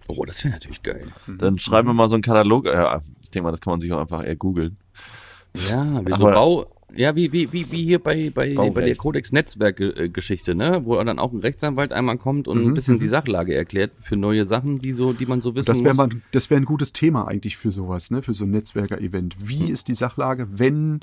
Oh, 0.07 0.23
das 0.25 0.43
wäre 0.43 0.53
natürlich 0.53 0.83
geil. 0.83 1.07
Dann 1.27 1.57
schreiben 1.57 1.87
wir 1.87 1.93
mal 1.93 2.09
so 2.09 2.15
einen 2.15 2.21
Katalog. 2.23 2.65
Ja, 2.65 2.99
ich 3.21 3.31
denke 3.31 3.45
mal, 3.45 3.51
das 3.51 3.61
kann 3.61 3.71
man 3.71 3.79
sich 3.79 3.91
auch 3.91 3.99
einfach 3.99 4.23
eher 4.23 4.35
googeln. 4.35 4.77
Ja, 5.69 6.05
wie 6.05 6.11
so 6.13 6.25
Bau, 6.25 6.65
ja, 6.95 7.15
wie, 7.15 7.31
wie, 7.31 7.51
wie, 7.51 7.71
wie 7.71 7.83
hier 7.83 7.99
bei, 7.99 8.29
bei, 8.29 8.53
Baurecht. 8.53 8.73
bei 8.73 8.85
der 8.85 8.95
Codex-Netzwerk-Geschichte, 8.95 10.55
ne? 10.55 10.81
Wo 10.83 11.01
dann 11.03 11.19
auch 11.19 11.31
ein 11.31 11.39
Rechtsanwalt 11.39 11.91
einmal 11.93 12.17
kommt 12.17 12.47
und 12.47 12.63
ein 12.65 12.73
bisschen 12.73 12.99
die 12.99 13.07
Sachlage 13.07 13.53
erklärt 13.53 13.91
für 13.97 14.15
neue 14.15 14.45
Sachen, 14.45 14.79
die 14.79 14.93
so, 14.93 15.13
die 15.13 15.25
man 15.25 15.41
so 15.41 15.55
wissen 15.55 15.67
Das 15.67 15.83
wäre 15.83 15.95
muss. 15.95 16.13
mal, 16.13 16.21
das 16.31 16.49
wäre 16.49 16.61
ein 16.61 16.65
gutes 16.65 16.93
Thema 16.93 17.27
eigentlich 17.27 17.57
für 17.57 17.71
sowas, 17.71 18.11
ne, 18.11 18.21
für 18.21 18.33
so 18.33 18.45
ein 18.45 18.51
Netzwerker-Event. 18.51 19.47
Wie 19.47 19.69
ist 19.69 19.87
die 19.87 19.95
Sachlage, 19.95 20.47
wenn 20.59 21.01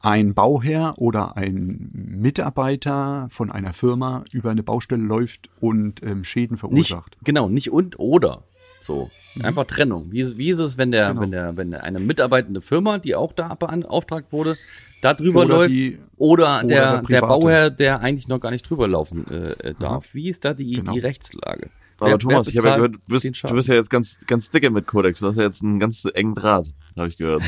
ein 0.00 0.34
Bauherr 0.34 0.94
oder 0.98 1.36
ein 1.36 1.90
Mitarbeiter 1.92 3.26
von 3.30 3.50
einer 3.50 3.72
Firma 3.72 4.24
über 4.30 4.50
eine 4.50 4.62
Baustelle 4.62 5.02
läuft 5.02 5.50
und 5.60 6.02
ähm, 6.02 6.22
Schäden 6.24 6.54
nicht, 6.54 6.60
verursacht? 6.60 7.16
genau, 7.24 7.48
nicht 7.48 7.70
und 7.72 7.98
oder. 7.98 8.44
So. 8.80 9.10
Einfach 9.42 9.64
Trennung. 9.66 10.06
Wie 10.12 10.20
ist, 10.20 10.38
wie 10.38 10.48
ist 10.48 10.58
es, 10.60 10.78
wenn 10.78 10.90
der, 10.92 11.08
Genau. 11.08 11.20
wenn 11.20 11.30
der, 11.30 11.56
wenn 11.56 11.74
eine 11.74 11.98
mitarbeitende 12.00 12.60
Firma, 12.62 12.98
die 12.98 13.14
auch 13.14 13.32
da 13.34 13.54
beauftragt 13.54 14.32
wurde, 14.32 14.56
da 15.02 15.12
drüber 15.12 15.40
Oder 15.44 15.56
läuft, 15.56 15.72
die- 15.74 15.98
oder, 16.16 16.60
oder 16.60 16.66
der, 16.66 16.92
der 17.02 17.02
der. 17.02 17.20
Bauherr, 17.20 17.70
der 17.70 18.00
eigentlich 18.00 18.28
noch 18.28 18.40
gar 18.40 18.50
nicht 18.50 18.62
drüber 18.68 18.88
laufen 18.88 19.26
äh, 19.30 19.50
äh, 19.68 19.74
darf. 19.78 20.14
Wie 20.14 20.30
ist 20.30 20.44
da 20.46 20.54
die, 20.54 20.72
Genau. 20.72 20.92
die 20.92 21.00
Rechtslage? 21.00 21.68
Aber 21.98 22.10
Wer- 22.12 22.18
Thomas, 22.18 22.46
wer 22.46 22.52
ich 22.54 22.58
habe 22.58 22.68
ja 22.68 22.76
gehört, 22.76 22.94
du 22.94 22.98
bist, 23.08 23.42
du 23.44 23.54
bist 23.54 23.68
ja 23.68 23.74
jetzt 23.74 23.90
ganz, 23.90 24.20
ganz 24.26 24.50
dicke 24.50 24.70
mit 24.70 24.86
Codex. 24.86 25.20
Du 25.20 25.26
hast 25.26 25.36
ja 25.36 25.42
jetzt 25.44 25.62
einen 25.62 25.78
ganz 25.80 26.06
engen 26.14 26.34
Draht, 26.34 26.68
habe 26.96 27.08
ich 27.08 27.18
gehört. 27.18 27.42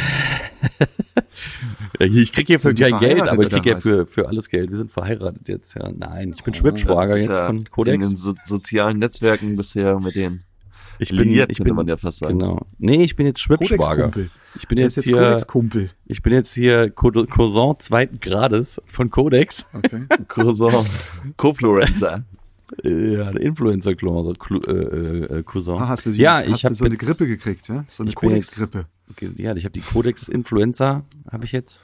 Ich 2.01 2.33
krieg 2.33 2.47
hier 2.47 2.61
für 2.61 2.75
kein 2.75 2.99
Geld, 2.99 3.23
aber 3.29 3.43
ich 3.43 3.51
krieg 3.51 3.67
ja 3.67 3.77
für, 3.77 4.07
für 4.07 4.29
alles 4.29 4.49
Geld. 4.49 4.71
Wir 4.71 4.77
sind 4.77 4.91
verheiratet 4.91 5.49
jetzt, 5.49 5.75
ja. 5.75 5.91
Nein, 5.97 6.33
ich 6.35 6.43
bin 6.45 6.55
Schwibschwager 6.55 7.09
Du 7.09 7.15
bist 7.15 7.27
jetzt 7.29 7.37
ja 7.37 7.47
von 7.47 7.59
In 7.59 7.71
Codex. 7.71 8.09
den 8.09 8.17
so 8.17 8.35
sozialen 8.45 8.99
Netzwerken 8.99 9.57
bisher 9.57 9.99
mit 10.01 10.15
denen. 10.15 10.45
Ich 10.99 11.11
liiert, 11.11 11.51
ich 11.51 11.59
könnte 11.59 11.71
bin, 11.71 11.77
man 11.77 11.89
ja 11.89 11.97
fast 11.97 12.19
sagen. 12.19 12.39
Genau. 12.39 12.61
Nee, 12.79 13.03
ich 13.05 13.15
bin 13.17 13.27
jetzt 13.27 13.41
Schwibschwager. 13.41 14.11
Ich 14.57 14.67
bin 14.67 14.79
jetzt, 14.79 14.97
jetzt 14.97 15.05
hier, 15.05 15.17
Codex-Kumpel. 15.17 15.91
ich 16.07 16.23
bin 16.23 16.33
jetzt 16.33 16.53
hier 16.55 16.91
Co- 16.91 17.11
Cousin 17.27 17.75
zweiten 17.79 18.19
Grades 18.21 18.83
von 18.87 19.09
Codex. 19.11 19.67
Okay. 19.73 20.03
Cousin, 20.29 20.73
Co-Fluencer. 21.37 22.25
Äh, 22.85 23.15
Ja, 23.17 23.31
der 23.31 23.41
Influencer-Cousin. 23.43 24.35
Clu- 24.35 24.67
Äh, 24.67 25.39
äh, 25.39 25.43
Cousin. 25.45 25.77
Ah, 25.79 25.89
hast 25.89 26.07
du, 26.07 26.11
die, 26.11 26.19
ja, 26.19 26.37
hast 26.39 26.47
ich 26.49 26.61
du 26.63 26.65
habe 26.65 26.75
so 26.75 26.85
eine 26.85 26.95
jetzt, 26.95 27.05
Grippe 27.07 27.27
gekriegt, 27.27 27.69
ja? 27.69 27.85
So 27.89 28.03
eine 28.03 28.11
ich 28.11 28.17
bin 28.17 28.31
jetzt- 28.33 28.57
Codex-Grippe. 28.59 28.87
Ja, 29.43 29.55
ich 29.57 29.65
habe 29.65 29.73
die 29.73 29.81
Codex-Influencer, 29.81 31.05
habe 31.31 31.45
ich 31.45 31.53
jetzt 31.53 31.81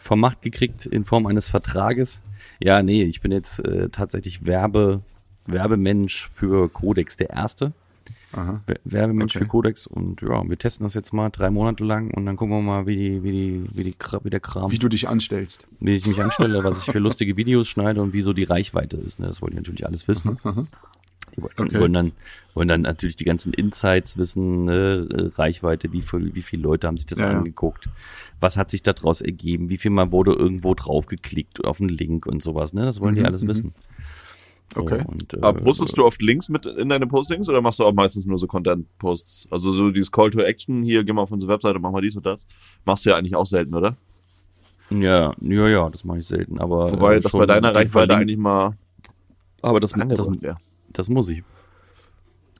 vom 0.00 0.20
Macht 0.20 0.42
gekriegt 0.42 0.86
in 0.86 1.04
Form 1.04 1.26
eines 1.26 1.50
Vertrages. 1.50 2.20
Ja, 2.60 2.82
nee, 2.82 3.04
ich 3.04 3.20
bin 3.20 3.30
jetzt 3.32 3.60
äh, 3.66 3.88
tatsächlich 3.90 4.46
Werbe, 4.46 5.02
Werbemensch 5.46 6.28
für 6.28 6.68
Codex, 6.68 7.16
der 7.16 7.30
Erste. 7.30 7.72
Aha. 8.32 8.60
Wer- 8.66 8.78
Werbemensch 8.84 9.34
Okay. 9.36 9.44
für 9.44 9.48
Codex 9.48 9.86
und 9.86 10.20
ja, 10.22 10.46
wir 10.48 10.58
testen 10.58 10.84
das 10.84 10.94
jetzt 10.94 11.12
mal 11.12 11.30
drei 11.30 11.50
Monate 11.50 11.82
lang 11.84 12.10
und 12.10 12.26
dann 12.26 12.36
gucken 12.36 12.54
wir 12.56 12.62
mal, 12.62 12.86
wie 12.86 12.96
die, 12.96 13.22
wie 13.22 13.32
die, 13.32 13.64
wie 13.72 13.84
die, 13.84 13.94
wie 14.22 14.30
der 14.30 14.40
Kram, 14.40 14.70
Wie 14.70 14.78
du 14.78 14.88
dich 14.88 15.08
anstellst. 15.08 15.66
wie 15.80 15.94
ich 15.94 16.06
mich 16.06 16.20
anstelle, 16.20 16.62
was 16.62 16.78
ich 16.80 16.90
für 16.92 16.98
lustige 16.98 17.36
Videos 17.38 17.68
schneide 17.68 18.02
und 18.02 18.12
wie 18.12 18.20
so 18.20 18.32
die 18.34 18.44
Reichweite 18.44 18.98
ist. 18.98 19.18
Ne? 19.18 19.26
Das 19.26 19.40
wollt 19.40 19.52
ihr 19.54 19.60
natürlich 19.60 19.86
alles 19.86 20.06
wissen. 20.08 20.38
Die 21.36 21.42
wollen, 21.42 21.52
Okay. 21.56 21.78
wollen, 21.80 21.92
dann, 21.92 22.12
wollen 22.54 22.68
dann 22.68 22.82
natürlich 22.82 23.16
die 23.16 23.24
ganzen 23.24 23.52
Insights 23.54 24.16
wissen, 24.18 24.64
ne, 24.64 25.06
äh, 25.10 25.22
Reichweite, 25.36 25.92
wie 25.92 26.02
viel, 26.02 26.34
wie 26.34 26.42
viele 26.42 26.62
Leute 26.62 26.86
haben 26.86 26.96
sich 26.96 27.06
das 27.06 27.20
Ja, 27.20 27.30
angeguckt, 27.30 27.88
was 28.40 28.56
hat 28.56 28.70
sich 28.70 28.82
daraus 28.82 29.20
ergeben, 29.20 29.68
wie 29.68 29.76
viel 29.78 29.90
mal 29.90 30.10
wurde 30.10 30.32
irgendwo 30.32 30.74
draufgeklickt 30.74 31.64
auf 31.64 31.80
einen 31.80 31.90
Link 31.90 32.26
und 32.26 32.42
sowas, 32.42 32.72
ne? 32.72 32.82
Das 32.84 33.00
wollen 33.00 33.14
die 33.14 33.20
Mhm, 33.20 33.26
alles 33.26 33.42
mhm. 33.42 33.72
So, 34.72 34.82
Okay. 34.82 35.02
Und, 35.06 35.34
äh, 35.34 35.38
Aber 35.40 35.58
postest 35.58 35.96
du 35.96 36.04
oft 36.04 36.20
Links 36.20 36.48
mit 36.48 36.66
in 36.66 36.88
deine 36.88 37.06
Postings 37.06 37.48
oder 37.48 37.60
machst 37.60 37.78
du 37.78 37.84
auch 37.84 37.92
meistens 37.92 38.26
nur 38.26 38.38
so 38.38 38.46
Content-Posts? 38.46 39.48
Also 39.50 39.72
so 39.72 39.90
dieses 39.90 40.12
Call 40.12 40.30
to 40.30 40.40
Action, 40.40 40.82
hier, 40.82 41.04
geh 41.04 41.12
mal 41.12 41.22
auf 41.22 41.32
unsere 41.32 41.52
Webseite, 41.52 41.78
mach 41.78 41.90
mal 41.90 42.02
dies 42.02 42.16
und 42.16 42.26
das. 42.26 42.46
Machst 42.84 43.06
du 43.06 43.10
ja 43.10 43.16
eigentlich 43.16 43.34
auch 43.34 43.46
selten, 43.46 43.74
oder? 43.74 43.96
Ja, 44.90 45.34
ja, 45.40 45.68
ja, 45.68 45.90
das 45.90 46.04
mache 46.04 46.18
ich 46.18 46.26
selten. 46.26 46.58
Aber 46.58 46.92
Wobei 46.92 47.16
äh, 47.16 47.20
das 47.20 47.32
bei 47.32 47.46
deiner 47.46 47.74
Reichweite 47.74 48.16
eigentlich 48.16 48.38
mal 48.38 48.74
Aber 49.62 49.80
das, 49.80 49.92
das, 49.92 50.42
wäre. 50.42 50.56
das 50.92 51.08
muss 51.08 51.28
ich. 51.28 51.42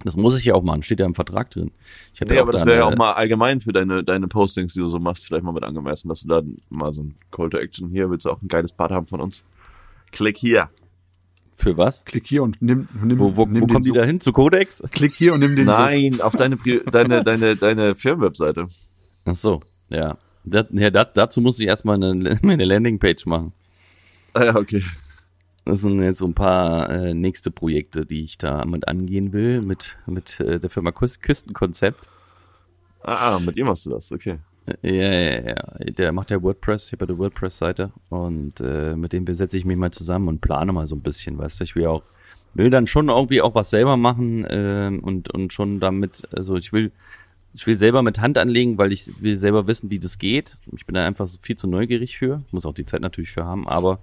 Das 0.04 0.16
muss 0.16 0.38
ich 0.38 0.44
ja 0.44 0.54
auch 0.54 0.62
machen, 0.62 0.82
steht 0.82 1.00
ja 1.00 1.06
im 1.06 1.14
Vertrag 1.14 1.50
drin. 1.50 1.72
Ich 2.14 2.20
Nee, 2.20 2.36
ja 2.36 2.42
aber 2.42 2.52
das 2.52 2.60
da 2.60 2.68
wäre 2.68 2.78
ja 2.78 2.84
auch 2.84 2.96
mal 2.96 3.14
allgemein 3.14 3.58
für 3.58 3.72
deine, 3.72 4.04
deine 4.04 4.28
Postings, 4.28 4.74
die 4.74 4.80
du 4.80 4.88
so 4.88 5.00
machst, 5.00 5.26
vielleicht 5.26 5.42
mal 5.42 5.52
mit 5.52 5.64
angemessen, 5.64 6.08
dass 6.08 6.22
du 6.22 6.28
da 6.28 6.42
mal 6.70 6.92
so 6.92 7.02
ein 7.02 7.16
Call 7.32 7.50
to 7.50 7.58
Action 7.58 7.90
hier, 7.90 8.08
willst 8.08 8.24
du 8.24 8.30
auch 8.30 8.40
ein 8.40 8.46
geiles 8.46 8.72
Part 8.72 8.92
haben 8.92 9.06
von 9.06 9.20
uns? 9.20 9.42
Klick 10.12 10.36
hier. 10.36 10.70
Für 11.60 11.76
was? 11.76 12.04
Klick 12.04 12.24
hier 12.28 12.44
und 12.44 12.62
nimm, 12.62 12.86
nimm, 13.02 13.18
Wo, 13.18 13.36
wo, 13.36 13.44
nimm 13.44 13.62
wo 13.62 13.66
kommen 13.66 13.82
die 13.82 13.88
so- 13.88 13.94
da 13.96 14.04
hin? 14.04 14.20
Zu 14.20 14.32
Codex? 14.32 14.80
Klick 14.92 15.12
hier 15.12 15.34
und 15.34 15.40
nimm 15.40 15.56
den 15.56 15.66
so. 15.66 15.72
Nein, 15.72 16.20
auf 16.20 16.36
deine, 16.36 16.56
deine, 16.90 17.24
deine, 17.24 17.56
deine 17.56 17.94
Firmenwebseite. 17.96 18.66
Ach 19.24 19.34
so, 19.34 19.60
ja. 19.88 20.16
Das, 20.44 20.66
ja 20.70 20.90
dat, 20.90 21.16
dazu 21.16 21.40
muss 21.40 21.58
ich 21.58 21.66
erstmal 21.66 21.96
eine, 22.02 22.38
eine 22.42 22.64
Landingpage 22.64 23.26
machen. 23.26 23.52
Ah 24.34 24.44
ja, 24.44 24.54
okay. 24.56 24.82
Das 25.64 25.80
sind 25.80 26.00
jetzt 26.00 26.18
so 26.18 26.26
ein 26.26 26.34
paar 26.34 26.88
äh, 26.90 27.12
nächste 27.12 27.50
Projekte, 27.50 28.06
die 28.06 28.22
ich 28.22 28.38
da 28.38 28.64
mit 28.64 28.86
angehen 28.86 29.32
will, 29.32 29.60
mit, 29.60 29.98
mit 30.06 30.38
äh, 30.38 30.60
der 30.60 30.70
Firma 30.70 30.92
Küst 30.92 31.22
Küstenkonzept. 31.22 32.08
Ah, 33.02 33.34
ah, 33.34 33.40
mit 33.40 33.56
ihm 33.56 33.66
machst 33.66 33.84
du 33.84 33.90
das, 33.90 34.12
okay. 34.12 34.38
Äh, 34.82 34.96
Ja, 34.96 35.12
ja, 35.12 35.48
ja. 35.48 35.84
Der 35.92 36.12
macht 36.12 36.30
ja 36.30 36.42
WordPress, 36.42 36.86
ich 36.86 36.92
habe 36.92 37.06
ja 37.06 37.14
die 37.14 37.18
WordPress-Seite 37.18 37.92
und 38.08 38.60
äh, 38.60 38.96
mit 38.96 39.12
dem 39.12 39.24
besetze 39.24 39.56
ich 39.56 39.64
mich 39.64 39.76
mal 39.76 39.90
zusammen 39.90 40.28
und 40.28 40.40
plane 40.40 40.72
mal 40.72 40.86
so 40.86 40.96
ein 40.96 41.02
bisschen, 41.02 41.38
weißt 41.38 41.60
du, 41.60 41.64
ich 41.64 41.74
will 41.76 41.86
auch, 41.86 42.02
will 42.54 42.70
dann 42.70 42.86
schon 42.86 43.08
irgendwie 43.08 43.42
auch 43.42 43.54
was 43.54 43.70
selber 43.70 43.96
machen 43.96 44.46
ähm, 44.48 45.00
und, 45.00 45.32
und 45.32 45.52
schon 45.52 45.80
damit, 45.80 46.22
also 46.36 46.56
ich 46.56 46.72
will, 46.72 46.92
ich 47.54 47.66
will 47.66 47.76
selber 47.76 48.02
mit 48.02 48.20
Hand 48.20 48.38
anlegen, 48.38 48.78
weil 48.78 48.92
ich 48.92 49.10
will 49.20 49.36
selber 49.36 49.66
wissen, 49.66 49.90
wie 49.90 49.98
das 49.98 50.18
geht. 50.18 50.58
Ich 50.76 50.86
bin 50.86 50.94
da 50.94 51.06
einfach 51.06 51.26
viel 51.40 51.56
zu 51.56 51.66
neugierig 51.66 52.18
für, 52.18 52.42
muss 52.50 52.66
auch 52.66 52.74
die 52.74 52.86
Zeit 52.86 53.00
natürlich 53.00 53.30
für 53.30 53.44
haben, 53.44 53.66
aber 53.68 54.00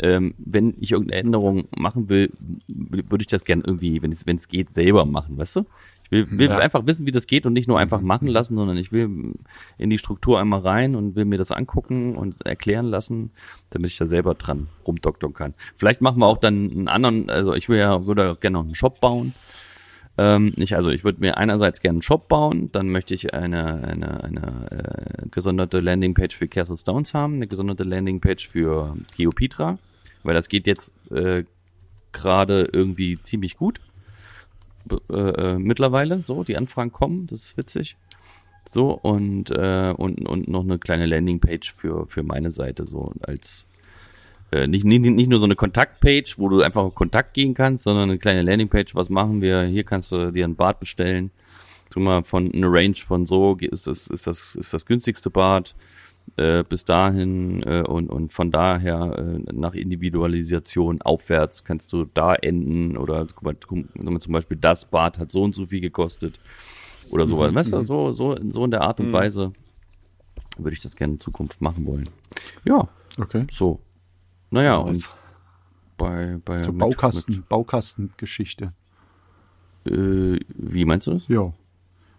ähm, 0.00 0.34
wenn 0.38 0.74
ich 0.80 0.92
irgendeine 0.92 1.22
Änderung 1.22 1.68
machen 1.76 2.08
will, 2.08 2.30
würde 2.68 3.22
ich 3.22 3.26
das 3.26 3.44
gern 3.44 3.62
irgendwie, 3.66 4.00
wenn 4.02 4.12
es 4.12 4.26
wenn 4.26 4.36
es 4.36 4.48
geht, 4.48 4.70
selber 4.70 5.04
machen, 5.04 5.38
weißt 5.38 5.56
du? 5.56 5.66
Ich 6.10 6.30
will, 6.30 6.38
will 6.38 6.48
Ja. 6.48 6.58
einfach 6.58 6.86
wissen, 6.86 7.06
wie 7.06 7.10
das 7.10 7.26
geht 7.26 7.44
und 7.44 7.52
nicht 7.52 7.68
nur 7.68 7.78
einfach 7.78 8.00
machen 8.00 8.28
lassen, 8.28 8.56
sondern 8.56 8.76
ich 8.78 8.92
will 8.92 9.34
in 9.76 9.90
die 9.90 9.98
Struktur 9.98 10.40
einmal 10.40 10.60
rein 10.60 10.94
und 10.96 11.16
will 11.16 11.24
mir 11.26 11.38
das 11.38 11.52
angucken 11.52 12.16
und 12.16 12.46
erklären 12.46 12.86
lassen, 12.86 13.30
damit 13.70 13.90
ich 13.90 13.98
da 13.98 14.06
selber 14.06 14.34
dran 14.34 14.68
rumdoktern 14.86 15.34
kann. 15.34 15.54
Vielleicht 15.74 16.00
machen 16.00 16.18
wir 16.20 16.26
auch 16.26 16.38
dann 16.38 16.70
einen 16.70 16.88
anderen, 16.88 17.28
also 17.28 17.52
ich 17.54 17.68
will 17.68 17.78
ja, 17.78 18.06
würde 18.06 18.32
auch 18.32 18.40
gerne 18.40 18.54
noch 18.58 18.64
einen 18.64 18.74
Shop 18.74 19.00
bauen. 19.00 19.34
Ähm, 20.16 20.52
ich, 20.56 20.74
also 20.74 20.90
ich 20.90 21.04
würde 21.04 21.20
mir 21.20 21.36
einerseits 21.36 21.80
gerne 21.80 21.96
einen 21.96 22.02
Shop 22.02 22.26
bauen, 22.28 22.70
dann 22.72 22.88
möchte 22.88 23.14
ich 23.14 23.34
eine, 23.34 23.84
eine, 23.84 24.24
eine 24.24 24.70
äh, 24.70 25.28
gesonderte 25.30 25.80
Landingpage 25.80 26.34
für 26.34 26.48
Castle 26.48 26.76
Stones 26.76 27.14
haben, 27.14 27.34
eine 27.34 27.46
gesonderte 27.46 27.84
Landingpage 27.84 28.48
für 28.48 28.96
Geopetra, 29.16 29.78
weil 30.24 30.34
das 30.34 30.48
geht 30.48 30.66
jetzt 30.66 30.90
äh, 31.10 31.44
gerade 32.12 32.68
irgendwie 32.72 33.22
ziemlich 33.22 33.56
gut. 33.56 33.78
Äh, 35.10 35.14
äh, 35.14 35.58
mittlerweile 35.58 36.20
so, 36.20 36.44
die 36.44 36.56
Anfragen 36.56 36.92
kommen, 36.92 37.26
das 37.26 37.40
ist 37.40 37.56
witzig. 37.56 37.96
So, 38.68 38.90
und, 38.90 39.50
äh, 39.50 39.94
und, 39.96 40.28
und 40.28 40.48
noch 40.48 40.62
eine 40.62 40.78
kleine 40.78 41.06
Landingpage 41.06 41.72
für, 41.72 42.06
für 42.06 42.22
meine 42.22 42.50
Seite, 42.50 42.84
so 42.84 43.12
als 43.22 43.66
äh, 44.50 44.66
nicht, 44.66 44.84
nicht, 44.84 45.02
nicht 45.02 45.30
nur 45.30 45.38
so 45.38 45.44
eine 45.44 45.56
Kontaktpage, 45.56 46.38
wo 46.38 46.48
du 46.48 46.62
einfach 46.62 46.82
auf 46.82 46.94
Kontakt 46.94 47.34
gehen 47.34 47.54
kannst, 47.54 47.84
sondern 47.84 48.10
eine 48.10 48.18
kleine 48.18 48.42
Landingpage, 48.42 48.94
was 48.94 49.10
machen 49.10 49.40
wir? 49.40 49.62
Hier 49.62 49.84
kannst 49.84 50.12
du 50.12 50.32
dir 50.32 50.44
ein 50.44 50.56
Bad 50.56 50.80
bestellen. 50.80 51.30
Tu 51.90 52.00
mal 52.00 52.22
von 52.22 52.52
eine 52.52 52.66
Range 52.70 52.94
von 52.96 53.24
so 53.24 53.56
ist 53.60 53.86
das, 53.86 54.08
ist 54.08 54.26
das, 54.26 54.54
ist 54.54 54.74
das 54.74 54.84
günstigste 54.84 55.30
Bad 55.30 55.74
äh, 56.36 56.62
bis 56.62 56.84
dahin 56.84 57.62
äh, 57.62 57.82
und, 57.82 58.08
und 58.10 58.32
von 58.32 58.50
daher 58.50 59.16
äh, 59.18 59.52
nach 59.52 59.74
Individualisation 59.74 61.00
aufwärts 61.02 61.64
kannst 61.64 61.92
du 61.92 62.04
da 62.12 62.34
enden 62.34 62.96
oder 62.96 63.26
guck 63.26 63.42
mal, 63.42 63.56
guck 63.66 63.94
mal, 64.04 64.20
zum 64.20 64.32
Beispiel 64.32 64.56
das 64.56 64.84
Bad 64.84 65.18
hat 65.18 65.32
so 65.32 65.42
und 65.42 65.54
so 65.54 65.66
viel 65.66 65.80
gekostet 65.80 66.38
oder 67.10 67.24
sowas. 67.26 67.54
Weißt 67.54 67.72
du, 67.72 67.80
so, 67.82 68.12
so, 68.12 68.36
so 68.50 68.64
in 68.64 68.70
der 68.70 68.82
Art 68.82 69.00
und 69.00 69.12
Weise 69.12 69.52
würde 70.58 70.74
ich 70.74 70.80
das 70.80 70.96
gerne 70.96 71.14
in 71.14 71.20
Zukunft 71.20 71.60
machen 71.60 71.86
wollen. 71.86 72.08
Ja, 72.64 72.88
Okay. 73.18 73.46
so. 73.50 73.80
Naja, 74.50 74.76
und 74.76 75.10
bei, 75.96 76.38
bei 76.44 76.62
So 76.62 76.70
mit- 76.72 76.78
Baukasten, 76.80 77.44
Baukastengeschichte. 77.48 78.72
Äh, 79.84 80.38
wie 80.54 80.84
meinst 80.84 81.06
du 81.06 81.12
das? 81.12 81.26
Ja. 81.28 81.52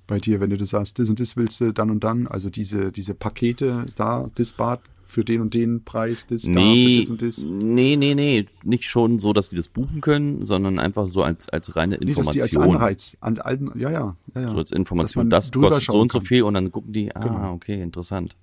Bei 0.10 0.18
dir, 0.18 0.40
wenn 0.40 0.50
du 0.50 0.58
das 0.58 0.72
sagst, 0.72 0.98
das 0.98 1.08
und 1.12 1.20
das 1.20 1.38
willst 1.38 1.62
du 1.62 1.72
dann 1.72 1.92
und 1.92 2.04
dann, 2.04 2.26
also 2.26 2.50
diese, 2.50 2.92
diese 2.92 3.14
Pakete, 3.14 3.86
da, 3.96 4.30
das 4.34 4.54
Bad 4.54 4.80
für 5.04 5.24
den 5.24 5.40
und 5.42 5.54
den 5.54 5.84
Preis, 5.84 6.26
das 6.26 6.42
da 6.44 6.52
für 6.52 6.60
Nee, 6.60 7.00
das 7.02 7.10
und 7.12 7.22
das. 7.22 7.44
nee, 7.46 7.96
nee, 7.96 8.16
nee, 8.16 8.46
nicht 8.64 8.86
schon 8.86 9.20
so, 9.20 9.34
dass 9.34 9.50
die 9.50 9.56
das 9.56 9.68
buchen 9.70 10.02
können, 10.02 10.44
sondern 10.46 10.80
einfach 10.80 11.06
so 11.06 11.22
als, 11.22 11.48
als 11.50 11.76
reine 11.76 12.00
Nee, 12.02 12.14
dass 12.16 12.30
die 12.32 12.42
als 12.42 12.54
Information. 12.54 12.76
Anreiz, 12.82 13.18
an 13.22 13.38
alten, 13.38 13.72
ja, 13.80 13.92
ja, 13.92 14.16
ja, 14.34 14.42
ja. 14.42 14.50
so 14.50 14.58
als 14.58 14.72
Dass 14.72 14.78
Information, 14.78 15.26
man 15.26 15.30
das 15.30 15.52
drüber 15.52 15.70
kostet 15.70 15.92
so 15.92 16.00
und 16.02 16.12
so 16.12 16.18
kann. 16.20 16.26
viel 16.28 16.42
und 16.44 16.56
dann 16.56 16.72
gucken 16.72 16.92
die, 16.92 17.16
ah, 17.16 17.20
Genau. 17.20 17.54
okay, 17.54 17.80
interessant. 17.82 18.36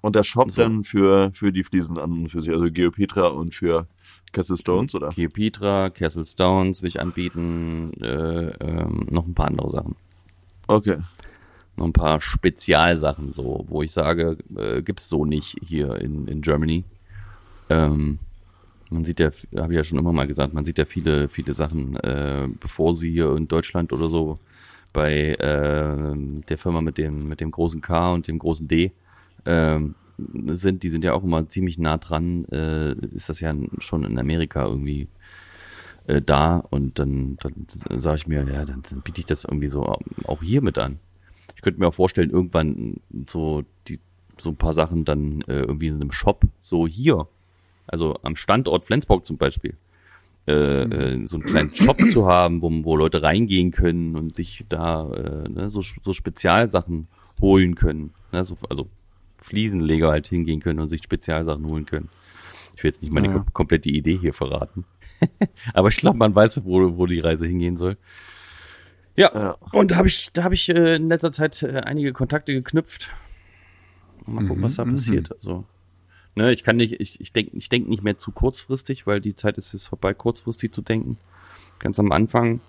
Und 0.00 0.16
der 0.16 0.24
Shop 0.24 0.50
So. 0.50 0.60
dann 0.62 0.82
für, 0.82 1.30
für 1.32 1.52
die 1.52 1.62
Fliesen 1.62 1.98
an 1.98 2.10
und 2.12 2.28
für 2.28 2.40
sich, 2.40 2.50
also 2.52 2.66
Geopetra 2.70 3.28
und 3.28 3.54
für 3.54 3.86
Castle 4.32 4.56
Stones, 4.56 4.94
oder? 4.96 5.08
Geopetra, 5.10 5.90
Castle 5.90 6.24
Stones 6.24 6.82
will 6.82 6.88
ich 6.88 7.00
anbieten, 7.00 7.92
äh, 8.00 8.46
ähm, 8.64 9.06
noch 9.10 9.26
ein 9.26 9.34
paar 9.34 9.46
andere 9.46 9.70
Sachen. 9.70 9.94
Okay. 10.66 10.98
noch 11.76 11.86
ein 11.86 11.92
paar 11.92 12.20
Spezialsachen, 12.20 13.32
so, 13.32 13.64
wo 13.68 13.82
ich 13.82 13.92
sage, 13.92 14.36
äh, 14.56 14.82
gibt's 14.82 15.08
so 15.08 15.24
nicht 15.24 15.56
hier 15.62 15.96
in, 15.96 16.28
in 16.28 16.42
Germany. 16.42 16.84
Ähm, 17.70 18.18
man 18.90 19.04
sieht 19.04 19.20
ja, 19.20 19.30
habe 19.56 19.72
ich 19.72 19.76
ja 19.76 19.84
schon 19.84 19.98
immer 19.98 20.12
mal 20.12 20.26
gesagt, 20.26 20.52
man 20.52 20.64
sieht 20.64 20.78
ja 20.78 20.84
viele, 20.84 21.28
viele 21.28 21.54
Sachen, 21.54 21.96
äh, 21.96 22.46
bevor 22.60 22.94
sie 22.94 23.10
hier 23.10 23.34
in 23.36 23.48
Deutschland 23.48 23.92
oder 23.92 24.08
so 24.08 24.38
bei 24.92 25.34
äh, 25.34 26.14
der 26.48 26.58
Firma 26.58 26.82
mit 26.82 26.98
dem, 26.98 27.28
mit 27.28 27.40
dem 27.40 27.50
großen 27.50 27.80
K 27.80 28.12
und 28.12 28.28
dem 28.28 28.38
großen 28.38 28.68
D 28.68 28.92
ähm, 29.46 29.94
sind, 30.46 30.82
die 30.82 30.90
sind 30.90 31.04
ja 31.04 31.14
auch 31.14 31.24
immer 31.24 31.48
ziemlich 31.48 31.78
nah 31.78 31.96
dran, 31.96 32.44
äh, 32.52 32.92
ist 32.92 33.30
das 33.30 33.40
ja 33.40 33.54
schon 33.78 34.04
in 34.04 34.18
Amerika 34.18 34.66
irgendwie 34.66 35.08
äh, 36.06 36.20
da 36.20 36.58
und 36.70 36.98
dann, 36.98 37.36
dann 37.40 38.00
sage 38.00 38.16
ich 38.16 38.26
mir, 38.26 38.44
ja, 38.44 38.64
dann, 38.64 38.82
dann 38.88 39.02
biete 39.02 39.20
ich 39.20 39.26
das 39.26 39.44
irgendwie 39.44 39.68
so 39.68 39.84
auch 40.24 40.42
hier 40.42 40.62
mit 40.62 40.78
an. 40.78 40.98
Ich 41.56 41.62
könnte 41.62 41.80
mir 41.80 41.88
auch 41.88 41.94
vorstellen, 41.94 42.30
irgendwann 42.30 43.00
so 43.28 43.62
die 43.88 44.00
so 44.38 44.50
ein 44.50 44.56
paar 44.56 44.72
Sachen 44.72 45.04
dann 45.04 45.42
äh, 45.42 45.60
irgendwie 45.60 45.88
in 45.88 45.94
einem 45.94 46.12
Shop, 46.12 46.44
so 46.60 46.86
hier, 46.86 47.28
also 47.86 48.16
am 48.22 48.36
Standort 48.36 48.84
Flensburg 48.84 49.24
zum 49.24 49.36
Beispiel, 49.36 49.76
äh, 50.46 50.52
äh, 50.82 51.26
so 51.26 51.36
einen 51.36 51.44
kleinen 51.44 51.72
Shop 51.72 52.00
zu 52.08 52.26
haben, 52.26 52.62
wo, 52.62 52.70
wo 52.84 52.96
Leute 52.96 53.22
reingehen 53.22 53.70
können 53.70 54.16
und 54.16 54.34
sich 54.34 54.64
da 54.68 55.08
äh, 55.12 55.48
ne, 55.48 55.70
so, 55.70 55.82
so 55.82 56.12
Spezialsachen 56.12 57.08
holen 57.40 57.74
können. 57.74 58.12
Ne, 58.32 58.44
so, 58.44 58.56
also 58.68 58.88
Fliesenleger 59.40 60.08
halt 60.10 60.26
hingehen 60.28 60.60
können 60.60 60.80
und 60.80 60.88
sich 60.88 61.02
Spezialsachen 61.02 61.66
holen 61.68 61.86
können. 61.86 62.08
Ich 62.82 62.84
will 62.84 62.90
jetzt 62.90 63.02
nicht 63.02 63.12
meine 63.12 63.28
Ja. 63.28 63.34
kom- 63.36 63.52
komplette 63.52 63.90
Idee 63.90 64.18
hier 64.18 64.32
verraten. 64.34 64.84
Aber 65.72 65.86
ich 65.86 65.98
glaube, 65.98 66.18
man 66.18 66.34
weiß, 66.34 66.64
wo, 66.64 66.96
wo 66.96 67.06
die 67.06 67.20
Reise 67.20 67.46
hingehen 67.46 67.76
soll. 67.76 67.96
Ja, 69.14 69.30
Ja. 69.32 69.56
und 69.70 69.92
da 69.92 69.96
habe 69.98 70.08
ich, 70.08 70.32
da 70.32 70.42
habe 70.42 70.54
ich 70.54 70.68
äh, 70.68 70.96
in 70.96 71.06
letzter 71.08 71.30
Zeit 71.30 71.62
äh, 71.62 71.82
einige 71.84 72.12
Kontakte 72.12 72.52
geknüpft. 72.52 73.08
Mal 74.26 74.44
gucken, 74.48 74.64
was 74.64 74.74
da 74.74 74.84
passiert. 74.84 75.30
Also, 75.30 75.64
ne, 76.34 76.50
ich 76.50 76.64
kann 76.64 76.74
nicht, 76.76 77.00
ich, 77.00 77.20
ich 77.20 77.32
denke 77.32 77.56
ich 77.56 77.68
denk 77.68 77.86
nicht 77.88 78.02
mehr 78.02 78.18
zu 78.18 78.32
kurzfristig, 78.32 79.06
weil 79.06 79.20
die 79.20 79.36
Zeit 79.36 79.58
ist 79.58 79.72
jetzt 79.74 79.86
vorbei, 79.86 80.12
kurzfristig 80.12 80.72
zu 80.72 80.82
denken. 80.82 81.18
Ganz 81.78 82.00
am 82.00 82.10
Anfang 82.10 82.60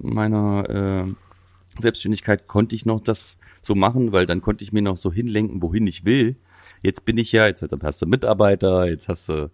meiner 0.00 0.70
äh, 0.70 1.80
Selbstständigkeit 1.82 2.46
konnte 2.46 2.74
ich 2.76 2.86
noch 2.86 3.00
das 3.00 3.38
so 3.60 3.74
machen, 3.74 4.12
weil 4.12 4.24
dann 4.24 4.40
konnte 4.40 4.64
ich 4.64 4.72
mir 4.72 4.80
noch 4.82 4.96
so 4.96 5.12
hinlenken, 5.12 5.60
wohin 5.60 5.86
ich 5.86 6.06
will. 6.06 6.36
Jetzt 6.82 7.04
bin 7.04 7.16
ich 7.18 7.32
ja, 7.32 7.46
jetzt 7.46 7.64
hast 7.82 8.02
du 8.02 8.06
Mitarbeiter, 8.06 8.86
jetzt 8.88 9.08
hast 9.08 9.28
du 9.28 9.50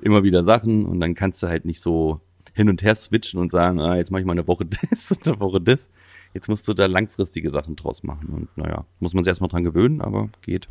immer 0.00 0.22
wieder 0.24 0.42
Sachen 0.42 0.84
und 0.86 1.00
dann 1.00 1.14
kannst 1.14 1.42
du 1.42 1.48
halt 1.48 1.64
nicht 1.64 1.80
so 1.80 2.20
hin 2.52 2.68
und 2.68 2.82
her 2.82 2.94
switchen 2.94 3.40
und 3.40 3.50
sagen, 3.50 3.80
ah, 3.80 3.96
jetzt 3.96 4.10
mache 4.10 4.20
ich 4.20 4.26
mal 4.26 4.32
eine 4.32 4.46
Woche 4.46 4.66
das 4.90 5.12
und 5.12 5.26
eine 5.28 5.40
Woche 5.40 5.60
das. 5.60 5.90
Jetzt 6.34 6.48
musst 6.48 6.66
du 6.66 6.74
da 6.74 6.86
langfristige 6.86 7.50
Sachen 7.50 7.76
draus 7.76 8.02
machen 8.02 8.28
und 8.28 8.56
naja, 8.56 8.84
muss 8.98 9.14
man 9.14 9.22
sich 9.24 9.30
erstmal 9.30 9.48
dran 9.50 9.62
gewöhnen, 9.64 10.00
aber 10.00 10.28
geht. 10.42 10.66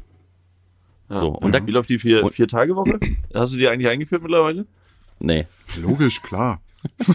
Ja. 1.10 1.20
So, 1.20 1.30
und 1.30 1.54
da, 1.54 1.66
Wie 1.66 1.72
läuft 1.72 1.90
die 1.90 2.00
vier, 2.00 2.30
vier 2.32 2.48
Tage 2.48 2.76
Woche? 2.76 3.00
Hast 3.34 3.54
du 3.54 3.58
die 3.58 3.68
eigentlich 3.68 3.88
eingeführt 3.90 4.22
mittlerweile? 4.22 4.66
nee, 5.20 5.48
Logisch, 5.82 6.22
klar. 6.22 6.62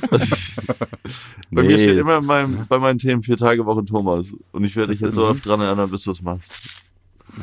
Bei 1.51 1.63
Nee, 1.63 1.69
mir 1.69 1.79
steht 1.79 1.99
immer 1.99 2.15
in 2.15 2.21
ist- 2.21 2.27
meinem, 2.27 2.67
bei 2.69 2.79
meinen 2.79 2.99
Themen 2.99 3.23
vier 3.23 3.37
Tage 3.37 3.65
Woche 3.67 3.85
Thomas. 3.85 4.35
Und 4.53 4.65
ich 4.65 4.75
werde 4.77 4.93
dich 4.93 5.01
jetzt 5.01 5.15
so 5.15 5.25
oft 5.27 5.45
dran 5.47 5.61
erinnern, 5.61 5.91
bis 5.91 6.03
du 6.05 6.11
es 6.13 6.23
machst. 6.23 6.91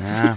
Ja. 0.00 0.36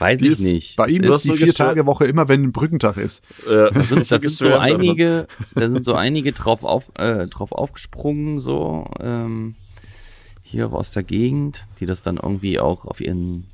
Weiß 0.00 0.18
Die 0.20 0.26
ich 0.26 0.32
ist, 0.32 0.40
nicht. 0.40 0.76
Bei 0.76 0.86
ihm 0.86 1.02
Es 1.02 1.06
Du 1.06 1.08
ist 1.08 1.14
hast 1.16 1.24
die 1.24 1.28
so 1.28 1.34
vier. 1.36 1.54
Tage 1.54 1.86
Woche 1.86 2.06
immer, 2.06 2.28
wenn 2.28 2.42
ein 2.42 2.52
Brückentag 2.52 2.96
ist. 2.96 3.28
Äh, 3.46 3.70
Das 3.72 3.88
sind, 3.90 3.98
das 4.10 4.22
sind 4.22 4.30
so 4.32 4.54
einige, 4.56 5.26
da 5.54 5.68
sind 5.68 5.84
so 5.84 5.94
einige 5.94 6.32
drauf, 6.32 6.64
auf, 6.64 6.90
äh, 6.96 7.26
drauf 7.28 7.52
aufgesprungen, 7.52 8.40
so 8.40 8.90
ähm, 8.98 9.54
hier 10.42 10.72
aus 10.72 10.92
der 10.92 11.02
Gegend, 11.02 11.66
die 11.78 11.86
das 11.86 12.02
dann 12.02 12.16
irgendwie 12.16 12.58
auch 12.58 12.86
auf 12.86 13.00
ihren 13.00 13.46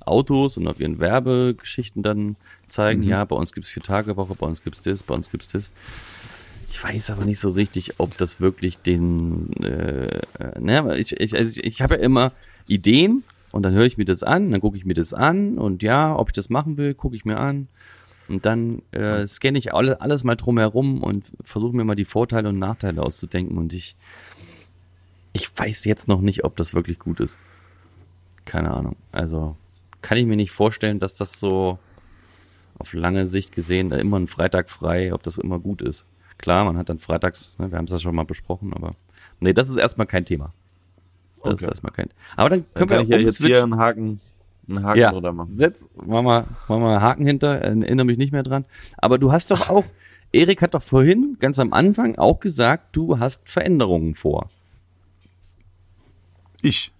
Autos 0.00 0.56
und 0.56 0.66
auf 0.68 0.80
ihren 0.80 0.98
Werbegeschichten 0.98 2.02
dann 2.02 2.36
zeigen. 2.68 3.02
Mhm. 3.02 3.08
Ja, 3.08 3.24
bei 3.24 3.36
uns 3.36 3.52
gibt's 3.52 3.70
vier 3.70 3.82
Tage 3.82 4.16
Woche, 4.16 4.34
bei 4.34 4.46
uns 4.46 4.62
gibt's 4.62 4.80
das, 4.80 5.02
bei 5.02 5.14
uns 5.14 5.30
gibt's 5.30 5.48
das. 5.48 5.70
Ich 6.70 6.82
weiß 6.82 7.10
aber 7.10 7.24
nicht 7.24 7.38
so 7.40 7.50
richtig, 7.50 8.00
ob 8.00 8.16
das 8.18 8.40
wirklich 8.40 8.78
den, 8.78 9.52
äh, 9.62 10.06
äh, 10.06 10.58
ne, 10.58 10.96
ich, 10.98 11.12
ich, 11.20 11.36
also 11.36 11.60
ich, 11.60 11.64
ich 11.64 11.82
habe 11.82 11.94
ja 11.94 12.00
immer 12.00 12.32
Ideen 12.66 13.22
und 13.54 13.62
dann 13.62 13.72
höre 13.72 13.84
ich 13.84 13.96
mir 13.96 14.04
das 14.04 14.24
an, 14.24 14.50
dann 14.50 14.60
gucke 14.60 14.76
ich 14.76 14.84
mir 14.84 14.94
das 14.94 15.14
an 15.14 15.58
und 15.58 15.84
ja, 15.84 16.16
ob 16.16 16.30
ich 16.30 16.32
das 16.32 16.50
machen 16.50 16.76
will, 16.76 16.92
gucke 16.92 17.14
ich 17.14 17.24
mir 17.24 17.38
an. 17.38 17.68
Und 18.26 18.46
dann 18.46 18.82
äh, 18.90 19.28
scanne 19.28 19.58
ich 19.58 19.72
alle, 19.72 20.00
alles 20.00 20.24
mal 20.24 20.34
drumherum 20.34 21.04
und 21.04 21.30
versuche 21.40 21.76
mir 21.76 21.84
mal 21.84 21.94
die 21.94 22.04
Vorteile 22.04 22.48
und 22.48 22.58
Nachteile 22.58 23.00
auszudenken. 23.00 23.56
Und 23.56 23.72
ich, 23.72 23.94
ich 25.34 25.56
weiß 25.56 25.84
jetzt 25.84 26.08
noch 26.08 26.20
nicht, 26.20 26.42
ob 26.42 26.56
das 26.56 26.74
wirklich 26.74 26.98
gut 26.98 27.20
ist. 27.20 27.38
Keine 28.44 28.72
Ahnung. 28.72 28.96
Also 29.12 29.56
kann 30.02 30.18
ich 30.18 30.26
mir 30.26 30.34
nicht 30.34 30.50
vorstellen, 30.50 30.98
dass 30.98 31.14
das 31.14 31.38
so 31.38 31.78
auf 32.76 32.92
lange 32.92 33.28
Sicht 33.28 33.52
gesehen 33.54 33.88
da 33.88 33.98
immer 33.98 34.18
ein 34.18 34.26
Freitag 34.26 34.68
frei, 34.68 35.14
ob 35.14 35.22
das 35.22 35.38
immer 35.38 35.60
gut 35.60 35.80
ist. 35.80 36.06
Klar, 36.38 36.64
man 36.64 36.76
hat 36.76 36.88
dann 36.88 36.98
freitags, 36.98 37.56
ne, 37.60 37.70
wir 37.70 37.78
haben 37.78 37.84
es 37.84 37.92
ja 37.92 38.00
schon 38.00 38.16
mal 38.16 38.24
besprochen, 38.24 38.74
aber 38.74 38.96
nee, 39.38 39.52
das 39.52 39.68
ist 39.68 39.76
erstmal 39.76 40.08
kein 40.08 40.24
Thema. 40.24 40.52
Das 41.44 41.54
ist 41.54 41.62
Okay. 41.62 41.70
erstmal 41.70 41.92
kein. 41.92 42.08
Aber 42.36 42.50
dann 42.50 42.60
Dann 42.60 42.74
können 42.74 42.90
wir 42.90 42.96
kann 42.96 43.04
ich 43.04 43.10
ja 43.10 43.18
jetzt 43.18 43.38
hier 43.38 43.62
einen 43.62 43.76
Haken, 43.76 44.18
einen 44.68 44.82
Haken 44.84 44.98
Ja, 45.00 45.10
drunter 45.12 45.32
machen. 45.32 45.50
setz, 45.50 45.88
mach 46.04 46.22
mal, 46.22 46.46
mach 46.68 46.78
mal 46.78 47.00
Haken 47.00 47.26
hinter, 47.26 47.56
erinnere 47.58 48.06
mich 48.06 48.18
nicht 48.18 48.32
mehr 48.32 48.42
dran. 48.42 48.64
Aber 48.98 49.18
du 49.18 49.30
hast 49.32 49.50
doch 49.50 49.68
auch, 49.70 49.84
Erik 50.32 50.62
hat 50.62 50.74
doch 50.74 50.82
vorhin, 50.82 51.36
ganz 51.38 51.58
am 51.58 51.72
Anfang, 51.72 52.16
auch 52.16 52.40
gesagt, 52.40 52.96
du 52.96 53.18
hast 53.18 53.48
Veränderungen 53.48 54.14
vor. 54.14 54.50
Ich. 56.62 56.92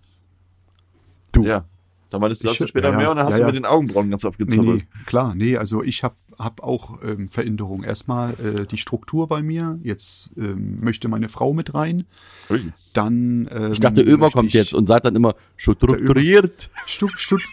Ja. 1.36 1.64
Da 2.10 2.18
meintest 2.20 2.44
du 2.44 2.48
Ich- 2.48 2.58
dazu 2.58 2.68
später 2.68 2.90
ja, 2.90 2.96
mehr 2.96 3.10
und 3.10 3.16
dann 3.16 3.26
hast 3.26 3.32
Ja, 3.32 3.38
du 3.38 3.42
ja. 3.42 3.46
mit 3.48 3.56
den 3.56 3.64
Augenbrauen 3.66 4.08
ganz 4.10 4.22
Nee, 4.22 4.28
aufgezuppelt. 4.28 4.76
nee, 4.76 4.86
klar, 5.06 5.34
nee, 5.34 5.56
also 5.56 5.82
ich 5.82 6.04
habe 6.04 6.14
hab 6.38 6.62
auch 6.62 7.00
ähm, 7.02 7.28
Veränderungen. 7.28 7.84
Erstmal 7.84 8.32
äh, 8.40 8.66
die 8.66 8.76
Struktur 8.78 9.28
bei 9.28 9.42
mir. 9.42 9.78
Jetzt 9.82 10.30
ähm, 10.36 10.80
möchte 10.80 11.08
meine 11.08 11.28
Frau 11.28 11.52
mit 11.54 11.74
rein. 11.74 12.04
Ui. 12.50 12.72
Dann. 12.92 13.48
Ähm, 13.50 13.72
Ich 13.72 13.80
dachte, 13.80 14.02
Ömer 14.02 14.30
kommt 14.30 14.48
ich- 14.48 14.54
jetzt 14.54 14.74
und 14.74 14.86
sagt 14.88 15.04
dann 15.06 15.16
immer, 15.16 15.34
strukturiert. 15.56 16.70
Stuck, 16.86 17.18
stuck. 17.18 17.40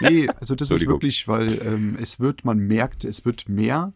Nee, 0.00 0.28
also 0.40 0.56
das 0.56 0.72
ist 0.72 0.88
wirklich, 0.88 1.28
weil 1.28 1.62
ähm, 1.64 1.96
es 2.00 2.18
wird, 2.18 2.44
man 2.44 2.58
merkt, 2.58 3.04
es 3.04 3.24
wird 3.24 3.48
mehr. 3.48 3.92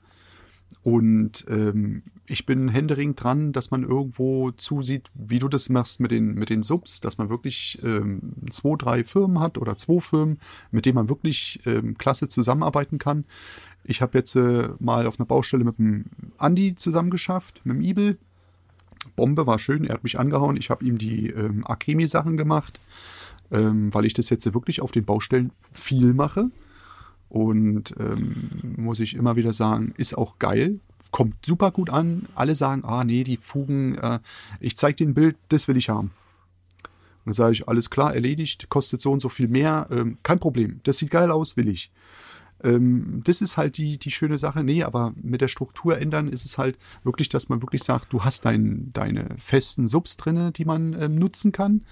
Und 0.85 1.45
ähm, 1.49 2.05
ich 2.29 2.47
bin 2.47 2.69
händeringend 2.69 3.23
dran, 3.23 3.53
dass 3.53 3.71
man 3.73 3.83
irgendwo 3.83 4.53
zusieht, 4.53 5.09
wie 5.15 5.41
du 5.41 5.49
das 5.49 5.69
machst 5.71 5.99
mit 5.99 6.13
den, 6.13 6.35
mit 6.35 6.51
den 6.51 6.63
Subs, 6.63 7.01
dass 7.01 7.19
man 7.19 7.31
wirklich 7.31 7.81
ähm, 7.83 8.21
zwei, 8.51 8.77
drei 8.77 9.03
Firmen 9.03 9.41
hat 9.41 9.59
oder 9.59 9.77
zwei 9.77 9.99
Firmen, 10.01 10.39
mit 10.71 10.87
denen 10.87 10.95
man 10.95 11.09
wirklich 11.09 11.61
ähm, 11.67 11.99
klasse 11.99 12.29
zusammenarbeiten 12.29 12.99
kann. 12.99 13.25
Ich 13.85 14.03
habe 14.03 14.19
jetzt 14.19 14.37
äh, 14.37 14.69
mal 14.79 15.07
auf 15.07 15.19
einer 15.19 15.27
Baustelle 15.27 15.65
mit 15.65 15.79
dem 15.79 16.07
Andi 16.37 16.75
zusammengeschafft, 16.75 17.63
mit 17.65 17.77
dem 17.77 17.83
Ibel. 17.83 18.19
Bombe 19.17 19.47
war 19.47 19.59
schön, 19.59 19.85
er 19.85 19.95
hat 19.95 20.05
mich 20.05 20.19
angehauen. 20.19 20.57
Ich 20.57 20.71
habe 20.71 20.85
ihm 20.85 20.99
die 20.99 21.31
ähm, 21.31 21.67
Akemi-Sachen 21.67 22.37
gemacht 22.37 22.81
ähm, 23.51 23.93
weil 23.93 24.05
ich 24.05 24.15
das 24.15 24.31
jetzt 24.31 24.53
wirklich 24.53 24.81
auf 24.81 24.93
den 24.93 25.05
Baustellen 25.05 25.53
viel 25.73 26.15
mache. 26.15 26.51
Und 27.29 27.95
ähm, 27.99 28.75
muss 28.77 29.01
ich 29.01 29.15
immer 29.15 29.37
wieder 29.37 29.53
sagen, 29.53 29.93
ist 29.99 30.17
auch 30.17 30.39
geil, 30.39 30.81
kommt 31.11 31.45
super 31.45 31.71
gut 31.71 31.91
an. 31.91 32.27
Alle 32.35 32.55
sagen, 32.55 32.85
ah 32.85 33.05
nee, 33.05 33.23
die 33.23 33.37
Fugen, 33.37 33.99
äh, 33.99 34.19
ich 34.61 34.77
zeig 34.79 34.97
dir 34.97 35.07
ein 35.07 35.15
Bild, 35.15 35.37
das 35.51 35.69
will 35.69 35.77
ich 35.77 35.91
haben. 35.91 36.11
Und 37.25 37.27
dann 37.27 37.33
sage 37.35 37.53
ich, 37.53 37.69
alles 37.69 37.91
klar, 37.91 38.15
erledigt, 38.15 38.71
kostet 38.71 39.03
so 39.03 39.13
und 39.13 39.21
so 39.21 39.29
viel 39.29 39.49
mehr, 39.49 39.89
ähm, 39.91 40.17
kein 40.23 40.39
Problem, 40.39 40.81
das 40.85 40.99
sieht 40.99 41.11
geil 41.11 41.31
aus, 41.31 41.59
will 41.59 41.69
ich. 41.69 41.91
Ähm, 42.63 43.23
das 43.25 43.41
ist 43.41 43.57
halt 43.57 43.77
die, 43.79 43.99
die 43.99 44.11
schöne 44.11 44.39
Sache. 44.39 44.65
Nee, 44.65 44.83
aber 44.83 45.15
mit 45.21 45.41
der 45.41 45.49
Struktur 45.49 45.99
ändern 45.99 46.29
ist 46.29 46.45
es 46.45 46.59
halt 46.59 46.79
wirklich, 47.05 47.29
dass 47.29 47.49
man 47.49 47.63
wirklich 47.63 47.85
sagt, 47.85 48.13
du 48.13 48.25
hast 48.25 48.45
dein, 48.45 48.91
deine 48.93 49.29
festen 49.39 49.89
Subs 49.89 50.17
drinne, 50.17 50.53
die 50.53 50.65
man 50.65 51.01
ähm, 51.01 51.15
nutzen 51.17 51.53
kann. 51.53 51.83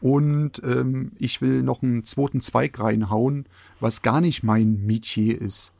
Und 0.00 0.62
ähm, 0.64 1.12
ich 1.18 1.40
will 1.40 1.62
noch 1.62 1.82
einen 1.82 2.04
zweiten 2.04 2.40
Zweig 2.40 2.78
reinhauen, 2.78 3.46
was 3.80 4.02
gar 4.02 4.20
nicht 4.20 4.42
mein 4.42 4.84
Metier 4.86 5.40
ist. 5.40 5.74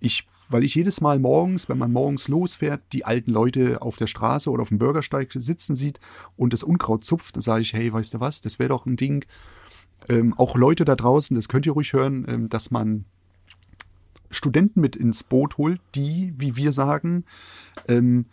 Ich, 0.00 0.24
weil 0.48 0.64
ich 0.64 0.74
jedes 0.74 1.00
Mal 1.00 1.20
morgens, 1.20 1.68
wenn 1.68 1.78
man 1.78 1.92
morgens 1.92 2.26
losfährt, 2.26 2.80
die 2.92 3.04
alten 3.04 3.30
Leute 3.30 3.82
auf 3.82 3.96
der 3.96 4.08
Straße 4.08 4.50
oder 4.50 4.62
auf 4.62 4.70
dem 4.70 4.78
Bürgersteig 4.78 5.30
sitzen 5.32 5.76
sieht 5.76 6.00
und 6.36 6.52
das 6.52 6.64
Unkraut 6.64 7.04
zupft, 7.04 7.36
dann 7.36 7.42
sage 7.42 7.62
ich, 7.62 7.72
hey, 7.72 7.92
weißt 7.92 8.14
du 8.14 8.20
was, 8.20 8.40
das 8.40 8.58
wäre 8.58 8.70
doch 8.70 8.84
ein 8.84 8.96
Ding. 8.96 9.24
Ähm, 10.08 10.34
auch 10.36 10.56
Leute 10.56 10.84
da 10.84 10.96
draußen, 10.96 11.36
das 11.36 11.48
könnt 11.48 11.66
ihr 11.66 11.72
ruhig 11.72 11.92
hören, 11.92 12.26
ähm, 12.28 12.48
dass 12.48 12.72
man 12.72 13.04
Studenten 14.32 14.80
mit 14.80 14.96
ins 14.96 15.22
Boot 15.22 15.58
holt, 15.58 15.80
die, 15.94 16.34
wie 16.36 16.56
wir 16.56 16.72
sagen, 16.72 17.24
ähm, 17.88 18.26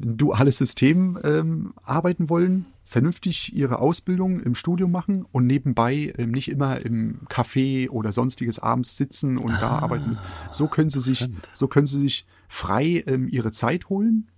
ein 0.00 0.16
duales 0.16 0.58
System 0.58 1.18
ähm, 1.24 1.74
arbeiten 1.82 2.28
wollen, 2.28 2.66
vernünftig 2.84 3.54
ihre 3.54 3.80
Ausbildung 3.80 4.40
im 4.40 4.54
Studium 4.54 4.92
machen 4.92 5.26
und 5.32 5.46
nebenbei 5.46 6.12
ähm, 6.16 6.30
nicht 6.30 6.48
immer 6.48 6.80
im 6.84 7.20
Café 7.28 7.90
oder 7.90 8.12
sonstiges 8.12 8.60
abends 8.60 8.96
sitzen 8.96 9.38
und 9.38 9.50
da 9.60 9.70
arbeiten. 9.70 10.18
So 10.52 10.68
können 10.68 10.90
sie 10.90 11.00
sich, 11.00 11.28
so 11.52 11.66
können 11.66 11.86
sie 11.86 12.00
sich 12.00 12.26
frei 12.46 13.02
ähm, 13.06 13.28
ihre 13.28 13.50
Zeit 13.50 13.88
holen 13.88 14.28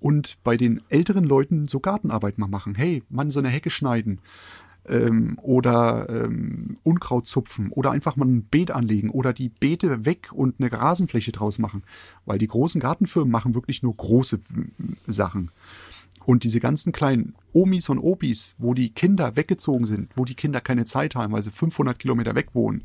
und 0.00 0.38
bei 0.42 0.56
den 0.56 0.80
älteren 0.88 1.24
Leuten 1.24 1.68
so 1.68 1.80
Gartenarbeit 1.80 2.38
mal 2.38 2.48
machen. 2.48 2.74
Hey, 2.74 3.02
Mann, 3.10 3.30
so 3.30 3.40
eine 3.40 3.48
Hecke 3.48 3.68
schneiden 3.68 4.20
ähm, 4.90 5.38
oder 5.40 6.08
ähm, 6.10 6.76
Unkraut 6.82 7.26
zupfen 7.26 7.70
oder 7.70 7.92
einfach 7.92 8.16
mal 8.16 8.26
ein 8.26 8.42
Beet 8.42 8.72
anlegen 8.72 9.10
oder 9.10 9.32
die 9.32 9.48
Beete 9.48 10.04
weg 10.04 10.30
und 10.32 10.56
eine 10.58 10.72
Rasenfläche 10.72 11.32
draus 11.32 11.58
machen. 11.58 11.84
Weil 12.26 12.38
die 12.38 12.48
großen 12.48 12.80
Gartenfirmen 12.80 13.30
machen 13.30 13.54
wirklich 13.54 13.82
nur 13.82 13.96
große 13.96 14.36
äh, 14.36 15.12
Sachen. 15.12 15.50
Und 16.26 16.44
diese 16.44 16.60
ganzen 16.60 16.92
kleinen 16.92 17.34
Omis 17.52 17.88
und 17.88 17.98
Opis, 17.98 18.56
wo 18.58 18.74
die 18.74 18.92
Kinder 18.92 19.36
weggezogen 19.36 19.86
sind, 19.86 20.16
wo 20.16 20.24
die 20.24 20.34
Kinder 20.34 20.60
keine 20.60 20.84
Zeit 20.84 21.14
haben, 21.14 21.32
weil 21.32 21.42
sie 21.42 21.50
500 21.50 21.98
Kilometer 21.98 22.34
weg 22.34 22.48
wohnen, 22.54 22.84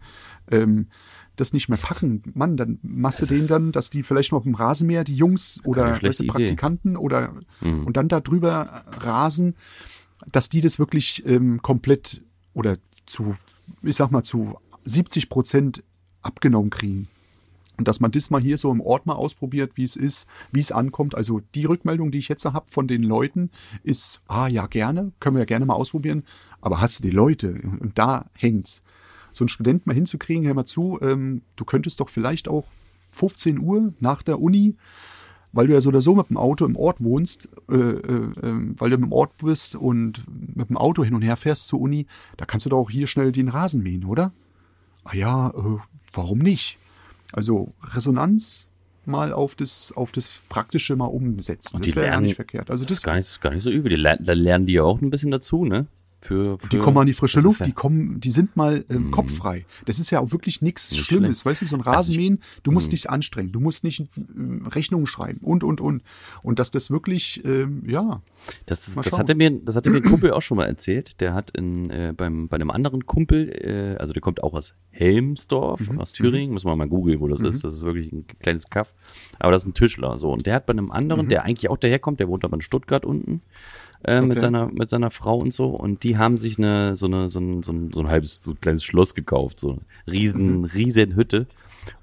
ähm, 0.50 0.88
das 1.36 1.52
nicht 1.52 1.68
mehr 1.68 1.78
packen. 1.78 2.24
Mann, 2.34 2.56
dann 2.56 2.80
machst 2.82 3.22
du 3.22 3.26
denen 3.26 3.48
dann, 3.48 3.72
dass 3.72 3.90
die 3.90 4.04
vielleicht 4.04 4.32
noch 4.32 4.46
im 4.46 4.56
Rasenmäher, 4.56 5.04
die 5.04 5.16
Jungs 5.16 5.60
oder 5.66 6.02
weißt. 6.02 6.26
Praktikanten 6.28 6.96
oder 6.96 7.34
und 7.62 7.98
dann 7.98 8.08
da 8.08 8.22
drüber 8.22 8.84
rasen, 9.02 9.56
dass 10.32 10.50
die 10.50 10.62
das 10.62 10.80
wirklich 10.80 11.26
ähm, 11.26 11.62
komplett 11.62 12.22
oder 12.54 12.78
zu, 13.06 13.36
ich 13.82 13.96
sag 13.96 14.12
mal, 14.12 14.24
zu 14.24 14.58
70 14.86 15.30
Prozent 15.30 15.84
abgenommen 16.22 16.70
kriegen. 16.70 17.08
Und 17.78 17.88
dass 17.88 18.00
man 18.00 18.12
das 18.12 18.30
mal 18.30 18.42
hier 18.42 18.58
so 18.58 18.72
im 18.72 18.80
Ort 18.80 19.06
mal 19.06 19.16
ausprobiert, 19.16 19.74
wie 19.76 19.84
es 19.84 19.96
ist, 19.96 20.28
wie 20.52 20.62
es 20.62 20.72
ankommt. 20.72 21.16
Also 21.16 21.42
die 21.56 21.66
Rückmeldung, 21.66 22.12
die 22.12 22.20
ich 22.20 22.30
jetzt 22.30 22.46
habe 22.46 22.70
von 22.70 22.88
den 22.88 23.04
Leuten, 23.04 23.52
ist, 23.84 24.22
ah 24.28 24.48
ja, 24.48 24.68
gerne, 24.68 25.12
können 25.20 25.36
wir 25.36 25.42
ja 25.42 25.46
gerne 25.46 25.66
mal 25.66 25.74
ausprobieren, 25.74 26.24
aber 26.62 26.80
hast 26.80 27.00
du 27.00 27.04
die 27.04 27.16
Leute? 27.16 27.60
Und 27.80 27.98
da 27.98 28.26
hängt's. 28.38 28.82
So 29.34 29.44
einen 29.44 29.50
Studenten 29.50 29.90
mal 29.90 29.94
hinzukriegen, 29.94 30.46
hör 30.46 30.54
mal 30.54 30.66
zu, 30.66 30.98
ähm, 31.02 31.42
du 31.58 31.66
könntest 31.66 32.00
doch 32.00 32.08
vielleicht 32.08 32.48
auch 32.48 32.66
15 33.12 33.60
Uhr 33.60 33.94
nach 34.00 34.24
der 34.24 34.40
Uni 34.40 34.78
weil 35.56 35.68
du 35.68 35.74
ja 35.74 35.82
so 35.82 35.90
oder 35.90 36.02
so 36.02 36.16
mit 36.16 36.30
dem 36.30 36.38
Auto 36.38 36.66
im 36.66 36.76
Ort 36.76 37.02
wohnst, 37.02 37.48
äh, 37.72 37.76
äh, 37.76 37.78
äh, 37.78 38.74
weil 38.78 38.90
du 38.90 38.98
im 38.98 39.12
Ort 39.14 39.38
bist 39.38 39.76
und 39.76 40.22
mit 40.56 40.70
dem 40.70 40.78
Auto 40.78 41.04
hin 41.04 41.16
und 41.16 41.22
her 41.22 41.38
fährst 41.38 41.68
zur 41.68 41.80
Uni, 41.80 42.08
da 42.36 42.46
kannst 42.46 42.66
du 42.66 42.70
doch 42.70 42.80
auch 42.80 42.90
hier 42.90 43.08
schnell 43.08 43.32
den 43.32 43.48
Rasen 43.48 43.82
mähen, 43.82 44.04
oder? 44.04 44.34
Ah 45.06 45.16
ja, 45.16 45.50
äh, 45.50 45.78
warum 46.14 46.40
nicht? 46.40 46.78
Also 47.32 47.70
Resonanz 47.82 48.66
mal 49.06 49.32
auf 49.32 49.56
das, 49.56 49.94
auf 49.96 50.12
das 50.12 50.30
Praktische 50.50 50.96
mal 50.98 51.06
umsetzen. 51.06 51.78
Und 51.78 51.88
das 51.88 51.96
wäre 51.96 52.08
ja 52.08 52.20
nicht 52.20 52.36
verkehrt. 52.36 52.70
Also 52.70 52.84
Das 52.84 52.90
das, 52.90 52.98
ist 52.98 53.04
gar 53.04 53.16
nicht, 53.16 53.26
das 53.28 53.32
ist 53.34 53.42
gar 53.42 53.54
nicht 53.54 53.64
so 53.64 53.72
übel. 53.72 53.96
Die 53.96 54.02
da 54.02 54.34
lernen 54.34 54.66
die 54.66 54.74
ja 54.74 54.84
auch 54.84 55.02
ein 55.02 55.10
bisschen 55.10 55.32
dazu, 55.32 55.64
ne? 55.64 55.88
Für, 56.26 56.58
für 56.60 56.70
Die 56.70 56.78
kommen 56.80 56.98
an 56.98 57.06
die 57.06 57.14
frische 57.14 57.40
Luft, 57.40 57.60
ja- 57.60 57.66
die 57.68 57.72
kommen, 57.72 58.20
die 58.20 58.30
sind 58.32 58.56
mal 58.56 58.84
ähm, 58.90 59.12
kopffrei. 59.12 59.66
Das 59.86 60.00
ist 60.00 60.10
ja 60.10 60.20
auch 60.20 60.32
wirklich 60.32 60.62
nichts 60.62 60.92
Nicht 60.92 61.04
Schlimmes. 61.06 61.42
schlecht. 61.42 61.46
Weißt 61.46 61.62
du, 61.62 61.66
so 61.68 61.76
ein 61.76 61.82
Also 61.82 61.92
Rasenmähen, 61.92 62.40
du 62.64 62.72
musst 62.72 62.92
nicht 62.92 63.10
anstrengen, 63.10 63.52
du 63.52 63.60
musst 63.60 63.84
nicht 63.84 64.04
ähm, 64.36 64.66
Rechnungen 64.68 65.06
schreiben 65.08 65.40
und 65.42 65.64
und 65.64 65.80
und. 65.82 66.02
Und 66.42 66.60
dass 66.60 66.72
das 66.72 66.90
wirklich, 66.90 67.44
ähm, 67.46 67.84
ja, 67.88 68.22
Das, 68.66 68.82
das, 68.82 68.96
das, 68.96 69.18
hatte 69.18 69.36
mir, 69.36 69.52
das 69.52 69.76
hatte 69.76 69.90
mir 69.90 69.98
ein 69.98 70.04
Kumpel 70.04 70.32
auch 70.32 70.42
schon 70.42 70.58
mal 70.58 70.66
erzählt. 70.66 71.20
Der 71.22 71.34
hat 71.34 71.52
in, 71.52 71.90
äh, 71.92 72.14
beim, 72.16 72.48
bei 72.48 72.56
einem 72.56 72.72
anderen 72.72 73.06
Kumpel, 73.06 73.50
äh, 73.50 73.98
also 74.00 74.14
der 74.14 74.22
kommt 74.22 74.42
auch 74.44 74.54
aus 74.54 74.74
Helmsdorf, 74.92 75.90
Mhm. 75.90 76.00
aus 76.00 76.12
Thüringen, 76.12 76.54
muss 76.54 76.64
man 76.66 76.78
mal 76.78 76.88
googeln, 76.88 77.20
wo 77.20 77.28
das 77.28 77.42
ist. 77.42 77.64
Das 77.64 77.74
ist 77.74 77.84
wirklich 77.84 78.12
ein 78.12 78.26
kleines 78.40 78.70
Kaff. 78.70 78.94
Aber 79.40 79.52
das 79.52 79.64
ist 79.64 79.68
ein 79.68 79.74
Tischler. 79.74 80.18
So. 80.18 80.32
Und 80.32 80.46
der 80.46 80.56
hat 80.56 80.66
bei 80.66 80.72
einem 80.72 80.92
anderen, 80.92 81.28
der 81.30 81.44
eigentlich 81.44 81.70
auch 81.70 81.78
daherkommt, 81.78 82.20
der 82.20 82.28
wohnt 82.28 82.44
aber 82.44 82.56
in 82.56 82.62
Stuttgart 82.62 83.06
unten, 83.06 83.42
äh, 84.04 84.22
mit, 84.22 84.32
Okay. 84.32 84.40
seiner, 84.42 84.68
mit 84.72 84.90
seiner 84.90 85.10
Frau 85.12 85.38
und 85.38 85.54
so. 85.54 85.68
Und 85.68 86.04
die 86.04 86.18
haben 86.18 86.38
sich 86.38 86.58
eine, 86.58 86.96
so, 86.96 87.06
eine, 87.08 87.30
so, 87.30 87.40
ein, 87.40 87.64
so, 87.64 87.72
ein, 87.72 87.92
so 87.94 88.02
ein 88.02 88.08
halbes, 88.10 88.44
so 88.44 88.52
ein 88.52 88.60
kleines 88.62 88.84
Schloss 88.84 89.16
gekauft. 89.16 89.60
So 89.60 89.72
eine 89.72 89.80
riesen, 90.12 90.66
riesen 90.66 91.16
Hütte. 91.16 91.48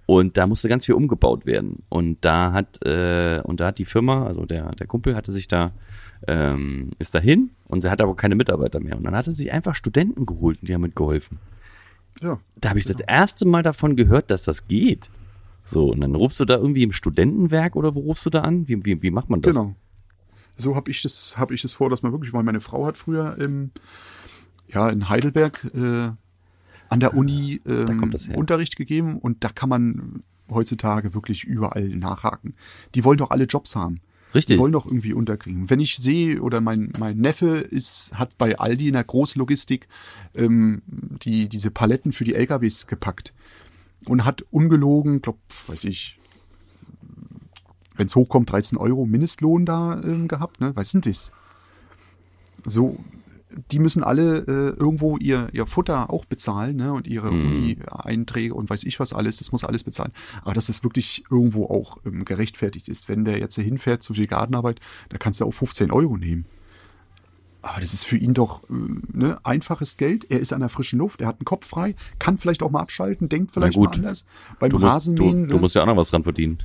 Und 0.06 0.36
da 0.36 0.46
musste 0.46 0.68
ganz 0.68 0.84
viel 0.86 0.94
umgebaut 0.96 1.46
werden. 1.46 1.84
Und 1.88 2.18
da 2.24 2.52
hat, 2.52 2.84
äh, 2.84 3.40
und 3.44 3.60
da 3.60 3.68
hat 3.68 3.78
die 3.78 3.84
Firma, 3.84 4.26
also 4.26 4.44
der, 4.46 4.72
der 4.74 4.86
Kumpel 4.86 5.14
hatte 5.16 5.32
sich 5.32 5.48
da, 5.48 5.70
ähm, 6.26 6.90
ist 6.98 7.14
dahin 7.14 7.50
und 7.68 7.84
er 7.84 7.90
hat 7.90 8.00
aber 8.00 8.14
keine 8.14 8.34
Mitarbeiter 8.34 8.80
mehr. 8.80 8.96
Und 8.96 9.04
dann 9.04 9.14
hat 9.16 9.26
er 9.26 9.32
sich 9.32 9.52
einfach 9.52 9.74
Studenten 9.74 10.26
geholt 10.26 10.60
und 10.60 10.68
die 10.68 10.74
haben 10.74 10.82
mitgeholfen. 10.82 11.38
ja. 12.20 12.38
Da 12.60 12.70
habe 12.70 12.78
ich 12.78 12.84
das 12.84 13.00
erste 13.00 13.46
Mal 13.46 13.62
davon 13.62 13.96
gehört, 13.96 14.30
dass 14.30 14.44
das 14.44 14.66
geht. 14.68 15.08
So, 15.64 15.86
und 15.92 16.00
dann 16.00 16.14
rufst 16.16 16.38
du 16.40 16.44
da 16.44 16.56
irgendwie 16.56 16.82
im 16.82 16.92
Studentenwerk 16.92 17.76
oder 17.76 17.94
wo 17.94 18.00
rufst 18.00 18.26
du 18.26 18.30
da 18.30 18.40
an? 18.42 18.68
Wie, 18.68 18.84
wie, 18.84 19.02
wie 19.02 19.10
macht 19.10 19.30
man 19.30 19.40
das? 19.42 19.54
Genau. 19.56 19.74
So 20.62 20.76
habe 20.76 20.90
ich 20.90 21.02
das, 21.02 21.36
habe 21.36 21.54
ich 21.54 21.62
das 21.62 21.74
vor, 21.74 21.90
dass 21.90 22.02
man 22.02 22.12
wirklich, 22.12 22.32
weil 22.32 22.42
meine 22.42 22.60
Frau 22.60 22.86
hat 22.86 22.96
früher 22.96 23.36
im, 23.38 23.70
ja, 24.68 24.88
in 24.88 25.08
Heidelberg 25.08 25.64
äh, 25.74 26.10
an 26.88 27.00
der 27.00 27.14
Uni 27.14 27.60
ähm. 27.66 28.14
Unterricht 28.34 28.76
gegeben 28.76 29.18
und 29.18 29.44
da 29.44 29.48
kann 29.48 29.68
man 29.68 30.22
heutzutage 30.48 31.14
wirklich 31.14 31.44
überall 31.44 31.88
nachhaken. 31.88 32.54
Die 32.94 33.04
wollen 33.04 33.18
doch 33.18 33.30
alle 33.30 33.44
Jobs 33.44 33.76
haben. 33.76 34.00
Richtig. 34.34 34.56
Die 34.56 34.60
wollen 34.60 34.72
doch 34.72 34.86
irgendwie 34.86 35.12
unterkriegen. 35.12 35.68
Wenn 35.68 35.80
ich 35.80 35.96
sehe, 35.96 36.40
oder 36.40 36.60
mein, 36.60 36.92
mein 36.98 37.18
Neffe 37.18 37.58
ist, 37.58 38.14
hat 38.14 38.38
bei 38.38 38.58
Aldi 38.58 38.88
in 38.88 38.94
der 38.94 39.04
Großlogistik 39.04 39.88
ähm, 40.34 40.82
die, 40.86 41.48
diese 41.48 41.70
Paletten 41.70 42.12
für 42.12 42.24
die 42.24 42.34
LKWs 42.34 42.86
gepackt 42.86 43.34
und 44.06 44.24
hat 44.24 44.42
ungelogen, 44.50 45.20
glaub, 45.20 45.38
weiß 45.66 45.84
ich, 45.84 46.18
wenn 47.96 48.06
es 48.06 48.16
hochkommt, 48.16 48.50
13 48.50 48.78
Euro 48.78 49.06
Mindestlohn 49.06 49.66
da 49.66 50.00
ähm, 50.02 50.28
gehabt. 50.28 50.60
Ne? 50.60 50.72
Was 50.74 50.90
sind 50.90 51.06
das? 51.06 51.32
So, 52.64 52.96
die 53.70 53.78
müssen 53.78 54.02
alle 54.02 54.38
äh, 54.38 54.76
irgendwo 54.78 55.16
ihr, 55.18 55.48
ihr 55.52 55.66
Futter 55.66 56.10
auch 56.10 56.24
bezahlen 56.24 56.76
ne? 56.76 56.92
und 56.92 57.06
ihre 57.06 57.30
Uni-Einträge 57.30 58.54
und 58.54 58.70
weiß 58.70 58.84
ich 58.84 58.98
was 59.00 59.12
alles. 59.12 59.38
Das 59.38 59.52
muss 59.52 59.64
alles 59.64 59.84
bezahlen. 59.84 60.12
Aber 60.42 60.54
dass 60.54 60.68
es 60.68 60.84
wirklich 60.84 61.24
irgendwo 61.30 61.66
auch 61.66 61.98
ähm, 62.04 62.24
gerechtfertigt 62.24 62.88
ist. 62.88 63.08
Wenn 63.08 63.24
der 63.24 63.38
jetzt 63.38 63.54
hier 63.56 63.64
hinfährt 63.64 64.02
zu 64.02 64.14
viel 64.14 64.26
Gartenarbeit, 64.26 64.80
da 65.08 65.18
kannst 65.18 65.40
du 65.40 65.44
auch 65.44 65.52
15 65.52 65.90
Euro 65.90 66.16
nehmen. 66.16 66.46
Aber 67.62 67.80
das 67.80 67.94
ist 67.94 68.04
für 68.04 68.16
ihn 68.16 68.34
doch 68.34 68.64
äh, 68.64 68.74
ne, 69.12 69.38
einfaches 69.44 69.96
Geld. 69.96 70.30
Er 70.30 70.40
ist 70.40 70.52
an 70.52 70.60
der 70.60 70.68
frischen 70.68 70.98
Luft, 70.98 71.20
er 71.20 71.28
hat 71.28 71.38
einen 71.38 71.44
Kopf 71.44 71.66
frei, 71.66 71.94
kann 72.18 72.36
vielleicht 72.36 72.62
auch 72.62 72.70
mal 72.70 72.80
abschalten, 72.80 73.28
denkt 73.28 73.52
vielleicht 73.52 73.78
mal 73.78 73.88
anders. 73.88 74.26
Beim 74.58 74.70
Du 74.70 74.78
musst, 74.78 74.84
du, 74.84 74.92
Rasenmähen. 74.92 75.48
du 75.48 75.54
ne? 75.54 75.60
musst 75.60 75.74
ja 75.76 75.82
auch 75.82 75.86
noch 75.86 75.96
was 75.96 76.10
dran 76.10 76.24
verdienen. 76.24 76.58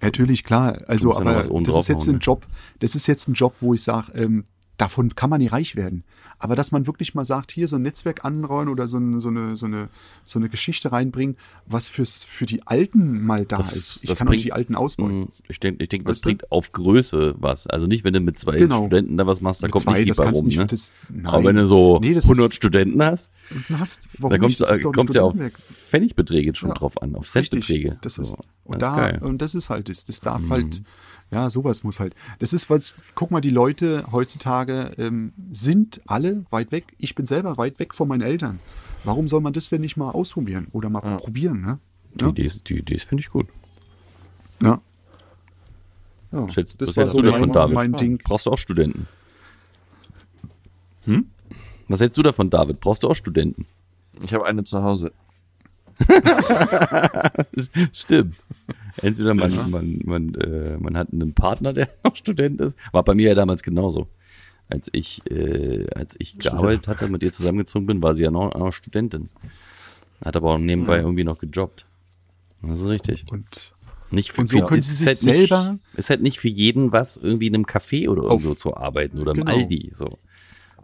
Natürlich, 0.00 0.44
klar. 0.44 0.78
Also, 0.86 1.14
aber 1.14 1.34
das 1.34 1.76
ist 1.76 1.88
jetzt 1.88 2.08
ein 2.08 2.14
ne? 2.14 2.20
Job, 2.20 2.46
das 2.78 2.94
ist 2.94 3.06
jetzt 3.06 3.28
ein 3.28 3.34
Job, 3.34 3.54
wo 3.60 3.74
ich 3.74 3.82
sage, 3.82 4.12
ähm, 4.14 4.44
davon 4.80 5.14
kann 5.14 5.30
man 5.30 5.40
nicht 5.40 5.52
reich 5.52 5.76
werden. 5.76 6.04
Aber 6.42 6.56
dass 6.56 6.72
man 6.72 6.86
wirklich 6.86 7.14
mal 7.14 7.24
sagt, 7.26 7.50
hier 7.52 7.68
so 7.68 7.76
ein 7.76 7.82
Netzwerk 7.82 8.24
anrollen 8.24 8.70
oder 8.70 8.88
so, 8.88 8.96
ein, 8.96 9.20
so, 9.20 9.28
eine, 9.28 9.56
so, 9.56 9.66
eine, 9.66 9.90
so 10.24 10.38
eine 10.38 10.48
Geschichte 10.48 10.90
reinbringen, 10.90 11.36
was 11.66 11.88
fürs, 11.88 12.24
für 12.24 12.46
die 12.46 12.66
Alten 12.66 13.22
mal 13.26 13.44
da 13.44 13.58
Das- 13.58 13.76
ist. 13.76 13.98
Ich 14.02 14.08
das 14.08 14.18
kann 14.18 14.26
auch 14.26 14.30
bringt- 14.30 14.38
nicht 14.38 14.44
die 14.46 14.52
Alten 14.54 14.74
ausbeuten. 14.74 15.20
Mm, 15.24 15.28
Ich 15.48 15.60
denke, 15.60 15.82
ich 15.82 15.90
denk, 15.90 16.06
das 16.06 16.22
du? 16.22 16.28
bringt 16.28 16.50
auf 16.50 16.72
Größe 16.72 17.34
was. 17.38 17.66
Also 17.66 17.86
nicht, 17.86 18.04
wenn 18.04 18.14
du 18.14 18.20
mit 18.20 18.38
zwei 18.38 18.56
Genau. 18.56 18.78
Studenten 18.86 19.18
da 19.18 19.26
was 19.26 19.42
machst, 19.42 19.62
da 19.62 19.66
Mit 19.66 19.72
kommt 19.72 19.84
zwei, 19.84 20.02
nicht 20.02 20.16
viel 20.16 20.24
rum. 20.24 20.46
nicht- 20.46 20.56
Ne? 20.58 20.66
das-. 20.66 20.92
Aber 21.24 21.44
wenn 21.44 21.56
du 21.56 21.66
so 21.66 21.98
Nee, 22.00 22.14
das 22.14 22.24
100 22.24 22.48
ist- 22.52 22.56
Studenten 22.56 23.02
hast, 23.02 23.30
hast, 23.74 24.08
da 24.18 24.38
kommt 24.38 24.44
ist 24.50 24.60
es 24.60 25.14
ja 25.14 25.22
auf. 25.22 25.36
Pfennigbeträge 25.36 26.54
schon 26.54 26.70
Ja, 26.70 26.74
drauf 26.74 27.00
an, 27.02 27.14
auf 27.16 27.28
Centbeträge. 27.30 27.98
Das 28.00 28.18
ist, 28.18 28.28
So, 28.30 28.38
und, 28.64 28.80
das 28.80 28.88
ist 28.90 28.96
da. 28.96 29.12
Mhm. 29.20 29.26
und 29.28 29.42
das 29.42 29.54
ist 29.54 29.70
halt, 29.70 29.88
das, 29.88 30.04
das 30.04 30.20
darf 30.20 30.42
halt, 30.50 30.82
ja, 31.30 31.48
sowas 31.48 31.84
muss 31.84 32.00
halt. 32.00 32.14
Das 32.40 32.52
ist, 32.52 32.70
was, 32.70 32.94
guck 33.14 33.30
mal, 33.30 33.40
die 33.40 33.50
Leute 33.50 34.04
heutzutage 34.10 34.92
ähm, 34.98 35.32
sind 35.52 36.00
alle 36.06 36.44
weit 36.50 36.72
weg. 36.72 36.94
Ich 36.98 37.14
bin 37.14 37.24
selber 37.26 37.56
weit 37.56 37.78
weg 37.78 37.94
von 37.94 38.08
meinen 38.08 38.22
Eltern. 38.22 38.58
Warum 39.04 39.28
soll 39.28 39.40
man 39.40 39.52
das 39.52 39.68
denn 39.68 39.80
nicht 39.80 39.96
mal 39.96 40.10
ausprobieren 40.10 40.68
oder 40.72 40.90
mal 40.90 41.00
probieren, 41.00 41.60
ne? 41.60 41.78
Die 42.14 42.24
Idee 42.24 42.44
ist, 42.44 42.68
die 42.68 42.78
Idee 42.78 42.94
ist, 42.94 43.08
finde 43.08 43.20
ich 43.22 43.30
gut. 43.30 43.46
Ja. 44.62 44.80
ja. 46.32 46.48
Schätzt, 46.50 46.80
das 46.80 46.90
was 46.90 46.96
war 46.96 47.02
hältst 47.02 47.14
so 47.14 47.22
du 47.22 47.28
davon, 47.28 47.40
mein, 47.40 47.52
David? 47.52 47.74
mein 47.74 47.92
Ding. 47.92 48.18
Brauchst 48.18 48.46
du 48.46 48.50
auch 48.50 48.58
Studenten? 48.58 49.06
Hm? 51.04 51.30
Was 51.88 52.00
hältst 52.00 52.18
du 52.18 52.22
davon, 52.22 52.50
David? 52.50 52.80
Brauchst 52.80 53.04
du 53.04 53.08
auch 53.08 53.14
Studenten? 53.14 53.66
Ich 54.22 54.34
habe 54.34 54.44
eine 54.44 54.64
zu 54.64 54.82
Hause. 54.82 55.12
Stimmt. 57.92 58.36
Entweder 59.02 59.34
man, 59.34 59.70
man, 59.70 59.98
man, 60.04 60.34
äh, 60.34 60.76
man 60.78 60.96
hat 60.96 61.12
einen 61.12 61.32
Partner, 61.32 61.72
der 61.72 61.88
auch 62.02 62.14
Student 62.16 62.60
ist. 62.60 62.76
War 62.92 63.02
bei 63.02 63.14
mir 63.14 63.28
ja 63.28 63.34
damals 63.34 63.62
genauso. 63.62 64.06
Als 64.68 64.88
ich, 64.92 65.22
äh, 65.30 65.86
als 65.94 66.14
ich 66.18 66.38
gearbeitet 66.38 66.86
hatte, 66.88 67.08
mit 67.08 67.22
ihr 67.22 67.32
zusammengezogen 67.32 67.86
bin, 67.86 68.02
war 68.02 68.14
sie 68.14 68.22
ja 68.22 68.30
noch, 68.30 68.54
noch 68.54 68.72
Studentin. 68.72 69.28
Hat 70.24 70.36
aber 70.36 70.50
auch 70.54 70.58
nebenbei 70.58 70.98
irgendwie 70.98 71.24
noch 71.24 71.38
gejobbt. 71.38 71.86
Das 72.62 72.78
ist 72.80 72.86
richtig. 72.86 73.24
Und 73.32 73.72
Nicht 74.12 74.32
für, 74.32 74.42
Und 74.42 74.48
so 74.48 74.58
für- 74.58 74.66
können 74.66 74.78
ist 74.80 74.88
sie 74.88 74.94
sich 74.96 75.06
halt 75.06 75.18
selber- 75.18 75.72
Nicht, 75.72 75.98
ist 75.98 76.10
halt 76.10 76.20
nicht 76.22 76.38
für 76.38 76.48
jeden 76.48 76.92
was, 76.92 77.16
irgendwie 77.16 77.46
in 77.46 77.54
einem 77.54 77.64
Café 77.64 78.08
oder 78.08 78.22
irgendwo 78.24 78.54
zu 78.54 78.76
arbeiten 78.76 79.18
oder 79.18 79.32
im 79.32 79.38
Genau. 79.38 79.50
Aldi. 79.52 79.90
So. 79.94 80.08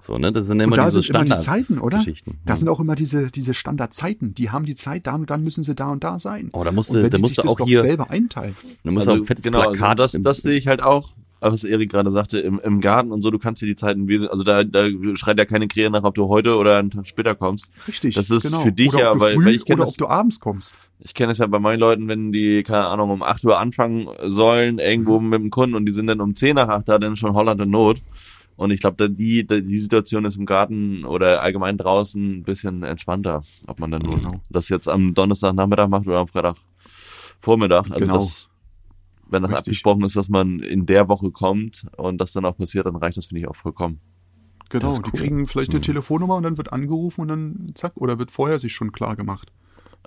So, 0.07 0.16
ne? 0.18 0.30
Das 0.32 0.46
sind 0.46 0.61
immer 0.61 0.72
Und 0.72 0.78
da 0.78 0.84
diese 0.84 1.02
sind 1.02 1.14
immer 1.16 1.24
die. 1.24 1.36
Zeiten, 1.36 1.78
oder? 1.80 1.98
Geschichten. 1.98 2.38
Da 2.44 2.57
sind 2.57 2.68
auch 2.68 2.78
immer 2.80 2.94
diese, 2.94 3.26
diese 3.26 3.54
Standardzeiten. 3.54 4.34
Die 4.34 4.50
haben 4.50 4.64
die 4.64 4.76
Zeit, 4.76 5.07
dann 5.07 5.22
und 5.22 5.30
dann 5.30 5.42
müssen 5.42 5.64
sie 5.64 5.74
da 5.74 5.90
und 5.90 6.04
da 6.04 6.18
sein. 6.18 6.50
Oh, 6.52 6.62
da 6.64 6.70
musst 6.72 6.94
du- 6.94 7.09
da 7.11 7.18
musst 7.18 7.38
du 7.38 7.42
auch 7.42 7.57
doch 7.57 7.66
hier- 7.66 7.80
selber 7.80 8.09
einteilen. 8.11 8.54
Du 8.84 8.92
musst 8.92 9.09
Also, 9.09 9.22
auch 9.22 9.26
fettes 9.26 9.42
genau, 9.42 9.62
Plakat 9.62 10.00
also 10.00 10.18
das, 10.18 10.22
das 10.22 10.36
sehe 10.42 10.57
ich 10.57 10.68
halt 10.68 10.80
auch, 10.82 11.14
was 11.40 11.64
Erik 11.64 11.90
gerade 11.90 12.11
sagte, 12.11 12.38
im, 12.38 12.59
im 12.61 12.80
Garten 12.80 13.11
und 13.12 13.20
so, 13.22 13.30
du 13.30 13.38
kannst 13.38 13.62
dir 13.62 13.66
die 13.66 13.74
Zeiten 13.76 14.09
wesentlich, 14.09 14.30
also 14.32 14.42
da, 14.44 14.64
da 14.64 14.86
schreit 15.14 15.38
ja 15.38 15.44
keine 15.44 15.68
Krähe 15.68 15.90
nach, 15.90 16.02
ob 16.04 16.14
du 16.14 16.28
heute 16.28 16.57
oder 16.57 16.78
einen 16.78 16.90
Tag 16.90 17.07
später 17.07 17.34
kommst. 17.34 17.68
Richtig. 17.88 18.14
Das 18.14 18.30
ist 18.30 18.44
genau. 18.44 18.62
für 18.62 18.72
dich 18.72 18.94
oder 18.94 19.00
ja, 19.12 19.20
weil, 19.20 19.36
weil 19.44 19.54
ich 19.54 19.64
kenne 19.64 19.76
oder 19.78 19.84
das, 19.86 19.94
ob 19.94 19.98
du 19.98 20.07
abends 20.07 20.40
kommst. 20.40 20.74
ich 21.00 21.14
kenne 21.14 21.32
es 21.32 21.38
ja 21.38 21.46
bei 21.46 21.59
meinen 21.59 21.78
Leuten, 21.80 22.09
wenn 22.09 22.32
die, 22.32 22.62
keine 22.62 22.86
Ahnung, 22.86 23.11
um 23.11 23.22
8 23.22 23.44
Uhr 23.44 23.59
anfangen 23.59 24.07
sollen, 24.26 24.78
irgendwo 24.78 25.20
Mhm. 25.20 25.28
mit 25.28 25.40
dem 25.40 25.50
Kunden 25.50 25.74
und 25.74 25.84
die 25.86 25.92
sind 25.92 26.07
dann 26.07 26.20
um 26.20 26.34
10 26.34 26.54
nach 26.54 26.68
8 26.68 26.88
da, 26.88 26.98
dann 26.98 27.16
schon 27.16 27.34
Holland 27.34 27.61
in 27.61 27.70
Not. 27.70 27.98
Und 28.57 28.70
ich 28.70 28.80
glaube, 28.80 29.11
die, 29.11 29.46
die 29.46 29.78
Situation 29.78 30.24
ist 30.24 30.36
im 30.36 30.46
Garten 30.46 31.04
oder 31.04 31.42
allgemein 31.42 31.76
draußen 31.76 32.38
ein 32.38 32.42
bisschen 32.42 32.82
entspannter, 32.82 33.40
ob 33.66 33.78
man 33.80 33.90
dann 33.90 34.02
nur 34.02 34.16
Genau. 34.16 34.40
das 34.48 34.68
jetzt 34.70 34.88
am 34.88 35.12
Donnerstagnachmittag 35.14 35.88
macht 35.88 36.07
oder 36.07 36.18
am 36.20 36.26
Freitagvormittag. 36.28 37.90
Also 37.90 37.98
Genau. 37.98 38.14
das, 38.16 38.48
wenn 39.28 39.42
das 39.42 39.50
Richtig. 39.50 39.66
abgesprochen 39.68 40.04
ist, 40.04 40.16
dass 40.16 40.28
man 40.28 40.61
in 40.61 40.86
der 40.86 41.09
Woche 41.09 41.30
kommt 41.30 41.86
und 41.96 42.18
das 42.18 42.32
dann 42.32 42.44
auch 42.46 42.57
passiert, 42.57 42.86
dann 42.86 42.96
reicht 42.96 43.18
das, 43.18 43.26
finde 43.26 43.40
ich, 43.42 43.48
auch 43.48 43.57
vollkommen. 43.57 44.00
Genau, 44.68 44.90
ist 44.92 44.98
die 45.04 45.11
cool. 45.12 45.20
kriegen 45.20 45.46
vielleicht 45.46 45.70
eine 45.72 45.80
Telefonnummer 45.80 46.36
und 46.36 46.42
dann 46.42 46.57
wird 46.57 46.72
angerufen 46.72 47.20
und 47.22 47.28
dann 47.28 47.70
zack, 47.74 47.92
oder 47.96 48.18
wird 48.18 48.30
vorher 48.32 48.59
sich 48.59 48.72
schon 48.72 48.90
klar 48.90 49.14
gemacht. 49.16 49.52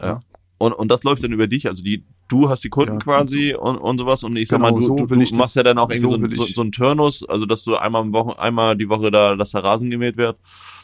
Ja. 0.01 0.19
Und, 0.59 0.73
und 0.73 0.89
das 0.91 1.03
läuft 1.03 1.23
dann 1.23 1.31
über 1.31 1.47
dich, 1.47 1.67
also 1.67 1.81
die, 1.81 2.03
du 2.27 2.49
hast 2.49 2.63
die 2.63 2.69
Kunden 2.69 2.93
Ja. 2.93 2.99
quasi 2.99 3.55
und, 3.55 3.77
und 3.77 3.97
sowas 3.97 4.23
und 4.23 4.35
ich 4.37 4.49
sag 4.49 4.57
Genau, 4.59 4.71
mal, 4.73 4.79
du, 4.79 4.85
so 4.85 4.95
du, 4.97 5.05
du 5.07 5.15
machst 5.15 5.39
das- 5.39 5.55
ja 5.55 5.63
dann 5.63 5.77
auch 5.79 5.89
irgendwie 5.89 6.35
so 6.35 6.45
so, 6.45 6.53
so, 6.53 6.61
einen 6.61 6.71
Turnus, 6.73 7.23
also 7.27 7.45
dass 7.45 7.63
du 7.63 7.75
einmal 7.77 8.03
im 8.03 8.11
Wochen, 8.13 8.37
einmal 8.37 8.75
die 8.77 8.89
Woche 8.89 9.09
da, 9.09 9.35
dass 9.37 9.51
der 9.51 9.63
Rasen 9.63 9.89
gemäht 9.89 10.17
wird, 10.17 10.37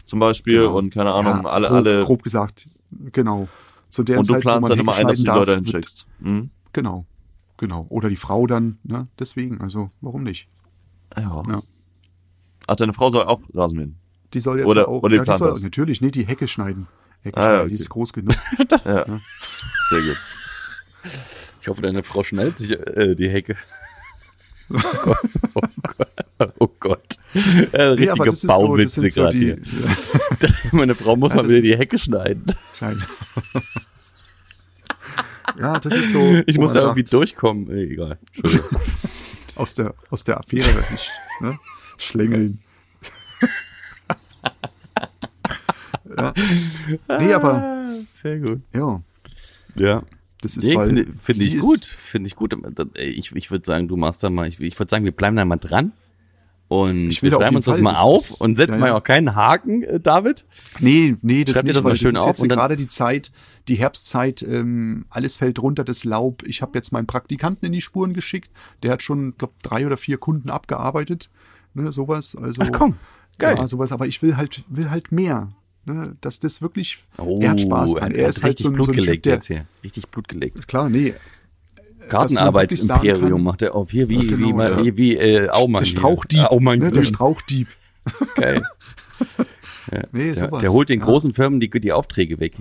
zum 0.06 0.20
Beispiel 0.20 0.62
Genau. 0.62 0.78
und 0.78 0.92
keine 0.92 1.12
Ahnung, 1.12 1.44
Ja, 1.44 1.50
alle, 1.50 1.68
grob, 1.68 1.76
alle 1.78 2.04
grob 2.06 2.24
gesagt, 2.24 2.66
genau. 3.12 3.48
Zu 3.90 4.04
der 4.04 4.18
und 4.20 4.28
du 4.30 4.34
Zeit, 4.34 4.40
wo 4.40 4.42
planst 4.50 4.62
man 4.62 4.70
dann 4.70 4.80
immer 4.80 4.96
ein, 4.96 5.08
dass 5.08 5.18
du 5.18 5.24
die 5.26 5.30
Leute 5.30 5.46
darf, 5.52 5.56
hinschickst. 5.56 6.06
Mhm. 6.20 6.50
Genau, 6.74 7.06
genau. 7.58 7.86
Oder 7.90 8.08
die 8.10 8.16
Frau 8.16 8.48
dann, 8.48 8.78
ne? 8.84 9.08
Deswegen, 9.20 9.60
also 9.62 9.90
warum 10.02 10.24
nicht? 10.24 10.48
Ja. 11.18 11.44
Ja. 11.50 11.60
Ach, 12.68 12.76
deine 12.76 12.94
Frau 12.94 13.10
soll 13.12 13.24
auch 13.26 13.42
Rasen 13.54 13.78
mähen. 13.78 13.96
Die 14.34 14.40
soll 14.40 14.58
jetzt 14.60 14.68
Oder- 14.68 14.88
auch, 14.88 15.04
oder 15.04 15.10
die 15.10 15.16
ja, 15.18 15.22
die 15.22 15.26
plant 15.26 15.40
soll, 15.40 15.60
natürlich, 15.62 16.00
nee, 16.02 16.12
die 16.12 16.26
Hecke 16.26 16.48
schneiden. 16.48 16.88
Hecke 17.26 17.38
Ah, 17.38 17.52
ja, 17.54 17.60
okay. 17.62 17.70
die 17.70 17.76
ist 17.76 17.90
groß 17.90 18.14
genug. 18.14 18.36
Ja. 18.86 19.06
Sehr 19.90 20.02
gut. 20.02 20.18
Ich 21.62 21.68
hoffe, 21.68 21.82
deine 21.82 22.04
Frau 22.04 22.24
schnallt 22.24 22.58
sich 22.58 22.72
äh, 22.72 23.16
die 23.16 23.30
Hecke. 23.30 23.56
Oh 24.70 24.80
Gott. 25.04 25.20
Oh 25.54 25.62
Gott. 25.84 26.54
Oh 26.58 26.68
Gott. 26.80 27.18
Äh, 27.72 27.82
richtige 27.84 28.26
das 28.26 28.44
ist 28.44 28.50
so, 28.50 28.78
so 28.88 29.02
gerade 29.02 29.38
hier. 29.38 29.58
Meine 30.72 30.96
Frau 30.96 31.16
muss 31.16 31.32
Ja, 31.32 31.38
mal 31.38 31.48
wieder 31.48 31.62
die 31.62 31.78
Hecke 31.78 32.00
schneiden. 32.00 32.46
Nein. 32.82 33.04
ja, 35.60 35.80
das 35.80 35.94
ist 35.94 36.12
so. 36.12 36.42
Ich 36.48 36.58
muss 36.58 36.74
da 36.74 36.80
irgendwie 36.82 37.02
sagt, 37.02 37.14
durchkommen. 37.14 37.70
Äh, 37.70 37.84
egal. 37.84 38.18
Aus 39.56 39.76
der, 39.76 39.94
aus 40.10 40.24
der 40.24 40.40
Affäre 40.40 40.82
sich 40.84 41.12
ne, 41.42 41.60
schlängeln. 41.98 42.60
Ja. 46.18 46.34
Nee, 47.20 47.34
aber 47.34 47.54
Ah, 47.54 47.96
Sehr 48.14 48.40
gut. 48.40 48.62
ja, 48.74 49.02
Ja. 49.78 50.04
das 50.42 50.58
ist 50.58 50.68
Nee, 50.68 50.76
finde 50.78 51.12
find 51.14 51.42
ich 51.42 51.60
gut. 51.60 51.86
Finde 51.86 52.28
ich 52.28 52.36
gut. 52.36 52.56
Ich, 52.98 53.36
ich 53.36 53.52
würde 53.52 53.66
sagen, 53.66 53.88
du 53.88 53.98
machst 53.98 54.24
da 54.24 54.30
mal, 54.30 54.48
ich, 54.48 54.60
ich 54.60 54.78
würde 54.80 54.90
sagen, 54.90 55.06
wir 55.06 55.12
bleiben 55.12 55.36
da 55.36 55.46
mal 55.46 55.58
dran. 55.58 55.92
Und 56.68 57.10
Ich 57.12 57.22
wir 57.22 57.32
schreiben 57.32 57.56
uns 57.58 57.66
das 57.66 57.76
Fall, 57.76 57.84
mal 57.84 57.92
das- 57.92 58.00
auf 58.02 58.28
das- 58.28 58.42
und 58.42 58.56
setzen 58.56 58.76
ja, 58.76 58.80
mal 58.80 58.88
ja. 58.88 58.96
auch 58.96 59.04
keinen 59.04 59.36
Haken, 59.36 59.84
äh, 59.84 60.00
David. 60.00 60.46
Nee, 60.80 61.16
nee, 61.22 61.44
das 61.44 61.54
Schreib 61.54 61.62
dir 61.62 61.68
nicht, 61.68 61.76
das 61.78 61.84
mal 61.84 61.96
schön 61.96 62.16
das 62.16 62.24
auf 62.24 62.40
und 62.40 62.50
gerade 62.50 62.76
die 62.76 62.88
Zeit, 62.88 63.32
die 63.68 63.76
Herbstzeit, 63.76 64.42
ähm, 64.42 65.06
alles 65.12 65.38
fällt 65.38 65.60
runter, 65.60 65.84
das 65.84 66.04
Laub. 66.06 66.42
Ich 66.44 66.64
habe 66.64 66.72
jetzt 66.76 66.92
meinen 66.92 67.06
Praktikanten 67.06 67.68
in 67.68 67.72
die 67.72 67.82
Spuren 67.82 68.14
geschickt. 68.14 68.50
Der 68.82 68.92
hat 68.94 69.04
schon, 69.04 69.38
glaube 69.38 69.54
drei 69.62 69.86
oder 69.86 69.96
vier 69.98 70.18
Kunden 70.18 70.50
abgearbeitet. 70.50 71.30
Ne, 71.76 71.92
sowas. 71.92 72.36
Also, 72.36 72.64
Ach 72.64 72.72
komm, 72.72 72.96
geil. 73.38 73.58
Ja, 73.58 73.68
sowas. 73.68 73.92
Aber 73.92 74.08
ich 74.08 74.24
will 74.24 74.36
halt, 74.36 74.64
will 74.68 74.90
halt 74.90 75.12
mehr. 75.12 75.50
Ne, 75.88 76.16
dass 76.22 76.40
das 76.40 76.62
wirklich, 76.64 76.98
Oh, 77.18 77.38
er 77.42 77.52
hat 77.52 77.62
Spaß 77.62 77.94
dran. 77.94 78.12
er 78.12 78.24
Er 78.24 78.30
ist 78.30 78.42
halt 78.44 78.52
richtig 78.54 78.66
so 78.66 78.72
Blut 78.72 78.86
so 78.88 78.92
ein 78.92 78.96
Typ, 78.96 79.06
gelegt 79.06 79.26
der, 79.28 79.34
jetzt 79.36 79.46
hier. 79.48 79.66
Richtig 79.84 80.08
Blut 80.10 80.28
gelegt. 80.28 80.68
klar, 80.68 80.90
nee, 80.90 81.14
Gartenarbeitsimperium 82.10 83.44
macht 83.44 83.62
er 83.62 83.76
auf. 83.76 83.92
Hier, 83.92 84.10
wie, 84.10 84.18
Ach, 84.20 84.28
genau, 84.28 84.58
wie, 84.58 84.62
ja. 84.62 84.84
wie, 84.86 84.98
wie 84.98 85.16
äh, 85.18 85.50
Aumann. 85.50 85.80
der. 85.84 85.86
Strauchdieb. 85.88 86.40
Ah, 86.42 86.48
Aumann 86.48 86.80
ne, 86.80 86.92
der. 86.92 87.04
Strauchdieb. 87.04 87.68
Geil. 88.36 88.64
Nee, 90.12 90.34
Der, 90.34 90.48
sowas. 90.48 90.62
der 90.62 90.74
holt 90.74 90.90
den 90.90 91.00
Ja. 91.00 91.06
großen 91.06 91.34
Firmen 91.34 91.60
die, 91.60 91.70
die 91.70 91.92
Aufträge 91.94 92.40
weg. 92.40 92.56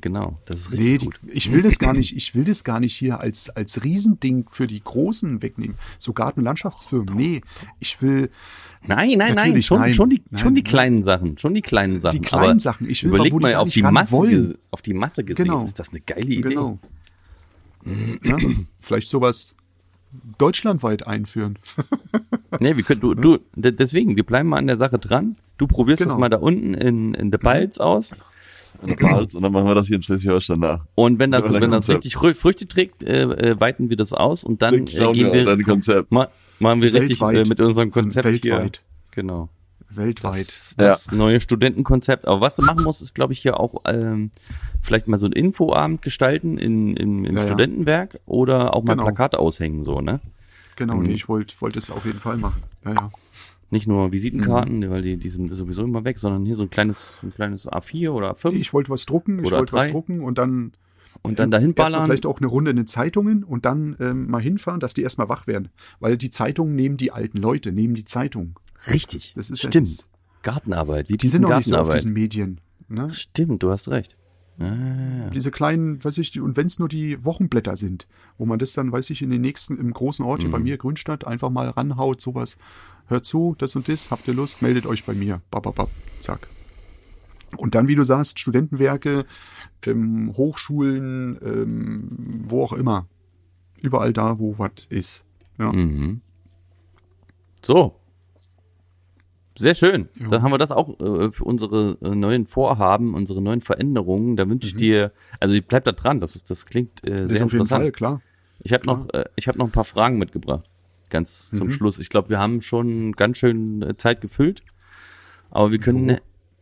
Genau, 0.00 0.38
das 0.44 0.60
ist 0.60 0.70
richtig 0.72 0.86
Nee, 0.88 0.98
die, 0.98 1.04
gut. 1.06 1.18
ich 1.26 1.52
will 1.52 1.62
das 1.62 1.78
gar 1.80 1.92
nicht, 1.92 2.16
ich 2.16 2.34
will 2.36 2.44
das 2.44 2.62
gar 2.62 2.78
nicht 2.80 2.94
hier 2.94 3.18
als, 3.20 3.50
als 3.50 3.82
Riesending 3.82 4.46
für 4.48 4.68
die 4.68 4.80
Großen 4.82 5.42
wegnehmen. 5.42 5.76
So 5.98 6.12
Garten- 6.12 6.40
und 6.40 6.44
Landschaftsfirmen. 6.44 7.14
Nee, 7.16 7.40
ich 7.80 8.00
will 8.00 8.30
Nein, 8.86 9.08
nein, 9.10 9.18
nein, 9.18 9.34
Natürlich, 9.34 9.66
schon, 9.66 9.80
nein. 9.80 9.92
schon 9.94 10.08
die, 10.10 10.22
Nein, 10.30 10.40
schon 10.40 10.54
die 10.54 10.62
nein. 10.62 10.70
kleinen 10.70 11.02
Sachen, 11.02 11.36
schon 11.38 11.52
die 11.54 11.62
kleinen 11.62 12.00
Sachen. 12.00 12.22
kleinen 12.22 12.50
Aber 12.52 12.60
Sachen. 12.60 12.88
Ich 12.88 13.02
will, 13.04 13.10
überleg 13.10 13.32
wo 13.32 13.38
die 13.38 13.42
mal 13.42 13.52
gar 13.52 13.62
auf 13.62 13.68
die 13.70 13.82
Masse, 13.82 14.12
wollen. 14.12 14.54
auf 14.70 14.82
die 14.82 14.94
Masse 14.94 15.24
gesehen. 15.24 15.44
Genau. 15.46 15.64
Ist 15.64 15.78
das 15.78 15.90
eine 15.90 16.00
geile 16.00 16.22
Idee? 16.26 16.40
Genau. 16.42 16.78
ja, 18.24 18.36
vielleicht 18.80 19.08
sowas 19.10 19.54
deutschlandweit 20.38 21.06
einführen. 21.06 21.58
Nee, 22.60 22.76
wir 22.76 22.82
können, 22.82 23.00
du, 23.02 23.14
du, 23.14 23.38
de- 23.56 23.72
deswegen, 23.72 24.16
wir 24.16 24.24
bleiben 24.24 24.48
mal 24.48 24.56
an 24.56 24.66
der 24.66 24.78
Sache 24.78 24.98
dran. 24.98 25.36
Du 25.58 25.66
probierst 25.66 26.00
Genau. 26.02 26.14
das 26.14 26.20
mal 26.20 26.30
da 26.30 26.38
unten 26.38 26.72
in, 26.72 27.12
in 27.12 27.30
der 27.30 27.36
Balz 27.36 27.78
aus. 27.78 28.12
Und 28.80 28.98
dann 29.02 29.52
machen 29.52 29.66
wir 29.66 29.74
das 29.74 29.86
hier 29.86 29.96
in 29.96 30.02
Schleswig-Holstein 30.02 30.58
nach. 30.58 30.86
Und 30.94 31.18
wenn 31.18 31.30
das, 31.30 31.50
Ja, 31.50 31.60
wenn 31.60 31.70
das 31.70 31.88
richtig 31.90 32.16
Frü- 32.16 32.34
Früchte 32.34 32.66
trägt, 32.66 33.04
äh, 33.04 33.24
äh, 33.24 33.60
weiten 33.60 33.90
wir 33.90 33.98
das 33.98 34.14
aus 34.14 34.44
und 34.44 34.62
dann 34.62 34.86
Dann 34.86 35.10
äh, 35.10 35.12
gehen 35.12 35.26
wir 35.26 35.32
wir, 35.34 35.44
dein 35.44 35.62
Konzept. 35.62 36.10
ma, 36.10 36.28
machen 36.58 36.80
wir 36.82 36.92
richtig 36.92 37.20
Weltweit. 37.20 37.46
äh, 37.46 37.48
mit 37.48 37.60
unserem 37.60 37.90
Konzept 37.90 38.26
hier. 38.42 38.52
weltweit. 38.52 38.82
Genau. 39.12 39.48
Weltweit. 39.90 40.46
Das, 40.48 40.74
das 41.06 41.12
neue 41.12 41.40
Studentenkonzept. 41.40 42.26
Aber 42.28 42.40
was 42.42 42.56
du 42.56 42.62
machen 42.62 42.84
musst, 42.84 43.00
ist, 43.00 43.14
glaube 43.14 43.32
ich, 43.32 43.40
hier 43.40 43.58
auch 43.58 43.82
ähm, 43.86 44.30
vielleicht 44.82 45.08
mal 45.08 45.16
so 45.16 45.26
ein 45.26 45.32
Infoabend 45.32 46.02
gestalten 46.02 46.58
in, 46.58 46.94
in, 46.96 47.24
im 47.24 47.34
Ja, 47.36 47.40
ja. 47.40 47.46
Studentenwerk 47.46 48.20
oder 48.26 48.74
auch 48.74 48.82
mal 48.84 48.92
Genau. 48.94 49.04
Plakate 49.04 49.38
aushängen, 49.38 49.84
so, 49.84 50.00
ne? 50.00 50.20
Genau, 50.76 50.96
Mhm. 50.96 51.04
nee, 51.04 51.12
ich 51.14 51.28
wollte 51.28 51.54
wollt 51.60 51.76
es 51.76 51.90
auf 51.90 52.04
jeden 52.04 52.20
Fall 52.20 52.36
machen. 52.36 52.62
Ja, 52.84 52.92
ja. 52.92 53.10
Nicht 53.70 53.86
nur 53.86 54.12
Visitenkarten, 54.12 54.78
Mhm. 54.80 54.90
weil 54.90 55.02
die, 55.02 55.16
die 55.16 55.28
sind 55.30 55.52
sowieso 55.54 55.82
immer 55.84 56.04
weg, 56.04 56.18
sondern 56.18 56.44
hier 56.46 56.54
so 56.54 56.62
ein 56.64 56.70
kleines, 56.70 57.18
ein 57.22 57.32
kleines 57.34 57.66
A4 57.68 58.10
oder 58.10 58.32
A5 58.32 58.52
Ich 58.54 58.72
wollte 58.74 58.90
was 58.90 59.04
drucken, 59.06 59.42
ich 59.42 59.50
wollte 59.50 59.72
was 59.72 59.88
drucken 59.90 60.20
und 60.20 60.38
dann 60.38 60.72
und 61.22 61.38
dann 61.38 61.50
dahin 61.50 61.74
ballern. 61.74 62.04
vielleicht 62.04 62.26
auch 62.26 62.38
eine 62.38 62.46
Runde 62.46 62.70
in 62.70 62.76
den 62.76 62.86
Zeitungen 62.86 63.44
und 63.44 63.64
dann 63.64 63.96
ähm, 64.00 64.26
mal 64.28 64.40
hinfahren, 64.42 64.80
dass 64.80 64.94
die 64.94 65.02
erstmal 65.02 65.28
wach 65.28 65.46
werden. 65.46 65.68
Weil 66.00 66.16
die 66.16 66.30
Zeitungen 66.30 66.74
nehmen 66.76 66.96
die 66.96 67.10
alten 67.12 67.38
Leute, 67.38 67.72
nehmen 67.72 67.94
die 67.94 68.04
Zeitung. 68.04 68.58
Richtig. 68.86 69.32
Das 69.36 69.50
ist 69.50 69.62
ja 69.62 69.70
Stimmt. 69.70 69.88
das- 69.88 70.06
Gartenarbeit. 70.42 71.08
Die, 71.08 71.16
Die 71.16 71.28
sind 71.28 71.42
noch 71.42 71.56
nicht 71.56 71.66
so 71.68 71.76
auf 71.76 71.90
diesen 71.90 72.12
Medien. 72.12 72.60
Ne? 72.88 73.12
Stimmt, 73.12 73.62
du 73.62 73.70
hast 73.70 73.88
recht. 73.88 74.16
Ah, 74.60 75.30
Diese 75.32 75.50
kleinen, 75.50 76.02
weiß 76.02 76.18
ich, 76.18 76.40
und 76.40 76.56
wenn 76.56 76.66
es 76.66 76.78
nur 76.78 76.88
die 76.88 77.24
Wochenblätter 77.24 77.76
sind, 77.76 78.06
wo 78.38 78.46
man 78.46 78.58
das 78.58 78.72
dann, 78.72 78.90
weiß 78.90 79.10
ich, 79.10 79.22
in 79.22 79.30
den 79.30 79.40
nächsten, 79.40 79.78
im 79.78 79.92
großen 79.92 80.24
Ort 80.24 80.38
Mhm. 80.40 80.42
hier 80.42 80.50
bei 80.52 80.58
mir, 80.58 80.78
Grünstadt, 80.78 81.26
einfach 81.26 81.50
mal 81.50 81.68
ranhaut, 81.68 82.20
sowas. 82.20 82.58
Hört 83.06 83.24
zu, 83.24 83.54
das 83.58 83.74
und 83.76 83.88
das, 83.88 84.10
habt 84.10 84.26
ihr 84.28 84.34
Lust, 84.34 84.62
meldet 84.62 84.86
euch 84.86 85.04
bei 85.04 85.14
mir. 85.14 85.40
Bap, 85.50 85.88
zack. 86.20 86.48
Und 87.56 87.74
dann, 87.74 87.88
wie 87.88 87.94
du 87.94 88.02
sagst, 88.04 88.38
Studentenwerke, 88.38 89.24
ähm, 89.86 90.34
Hochschulen, 90.36 91.38
ähm, 91.42 92.08
wo 92.46 92.62
auch 92.64 92.72
immer. 92.72 93.06
Überall 93.80 94.12
da, 94.12 94.38
wo 94.38 94.58
was 94.58 94.86
ist. 94.90 95.24
Ja. 95.58 95.72
Mhm. 95.72 96.20
So. 97.64 97.94
Sehr 99.56 99.74
schön. 99.74 100.08
Ja. 100.20 100.28
Dann 100.28 100.42
haben 100.42 100.52
wir 100.52 100.58
das 100.58 100.70
auch 100.70 101.00
äh, 101.00 101.32
für 101.32 101.44
unsere 101.44 101.98
äh, 102.00 102.14
neuen 102.14 102.46
Vorhaben, 102.46 103.14
unsere 103.14 103.42
neuen 103.42 103.60
Veränderungen. 103.60 104.36
Da 104.36 104.48
wünsche 104.48 104.68
ich 104.68 104.76
dir, 104.76 105.12
also 105.40 105.54
ich 105.54 105.66
bleib 105.66 105.84
da 105.84 105.92
dran, 105.92 106.20
das, 106.20 106.42
das 106.44 106.66
klingt 106.66 107.04
äh, 107.04 107.10
Mhm. 107.10 107.16
Sehr 107.16 107.36
ist 107.36 107.42
auf 107.42 107.52
jeden 107.52 107.62
interessant. 107.62 107.82
Fall, 107.82 107.92
klar. 107.92 108.22
Ich 108.60 108.72
habe 108.72 108.86
noch, 108.86 109.08
äh, 109.12 109.24
ich 109.36 109.48
habe 109.48 109.58
noch 109.58 109.66
ein 109.66 109.72
paar 109.72 109.84
Fragen 109.84 110.18
mitgebracht. 110.18 110.68
Ganz 111.10 111.50
Mhm. 111.52 111.56
zum 111.56 111.70
Schluss. 111.70 111.98
Ich 111.98 112.08
glaube, 112.10 112.28
wir 112.28 112.38
haben 112.38 112.60
schon 112.60 113.12
ganz 113.12 113.38
schön 113.38 113.82
äh, 113.82 113.96
Zeit 113.96 114.20
gefüllt. 114.20 114.62
Aber 115.50 115.72
wir 115.72 115.78
können. 115.78 116.18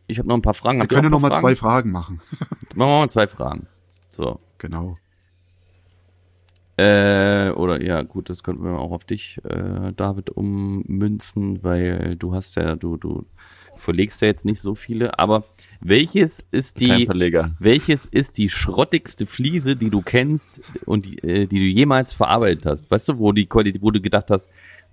Ich 0.07 0.19
habe 0.19 0.27
noch 0.27 0.35
ein 0.35 0.41
paar 0.41 0.53
Fragen. 0.53 0.77
Wir 0.79 0.83
Habt 0.83 0.93
können 0.93 1.11
noch 1.11 1.19
mal 1.19 1.29
paar 1.29 1.39
zwei 1.39 1.55
Fragen? 1.55 1.91
Fragen 1.91 1.91
machen. 1.91 2.21
Machen 2.75 2.89
wir 2.91 2.99
mal 2.99 3.09
zwei 3.09 3.27
Fragen. 3.27 3.67
So. 4.09 4.39
Genau. 4.57 4.97
Äh, 6.77 7.49
oder 7.51 7.81
ja, 7.81 8.03
gut, 8.03 8.29
das 8.29 8.43
könnten 8.43 8.63
wir 8.63 8.79
auch 8.79 8.91
auf 8.91 9.03
dich, 9.03 9.39
äh, 9.43 9.91
David, 9.95 10.29
ummünzen, 10.29 11.63
weil 11.63 12.15
du 12.15 12.35
hast 12.35 12.55
ja, 12.55 12.75
du, 12.75 12.97
du 12.97 13.25
verlegst 13.75 14.21
ja 14.21 14.27
jetzt 14.27 14.45
nicht 14.45 14.61
so 14.61 14.75
viele, 14.75 15.17
aber 15.17 15.45
welches 15.81 16.43
ist 16.51 16.79
die, 16.79 17.07
welches 17.59 18.05
ist 18.05 18.37
die 18.37 18.49
schrottigste 18.49 19.25
Fliese, 19.25 19.75
die 19.75 19.89
du 19.89 20.01
kennst 20.03 20.61
und 20.85 21.05
die, 21.05 21.17
äh, 21.23 21.47
die 21.47 21.59
du 21.59 21.65
jemals 21.65 22.13
verarbeitet 22.13 22.67
hast? 22.67 22.91
Weißt 22.91 23.09
du, 23.09 23.17
wo 23.17 23.31
die 23.31 23.47
Qualität, 23.47 23.81
wo 23.81 23.89
du 23.89 23.99
gedacht 23.99 24.29
hast, 24.29 24.47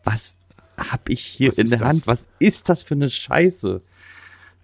was 0.05 0.37
hab 0.79 1.09
ich 1.11 1.21
hier 1.21 1.49
Was 1.49 1.59
in 1.59 1.69
der 1.69 1.81
das? 1.81 1.89
Hand? 1.89 2.07
Was 2.07 2.29
ist 2.39 2.69
das 2.71 2.83
für 2.83 2.95
eine 2.95 3.11
Scheiße? 3.11 3.83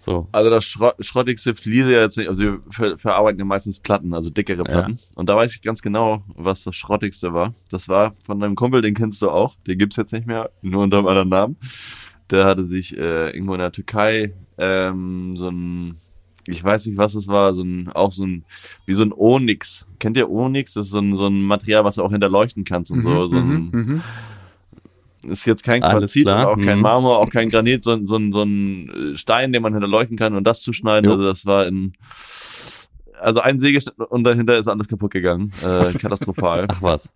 So. 0.02 0.28
Also 0.32 0.48
das 0.48 0.64
Schrott, 0.64 0.94
schrottigste 1.00 1.54
Fliese 1.54 1.92
ja 1.92 2.00
jetzt 2.00 2.16
nicht, 2.16 2.30
also 2.30 2.42
wir 2.42 2.60
ver 2.70 2.96
verarbeiten 2.96 3.38
ja 3.38 3.44
meistens 3.44 3.78
Platten, 3.80 4.14
also 4.14 4.30
dickere 4.30 4.64
Platten. 4.64 4.98
Und 5.14 5.28
da 5.28 5.36
weiß 5.36 5.54
ich 5.54 5.60
ganz 5.60 5.82
genau, 5.82 6.22
was 6.34 6.64
das 6.64 6.74
schrottigste 6.74 7.34
war. 7.34 7.52
Das 7.70 7.86
war 7.88 8.10
von 8.12 8.40
deinem 8.40 8.54
Kumpel, 8.54 8.80
den 8.80 8.94
kennst 8.94 9.20
du 9.20 9.30
auch, 9.30 9.56
den 9.66 9.76
gibt's 9.76 9.96
jetzt 9.96 10.14
nicht 10.14 10.26
mehr, 10.26 10.48
nur 10.62 10.82
unter 10.84 10.98
einem 10.98 11.06
anderen 11.06 11.28
Namen. 11.28 11.56
Der 12.30 12.46
hatte 12.46 12.64
sich 12.64 12.96
äh, 12.96 13.28
irgendwo 13.30 13.52
in 13.52 13.60
der 13.60 13.72
Türkei 13.72 14.32
ähm, 14.56 15.36
so 15.36 15.48
ein, 15.50 15.96
ich 16.48 16.64
weiß 16.64 16.86
nicht, 16.86 16.96
was 16.96 17.14
es 17.14 17.28
war, 17.28 17.52
so 17.52 17.62
ein, 17.62 17.90
auch 17.92 18.12
so 18.12 18.24
ein, 18.24 18.44
wie 18.86 18.94
so 18.94 19.02
ein 19.02 19.12
Onyx. 19.12 19.86
Kennt 19.98 20.16
ihr 20.16 20.30
Onyx? 20.30 20.72
Das 20.72 20.86
ist 20.86 20.92
so 20.92 21.00
ein, 21.00 21.14
so 21.14 21.26
ein 21.26 21.42
Material, 21.42 21.84
was 21.84 21.96
du 21.96 22.02
auch 22.02 22.10
hinterleuchten 22.10 22.64
kannst 22.64 22.90
und 22.90 23.02
so. 23.02 23.26
so 23.26 23.36
ein, 23.36 23.70
Mhm. 23.70 24.02
Ist 25.26 25.44
jetzt 25.46 25.64
kein 25.64 25.80
Quarzit, 25.82 26.26
aber 26.28 26.50
auch 26.52 26.56
kein 26.56 26.76
mhm. 26.78 26.82
Marmor, 26.82 27.18
auch 27.18 27.30
kein 27.30 27.48
Granit, 27.48 27.84
so, 27.84 27.92
ein- 27.92 28.06
so, 28.06 28.16
ein- 28.16 28.32
so 28.32 28.42
ein 28.42 29.12
äh, 29.14 29.16
Stein, 29.16 29.52
den 29.52 29.62
man 29.62 29.72
hinterleuchten 29.72 30.16
kann 30.16 30.34
und 30.34 30.44
das 30.44 30.60
zu 30.62 30.72
schneiden. 30.72 31.06
Jo. 31.10 31.16
Also 31.16 31.28
das 31.28 31.44
war 31.46 31.66
in 31.66 31.92
also 33.20 33.40
ein 33.40 33.58
Sägeschnitt 33.58 33.98
und 33.98 34.24
dahinter 34.24 34.56
ist 34.58 34.66
alles 34.68 34.88
kaputt 34.88 35.10
gegangen. 35.12 35.52
Äh, 35.62 35.92
katastrophal. 35.98 36.66
Ach 36.70 36.80
was. 36.82 37.10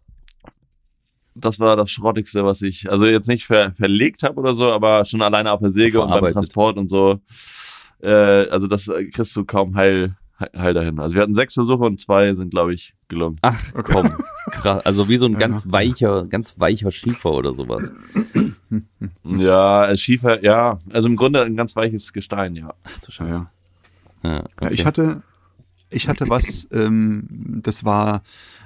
Das 1.35 1.59
war 1.59 1.77
das 1.77 1.91
Schrottigste, 1.91 2.45
was 2.45 2.63
ich, 2.63 2.91
also 2.91 3.07
jetzt 3.07 3.27
nicht 3.27 3.47
ver, 3.47 3.73
verlegt 3.73 4.23
habe 4.23 4.39
oder 4.39 4.55
so, 4.55 4.71
aber 4.71 5.05
schon 5.05 5.21
alleine 5.23 5.51
auf 5.51 5.61
der 5.61 5.71
Säge 5.71 6.01
und 6.01 6.11
beim. 6.11 6.33
Transport 6.33 6.77
und 6.77 6.89
so. 6.89 7.19
Äh, 8.03 8.11
also 8.11 8.69
das 8.69 8.87
äh, 8.87 9.07
kriegst 9.07 9.35
du 9.35 9.45
kaum 9.45 9.75
heil, 9.75 10.15
heil 10.57 10.75
dahin. 10.75 11.01
Also 11.01 11.17
wir 11.17 11.23
hatten 11.23 11.35
sechs 11.35 11.55
Versuche 11.55 11.83
und 11.85 12.01
zwei 12.01 12.35
sind, 12.35 12.51
glaube 12.51 12.75
ich, 12.75 12.95
gelungen. 13.09 13.39
Ach 13.43 13.57
komm, 13.83 14.13
krass. 14.55 14.85
Also 14.85 15.09
wie 15.09 15.17
so 15.17 15.27
ein 15.27 15.33
Ja, 15.33 15.39
ganz 15.39 15.65
weicher, 15.67 16.25
ganz 16.27 16.59
weicher 16.59 16.91
Schiefer 16.91 17.33
oder 17.33 17.53
sowas. 17.55 17.93
Ja, 19.25 19.89
äh, 19.89 19.97
Schiefer, 19.97 20.43
ja, 20.45 20.79
also 20.93 21.09
im 21.09 21.17
Grunde 21.17 21.43
ein 21.43 21.57
ganz 21.57 21.77
weiches 21.77 22.13
Gestein, 22.13 22.57
ja. 22.57 22.75
Ach 22.85 22.99
du 23.01 23.13
Scheiße. 23.13 23.47
ja. 24.23 24.31
Ja, 24.31 24.37
Ja, 24.37 24.45
okay. 24.45 24.73
ich 24.75 24.87
hatte, 24.87 25.23
ich 25.91 26.09
hatte 26.09 26.29
was, 26.29 26.67
ähm, 26.73 27.61
das 27.63 27.85
war, 27.85 28.23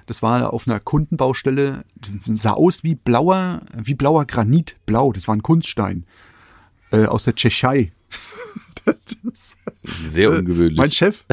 das 0.06 0.22
war 0.22 0.52
auf 0.52 0.66
einer 0.68 0.80
Kundenbaustelle, 0.80 1.84
sah 2.26 2.52
aus 2.52 2.84
wie 2.84 2.94
blauer, 2.94 3.62
wie 3.76 3.94
blauer 3.94 4.24
Granit, 4.24 4.76
blau, 4.86 5.12
das 5.12 5.26
war 5.28 5.34
ein 5.36 5.42
Kunststein, 5.42 6.04
äh, 6.92 7.06
aus 7.06 7.24
der 7.24 7.34
Tschechei. 7.34 7.92
das, 8.84 9.56
Sehr 10.06 10.30
ungewöhnlich. 10.30 10.78
mein 10.78 10.92
Chef, 10.92 11.24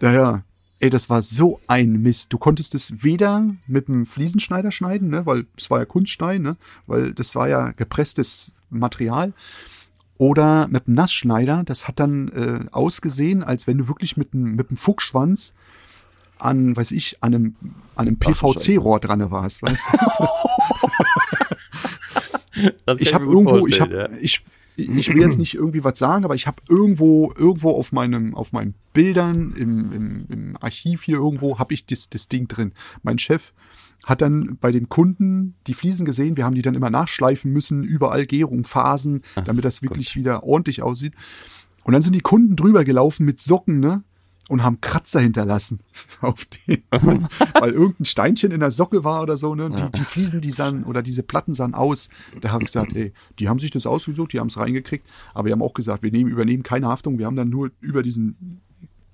ja, 0.00 0.12
ja, 0.12 0.42
ey, 0.80 0.90
das 0.90 1.10
war 1.10 1.22
so 1.22 1.60
ein 1.66 2.02
Mist. 2.02 2.32
Du 2.32 2.38
konntest 2.38 2.74
es 2.74 3.02
weder 3.02 3.54
mit 3.66 3.88
einem 3.88 4.06
Fliesenschneider 4.06 4.70
schneiden, 4.70 5.08
ne, 5.08 5.26
weil 5.26 5.46
es 5.56 5.70
war 5.70 5.78
ja 5.80 5.84
Kunststein, 5.84 6.42
ne, 6.42 6.56
weil 6.86 7.12
das 7.12 7.34
war 7.34 7.48
ja 7.48 7.72
gepresstes 7.72 8.52
Material. 8.70 9.32
Oder 10.18 10.68
mit 10.68 10.86
einem 10.86 10.94
Nassschneider, 10.94 11.64
das 11.64 11.88
hat 11.88 11.98
dann 11.98 12.28
äh, 12.28 12.60
ausgesehen, 12.70 13.42
als 13.42 13.66
wenn 13.66 13.78
du 13.78 13.88
wirklich 13.88 14.16
mit 14.16 14.32
einem 14.32 14.54
mit 14.54 14.68
einem 14.68 14.76
Fuchsschwanz 14.76 15.54
an, 16.38 16.76
weiß 16.76 16.92
ich, 16.92 17.22
an 17.22 17.34
einem, 17.34 17.56
an 17.96 18.06
einem 18.06 18.18
PVC-Rohr 18.18 19.00
dran 19.00 19.30
warst. 19.30 19.62
Weißt 19.62 19.82
du? 19.92 20.26
Ich 22.98 23.14
habe 23.14 23.24
irgendwo, 23.24 23.66
ich 23.66 23.80
habe, 23.80 24.10
ich, 24.20 24.44
ich 24.76 25.08
will 25.08 25.20
jetzt 25.20 25.38
nicht 25.38 25.54
irgendwie 25.54 25.84
was 25.84 25.98
sagen, 25.98 26.24
aber 26.24 26.34
ich 26.34 26.46
habe 26.46 26.62
irgendwo, 26.68 27.32
irgendwo 27.36 27.70
auf 27.70 27.92
meinem, 27.92 28.34
auf 28.34 28.52
meinem 28.52 28.74
Bildern 28.92 29.52
im, 29.56 29.92
im, 29.92 30.26
im 30.28 30.56
Archiv 30.60 31.02
hier 31.02 31.16
irgendwo, 31.16 31.58
habe 31.58 31.74
ich 31.74 31.86
das, 31.86 32.10
das 32.10 32.28
Ding 32.28 32.48
drin. 32.48 32.72
Mein 33.02 33.18
Chef 33.18 33.52
hat 34.04 34.20
dann 34.20 34.58
bei 34.60 34.72
den 34.72 34.88
Kunden 34.88 35.54
die 35.66 35.74
Fliesen 35.74 36.04
gesehen. 36.04 36.36
Wir 36.36 36.44
haben 36.44 36.54
die 36.54 36.62
dann 36.62 36.74
immer 36.74 36.90
nachschleifen 36.90 37.52
müssen, 37.52 37.84
überall 37.84 38.26
Gärung, 38.26 38.64
Phasen, 38.64 39.22
damit 39.44 39.64
das 39.64 39.82
wirklich 39.82 40.16
wieder 40.16 40.44
ordentlich 40.44 40.82
aussieht. 40.82 41.14
Und 41.84 41.92
dann 41.92 42.02
sind 42.02 42.14
die 42.14 42.20
Kunden 42.20 42.56
drüber 42.56 42.84
gelaufen 42.84 43.24
mit 43.24 43.40
Socken, 43.40 43.80
ne? 43.80 44.02
Und 44.50 44.62
haben 44.62 44.80
Kratzer 44.82 45.20
hinterlassen 45.20 45.80
auf 46.20 46.44
den, 46.44 46.82
weil 46.90 47.70
irgendein 47.70 48.04
Steinchen 48.04 48.52
in 48.52 48.60
der 48.60 48.70
Socke 48.70 49.02
war 49.02 49.22
oder 49.22 49.38
so, 49.38 49.54
ne? 49.54 49.70
Die, 49.70 49.98
die 49.98 50.04
Fliesen, 50.04 50.42
die 50.42 50.50
sahen, 50.50 50.84
oder 50.84 51.02
diese 51.02 51.22
Platten 51.22 51.54
sahen 51.54 51.74
aus. 51.74 52.10
Da 52.42 52.50
habe 52.50 52.62
ich 52.62 52.66
gesagt, 52.66 52.94
ey, 52.94 53.14
die 53.38 53.48
haben 53.48 53.58
sich 53.58 53.70
das 53.70 53.86
ausgesucht, 53.86 54.34
die 54.34 54.40
haben 54.40 54.48
es 54.48 54.58
reingekriegt, 54.58 55.06
aber 55.32 55.46
wir 55.46 55.52
haben 55.52 55.62
auch 55.62 55.72
gesagt, 55.72 56.02
wir 56.02 56.12
nehmen, 56.12 56.30
übernehmen 56.30 56.62
keine 56.62 56.88
Haftung. 56.88 57.18
Wir 57.18 57.24
haben 57.24 57.36
dann 57.36 57.48
nur 57.48 57.70
über 57.80 58.02
diesen 58.02 58.60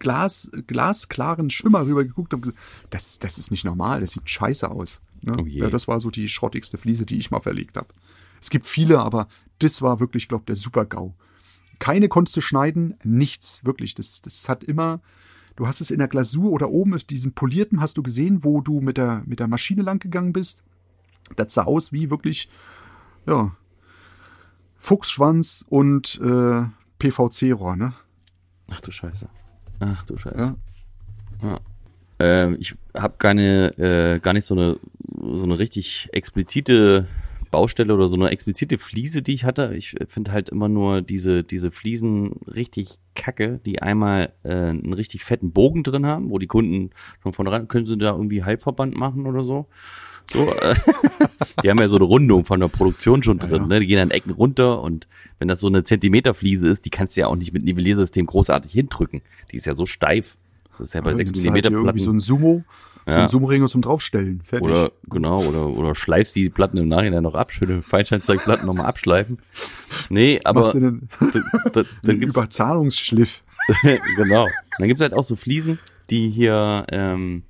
Glas, 0.00 0.50
glasklaren 0.66 1.50
Schimmer 1.50 1.86
rüber 1.86 2.02
geguckt 2.02 2.34
und 2.34 2.40
gesagt, 2.40 2.58
das, 2.90 3.18
das 3.20 3.38
ist 3.38 3.52
nicht 3.52 3.64
normal, 3.64 4.00
das 4.00 4.12
sieht 4.12 4.28
scheiße 4.28 4.68
aus. 4.68 5.00
Ne? 5.22 5.36
Oh 5.38 5.46
ja, 5.46 5.70
das 5.70 5.86
war 5.86 6.00
so 6.00 6.10
die 6.10 6.28
schrottigste 6.28 6.78
Fliese, 6.78 7.06
die 7.06 7.18
ich 7.18 7.30
mal 7.30 7.40
verlegt 7.40 7.76
habe. 7.76 7.88
Es 8.40 8.50
gibt 8.50 8.66
viele, 8.66 9.00
aber 9.00 9.28
das 9.58 9.82
war 9.82 10.00
wirklich, 10.00 10.26
glaube 10.26 10.44
der 10.46 10.56
Super-GAU. 10.56 11.14
Keine 11.80 12.08
konntest 12.08 12.36
du 12.36 12.40
schneiden, 12.40 12.94
nichts, 13.02 13.64
wirklich. 13.64 13.94
Das, 13.94 14.22
das 14.22 14.48
hat 14.48 14.62
immer, 14.62 15.00
du 15.56 15.66
hast 15.66 15.80
es 15.80 15.90
in 15.90 15.98
der 15.98 16.08
Glasur 16.08 16.52
oder 16.52 16.70
oben 16.70 16.92
ist 16.92 17.10
diesen 17.10 17.32
polierten, 17.32 17.80
hast 17.80 17.96
du 17.96 18.02
gesehen, 18.04 18.44
wo 18.44 18.60
du 18.60 18.80
mit 18.80 18.96
der, 18.96 19.22
mit 19.26 19.40
der 19.40 19.48
Maschine 19.48 19.82
lang 19.82 19.98
gegangen 19.98 20.32
bist. 20.32 20.62
Das 21.34 21.54
sah 21.54 21.64
aus 21.64 21.90
wie 21.90 22.10
wirklich, 22.10 22.48
ja, 23.26 23.56
Fuchsschwanz 24.78 25.64
und 25.68 26.20
äh, 26.22 26.62
PVC-Rohr, 26.98 27.76
ne? 27.76 27.94
Ach 28.70 28.80
du 28.80 28.92
Scheiße. 28.92 29.28
Ach 29.80 30.04
du 30.04 30.16
Scheiße. 30.16 30.56
Ja. 31.42 31.48
Ja. 31.48 31.60
Ähm, 32.18 32.56
ich 32.60 32.76
habe 32.94 33.14
keine, 33.18 33.78
äh, 33.78 34.20
gar 34.20 34.34
nicht 34.34 34.44
so 34.44 34.54
eine, 34.54 34.78
so 35.34 35.44
eine 35.44 35.58
richtig 35.58 36.10
explizite 36.12 37.06
Baustelle 37.50 37.94
oder 37.94 38.08
so 38.08 38.14
eine 38.16 38.30
explizite 38.30 38.78
Fliese, 38.78 39.22
die 39.22 39.34
ich 39.34 39.44
hatte. 39.44 39.74
Ich 39.74 39.96
finde 40.06 40.32
halt 40.32 40.48
immer 40.48 40.68
nur 40.68 41.02
diese, 41.02 41.42
diese 41.44 41.70
Fliesen 41.70 42.32
richtig 42.46 42.98
kacke, 43.14 43.60
die 43.66 43.82
einmal 43.82 44.32
äh, 44.44 44.50
einen 44.50 44.92
richtig 44.92 45.24
fetten 45.24 45.52
Bogen 45.52 45.82
drin 45.82 46.06
haben, 46.06 46.30
wo 46.30 46.38
die 46.38 46.46
Kunden 46.46 46.90
von 47.20 47.32
vornherein, 47.32 47.68
können 47.68 47.86
sie 47.86 47.98
da 47.98 48.12
irgendwie 48.12 48.44
Halbverband 48.44 48.96
machen 48.96 49.26
oder 49.26 49.44
so. 49.44 49.66
So, 50.32 50.38
äh, 50.46 50.74
die 51.64 51.70
haben 51.70 51.78
ja 51.78 51.88
so 51.88 51.96
eine 51.96 52.04
Rundung 52.04 52.44
von 52.44 52.60
der 52.60 52.68
Produktion 52.68 53.22
schon 53.22 53.38
drin, 53.38 53.66
ne? 53.66 53.80
Die 53.80 53.86
gehen 53.86 53.98
an 53.98 54.12
Ecken 54.12 54.30
runter 54.30 54.80
und 54.80 55.08
wenn 55.40 55.48
das 55.48 55.58
so 55.60 55.66
eine 55.66 55.82
Zentimeterfliese 55.82 56.68
ist, 56.68 56.84
die 56.84 56.90
kannst 56.90 57.16
du 57.16 57.22
ja 57.22 57.26
auch 57.26 57.36
nicht 57.36 57.52
mit 57.52 57.64
Nivelliersystem 57.64 58.26
großartig 58.26 58.70
hindrücken. 58.72 59.22
Die 59.50 59.56
ist 59.56 59.66
ja 59.66 59.74
so 59.74 59.86
steif. 59.86 60.36
Das 60.78 60.88
ist 60.88 60.94
ja 60.94 61.00
bei 61.00 61.10
Ja, 61.10 61.16
6 61.16 61.32
nimmst 61.32 61.44
du 61.44 61.50
halt 61.50 61.64
mm 61.64 61.68
hier 61.68 61.72
irgendwie 61.72 61.82
Platten. 61.82 61.98
so 61.98 62.12
ein 62.12 62.20
Sumo, 62.20 62.64
so 63.10 63.18
Ja. 63.18 63.22
ein 63.24 63.28
Sumo-Ring 63.28 63.66
zum 63.68 63.82
Draufstellen. 63.82 64.40
Fertig. 64.42 64.68
Oder 64.68 64.92
genau, 65.08 65.42
oder 65.44 65.66
oder 65.68 65.94
schleifst 65.94 66.34
die 66.36 66.48
Platten 66.50 66.76
im 66.78 66.88
Nachhinein 66.88 67.22
noch 67.22 67.34
ab, 67.34 67.52
schöne 67.52 67.82
Feinscheinzeugplatten 67.82 68.66
nochmal 68.66 68.86
abschleifen. 68.86 69.38
Nee, 70.08 70.40
aber 70.44 70.60
Machst 70.60 70.74
du 70.74 70.80
den, 70.80 71.08
d- 71.20 71.26
d- 71.30 71.72
dann 71.72 71.86
den 72.04 72.20
gibt's 72.20 72.34
Überzahlungsschliff. 72.36 73.42
genau. 74.16 74.46
Dann 74.78 74.88
gibt's 74.88 75.00
halt 75.02 75.12
auch 75.14 75.24
so 75.24 75.36
Fliesen, 75.36 75.78
die 76.10 76.28
hier 76.30 76.84
ähm, 76.90 77.42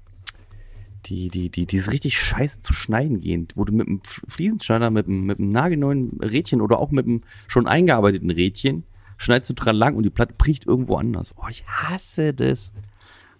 die 1.06 1.28
die 1.28 1.50
die 1.50 1.66
die 1.66 1.76
ist 1.78 1.90
richtig 1.90 2.18
scheiße 2.18 2.61
zu 2.61 2.72
schneiden 2.74 3.20
gehen, 3.20 3.48
wo 3.54 3.64
du 3.64 3.72
mit 3.72 3.88
F- 4.06 4.22
Fliesenschneider 4.28 4.90
mit 4.90 5.06
dem 5.06 5.24
mit 5.24 5.38
dem 5.38 5.48
nagelneuen 5.48 6.18
Rädchen 6.22 6.61
oder 6.61 6.78
auch 6.78 6.90
mit 6.90 7.06
dem 7.06 7.22
schon 7.48 7.66
eingearbeiteten 7.66 8.30
Rädchen 8.30 8.84
schneidest 9.16 9.50
du 9.50 9.54
dran 9.54 9.76
lang 9.76 9.96
und 9.96 10.02
die 10.04 10.11
Platte 10.11 10.34
bricht 10.36 10.66
irgendwo 10.66 10.96
anders. 10.96 11.34
Oh, 11.38 11.46
ich 11.50 11.64
hasse 11.66 12.32
das. 12.34 12.72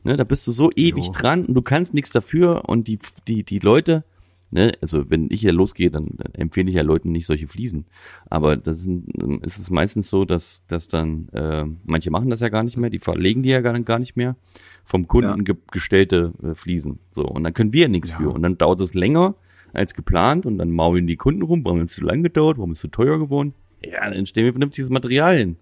Ne, 0.03 0.17
da 0.17 0.25
bist 0.25 0.47
du 0.47 0.53
so 0.53 0.71
ewig 0.77 1.07
Jo. 1.07 1.13
dran 1.13 1.45
und 1.45 1.55
du 1.55 1.63
kannst 1.63 1.93
nichts 1.95 2.11
dafür 2.11 2.69
und 2.69 2.89
die, 2.89 2.99
die, 3.29 3.45
die 3.45 3.59
Leute, 3.59 4.03
ne, 4.51 4.73
also 4.81 5.11
wenn 5.11 5.29
ich 5.31 5.41
hier 5.43 5.53
losgehe, 5.53 5.91
dann, 5.91 6.09
dann 6.17 6.33
empfehle 6.35 6.71
ich 6.71 6.75
ja 6.77 6.83
Leuten 6.83 7.13
nicht 7.13 7.27
solche 7.27 7.47
Fliesen. 7.47 7.85
Aber 8.31 8.57
das 8.57 8.81
sind, 8.81 9.11
ist 9.45 9.59
es 9.59 9.69
meistens 9.69 10.09
so, 10.09 10.25
dass, 10.25 10.65
dass 10.69 10.89
dann, 10.89 11.29
äh, 11.35 11.67
manche 11.85 12.11
machen 12.11 12.31
das 12.31 12.41
ja 12.41 12.49
gar 12.49 12.63
nicht 12.63 12.79
mehr, 12.79 12.89
die 12.89 12.99
verlegen 12.99 13.43
die 13.43 13.51
ja 13.51 13.61
gar, 13.61 13.79
gar 13.81 13.99
nicht 13.99 14.17
mehr, 14.17 14.37
vom 14.85 15.07
Kunden 15.07 15.29
Ja. 15.41 15.45
ge 15.45 15.57
gestellte 15.71 16.33
äh, 16.43 16.55
Fliesen. 16.55 16.99
So, 17.13 17.27
und 17.27 17.45
dann 17.45 17.53
können 17.53 17.75
wir 17.75 17.83
ja 17.83 17.89
nichts 17.89 18.13
Ja. 18.13 18.17
für. 18.17 18.31
Und 18.31 18.43
dann 18.43 18.57
dauert 18.57 18.81
es 18.81 18.95
länger 18.95 19.35
als 19.75 19.93
geplant 19.95 20.47
und 20.47 20.57
dann 20.57 20.71
maulen 20.71 21.07
die 21.07 21.17
Kunden 21.17 21.43
rum, 21.43 21.63
warum 21.65 21.83
ist 21.83 21.91
es 21.91 21.97
zu 21.97 22.05
lang 22.05 22.23
gedauert, 22.23 22.57
warum 22.57 22.73
ist 22.73 22.79
es 22.79 22.83
zu 22.83 22.89
teuer 22.89 23.19
geworden? 23.19 23.53
Ja, 23.85 24.09
dann 24.11 24.25
stellen 24.25 24.47
wir 24.47 24.53
vernünftiges 24.55 24.89
Material 24.91 25.37
hin. 25.37 25.57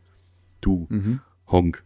Du 0.60 0.86
Honk. 1.48 1.82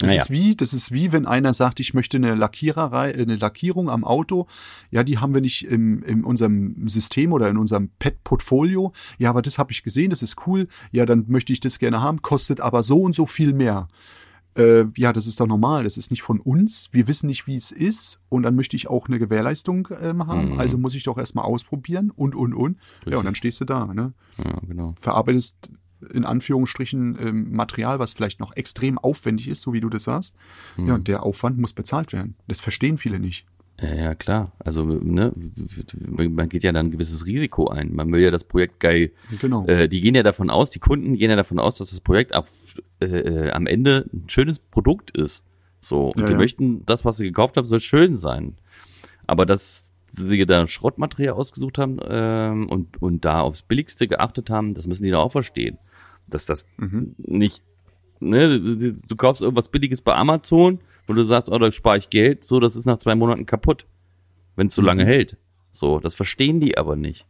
Das 0.00 0.08
Naja. 0.08 0.22
ist 0.22 0.30
wie, 0.30 0.56
das 0.56 0.72
ist 0.72 0.92
wie, 0.92 1.12
wenn 1.12 1.26
einer 1.26 1.52
sagt, 1.52 1.78
ich 1.78 1.92
möchte 1.92 2.16
eine 2.16 2.34
Lackiererei, 2.34 3.10
äh, 3.10 3.22
eine 3.22 3.36
Lackierung 3.36 3.90
am 3.90 4.02
Auto. 4.02 4.46
Ja, 4.90 5.04
die 5.04 5.18
haben 5.18 5.34
wir 5.34 5.42
nicht 5.42 5.66
im, 5.66 6.02
in 6.02 6.24
unserem 6.24 6.88
System 6.88 7.32
oder 7.32 7.50
in 7.50 7.58
unserem 7.58 7.90
Pet-Portfolio. 7.98 8.92
Ja, 9.18 9.28
aber 9.28 9.42
das 9.42 9.58
habe 9.58 9.72
ich 9.72 9.82
gesehen, 9.82 10.08
das 10.08 10.22
ist 10.22 10.46
cool. 10.46 10.68
Ja, 10.90 11.04
dann 11.04 11.26
möchte 11.28 11.52
ich 11.52 11.60
das 11.60 11.78
gerne 11.78 12.00
haben, 12.00 12.22
kostet 12.22 12.62
aber 12.62 12.82
so 12.82 13.02
und 13.02 13.14
so 13.14 13.26
viel 13.26 13.52
mehr. 13.52 13.88
Äh, 14.56 14.86
ja, 14.96 15.12
das 15.12 15.26
ist 15.26 15.38
doch 15.38 15.46
normal. 15.46 15.84
Das 15.84 15.98
ist 15.98 16.10
nicht 16.10 16.22
von 16.22 16.40
uns. 16.40 16.88
Wir 16.92 17.06
wissen 17.06 17.26
nicht, 17.26 17.46
wie 17.46 17.54
es 17.56 17.70
ist. 17.70 18.22
Und 18.30 18.42
dann 18.42 18.56
möchte 18.56 18.76
ich 18.76 18.88
auch 18.88 19.06
eine 19.06 19.18
Gewährleistung 19.18 19.86
ähm, 20.02 20.26
haben. 20.26 20.58
Also 20.58 20.78
muss 20.78 20.94
ich 20.94 21.02
doch 21.04 21.18
erstmal 21.18 21.44
ausprobieren 21.44 22.10
und, 22.10 22.34
und, 22.34 22.54
und. 22.54 22.78
Ja, 23.06 23.18
und 23.18 23.26
dann 23.26 23.34
stehst 23.34 23.60
du 23.60 23.64
da, 23.66 23.86
ne? 23.92 24.12
Ja, 24.38 24.54
genau. 24.66 24.94
verarbeitest 24.98 25.70
in 26.12 26.24
Anführungsstrichen 26.24 27.18
ähm, 27.20 27.52
Material, 27.52 27.98
was 27.98 28.12
vielleicht 28.12 28.40
noch 28.40 28.56
extrem 28.56 28.98
aufwendig 28.98 29.48
ist, 29.48 29.62
so 29.62 29.72
wie 29.72 29.80
du 29.80 29.88
das 29.88 30.04
sagst. 30.04 30.36
Ja, 30.76 30.94
und 30.94 31.08
der 31.08 31.22
Aufwand 31.24 31.58
muss 31.58 31.72
bezahlt 31.72 32.12
werden. 32.12 32.36
Das 32.48 32.60
verstehen 32.60 32.98
viele 32.98 33.18
nicht. 33.18 33.46
Ja, 33.80 33.94
ja, 33.94 34.14
klar. 34.14 34.52
Also, 34.58 34.84
ne, 34.84 35.32
man 36.06 36.48
geht 36.48 36.62
ja 36.62 36.72
dann 36.72 36.86
ein 36.86 36.90
gewisses 36.90 37.24
Risiko 37.24 37.68
ein. 37.68 37.94
Man 37.94 38.12
will 38.12 38.20
ja 38.20 38.30
das 38.30 38.44
Projekt 38.44 38.78
geil. 38.80 39.10
Genau. 39.40 39.66
Äh, 39.66 39.88
die 39.88 40.00
gehen 40.02 40.14
ja 40.14 40.22
davon 40.22 40.50
aus, 40.50 40.70
die 40.70 40.80
Kunden 40.80 41.16
gehen 41.16 41.30
ja 41.30 41.36
davon 41.36 41.58
aus, 41.58 41.76
dass 41.78 41.90
das 41.90 42.00
Projekt 42.00 42.34
auf, 42.34 42.74
äh, 43.00 43.06
äh, 43.06 43.50
am 43.52 43.66
Ende 43.66 44.06
ein 44.12 44.28
schönes 44.28 44.58
Produkt 44.58 45.10
ist. 45.16 45.44
So. 45.80 46.08
Und 46.08 46.20
Ja, 46.20 46.26
die 46.26 46.32
ja. 46.32 46.38
möchten, 46.38 46.84
das, 46.84 47.04
was 47.06 47.16
sie 47.16 47.24
gekauft 47.24 47.56
haben, 47.56 47.64
soll 47.64 47.80
schön 47.80 48.16
sein. 48.16 48.56
Aber 49.26 49.46
dass 49.46 49.92
sie 50.10 50.44
da 50.44 50.66
Schrottmaterial 50.66 51.34
ausgesucht 51.34 51.78
haben 51.78 51.98
ähm, 52.06 52.68
und, 52.68 53.00
und 53.00 53.24
da 53.24 53.40
aufs 53.40 53.62
Billigste 53.62 54.08
geachtet 54.08 54.50
haben, 54.50 54.74
das 54.74 54.86
müssen 54.86 55.04
die 55.04 55.10
da 55.10 55.18
auch 55.18 55.32
verstehen. 55.32 55.78
Dass 56.30 56.46
das 56.46 56.66
Mhm. 56.78 57.14
nicht, 57.18 57.62
ne, 58.20 58.60
du, 58.60 58.92
du 59.06 59.16
kaufst 59.16 59.42
irgendwas 59.42 59.68
Billiges 59.68 60.00
bei 60.00 60.14
Amazon 60.14 60.78
und 61.06 61.16
du 61.16 61.24
sagst, 61.24 61.50
oh, 61.50 61.58
da 61.58 61.70
spare 61.72 61.98
ich 61.98 62.10
Geld, 62.10 62.44
so, 62.44 62.60
das 62.60 62.76
ist 62.76 62.86
nach 62.86 62.98
zwei 62.98 63.14
Monaten 63.14 63.46
kaputt, 63.46 63.86
wenn 64.56 64.68
es 64.68 64.74
so 64.74 64.82
Mhm. 64.82 64.86
lange 64.86 65.04
hält. 65.04 65.36
So, 65.72 66.00
das 66.00 66.14
verstehen 66.14 66.60
die 66.60 66.76
aber 66.78 66.96
nicht. 66.96 67.26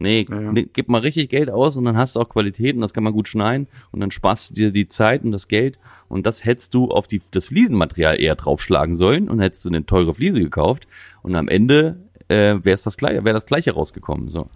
Nee, 0.00 0.26
Ja, 0.28 0.40
ja. 0.40 0.52
nee, 0.52 0.66
gib 0.72 0.88
mal 0.88 0.98
richtig 1.02 1.28
Geld 1.30 1.48
aus 1.50 1.76
und 1.76 1.84
dann 1.84 1.96
hast 1.96 2.16
du 2.16 2.20
auch 2.20 2.28
Qualität 2.28 2.74
und 2.74 2.80
das 2.80 2.92
kann 2.92 3.04
man 3.04 3.12
gut 3.12 3.28
schneiden 3.28 3.68
und 3.92 4.00
dann 4.00 4.10
sparst 4.10 4.50
du 4.50 4.54
dir 4.54 4.72
die 4.72 4.88
Zeit 4.88 5.22
und 5.24 5.30
das 5.32 5.46
Geld 5.46 5.78
und 6.08 6.26
das 6.26 6.44
hättest 6.44 6.74
du 6.74 6.88
auf 6.88 7.06
die, 7.06 7.22
das 7.30 7.46
Fliesenmaterial 7.46 8.20
eher 8.20 8.34
draufschlagen 8.34 8.96
sollen 8.96 9.28
und 9.30 9.38
hättest 9.38 9.64
du 9.64 9.68
eine 9.68 9.86
teure 9.86 10.12
Fliese 10.12 10.40
gekauft 10.40 10.88
und 11.22 11.36
am 11.36 11.46
Ende 11.48 12.00
äh, 12.28 12.56
wäre 12.64 12.78
das 12.82 12.96
gleiche, 12.96 13.24
wäre 13.24 13.34
das 13.34 13.46
gleiche 13.46 13.72
rausgekommen. 13.72 14.28
So. 14.28 14.48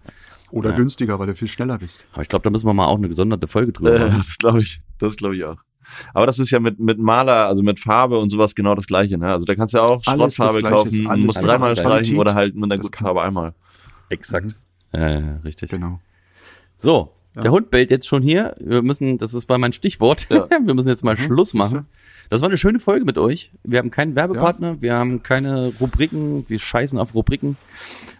Oder 0.50 0.70
Ja. 0.70 0.76
günstiger, 0.76 1.18
weil 1.18 1.26
du 1.26 1.34
viel 1.34 1.48
schneller 1.48 1.78
bist. 1.78 2.06
Aber 2.12 2.22
ich 2.22 2.28
glaube, 2.28 2.42
da 2.42 2.50
müssen 2.50 2.66
wir 2.66 2.74
mal 2.74 2.86
auch 2.86 2.96
eine 2.96 3.08
gesonderte 3.08 3.46
Folge 3.48 3.72
drüber 3.72 3.94
Äh, 3.96 4.04
machen. 4.06 4.18
das 4.18 4.38
glaube 4.38 4.60
ich, 4.60 4.80
das 4.98 5.16
glaube 5.16 5.36
ich 5.36 5.44
auch. 5.44 5.56
Aber 6.12 6.26
das 6.26 6.38
ist 6.38 6.50
ja 6.50 6.60
mit, 6.60 6.78
mit 6.78 6.98
Maler, 6.98 7.46
also 7.46 7.62
mit 7.62 7.78
Farbe 7.78 8.18
und 8.18 8.28
sowas 8.30 8.54
genau 8.54 8.74
das 8.74 8.86
Gleiche, 8.86 9.16
ne? 9.16 9.28
Also 9.32 9.46
da 9.46 9.54
kannst 9.54 9.72
du 9.74 9.78
ja 9.78 9.84
auch 9.84 10.02
Alles 10.06 10.34
Schrottfarbe 10.34 10.62
kaufen, 10.68 11.06
alles 11.06 11.24
musst 11.26 11.38
das 11.38 11.44
dreimal 11.44 11.76
streichen 11.76 12.18
oder 12.18 12.34
halt 12.34 12.54
mit 12.54 12.70
der 12.70 12.76
Das 12.78 12.86
guten 12.90 13.04
Farbe 13.04 13.22
einmal. 13.22 13.54
Exakt. 14.10 14.56
Äh, 14.92 15.22
richtig. 15.44 15.70
Genau. 15.70 16.00
So, 16.76 17.12
der 17.34 17.50
Hund 17.50 17.70
bellt 17.70 17.90
jetzt 17.90 18.06
schon 18.06 18.22
hier. 18.22 18.54
Wir 18.58 18.82
müssen, 18.82 19.16
das 19.18 19.32
ist 19.34 19.48
war 19.48 19.58
mein 19.58 19.72
Stichwort. 19.72 20.28
Wir 20.30 20.74
müssen 20.74 20.88
jetzt 20.88 21.04
mal 21.04 21.16
Schluss 21.16 21.54
machen. 21.54 21.86
Das 22.30 22.42
war 22.42 22.48
eine 22.48 22.58
schöne 22.58 22.78
Folge 22.80 23.04
mit 23.06 23.16
euch. 23.16 23.52
Wir 23.64 23.78
haben 23.78 23.90
keinen 23.90 24.14
Werbepartner, 24.14 24.82
wir 24.82 24.94
haben 24.96 25.22
keine 25.22 25.72
Rubriken, 25.80 26.44
wir 26.48 26.58
scheißen 26.58 26.98
auf 26.98 27.14
Rubriken. 27.14 27.56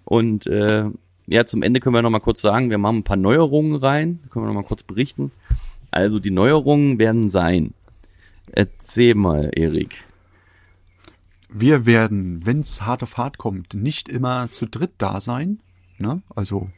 Und 0.05 0.47
äh, 0.47 0.85
ja, 1.29 1.45
zum 1.45 1.63
Ende 1.63 1.81
können 1.81 1.95
wir 1.95 2.03
noch 2.03 2.11
mal 2.11 2.21
kurz 2.21 2.41
sagen, 2.41 2.71
wir 2.71 2.79
machen 2.79 2.99
ein 2.99 3.05
paar 3.05 3.17
Neuerungen 3.17 3.77
rein. 3.77 4.21
Können 4.31 4.45
wir 4.45 4.49
noch 4.49 4.63
mal 4.63 4.67
kurz 4.67 4.83
berichten. 4.83 5.31
Also 5.91 6.19
die 6.19 6.31
Neuerungen 6.31 6.99
werden 6.99 7.29
sein. 7.29 7.75
Erzähl 8.51 9.15
mal, 9.15 9.51
Erik. 9.55 10.05
Wir 11.51 11.87
werden, 11.87 12.45
wenn 12.47 12.61
es 12.61 12.83
hart 12.83 13.03
auf 13.03 13.17
hart 13.17 13.39
kommt, 13.39 13.75
nicht 13.75 14.09
immer 14.09 14.51
zu 14.51 14.67
dritt 14.67 14.93
da 14.99 15.21
sein. 15.21 15.61
Ne? 15.99 16.23
Also 16.35 16.71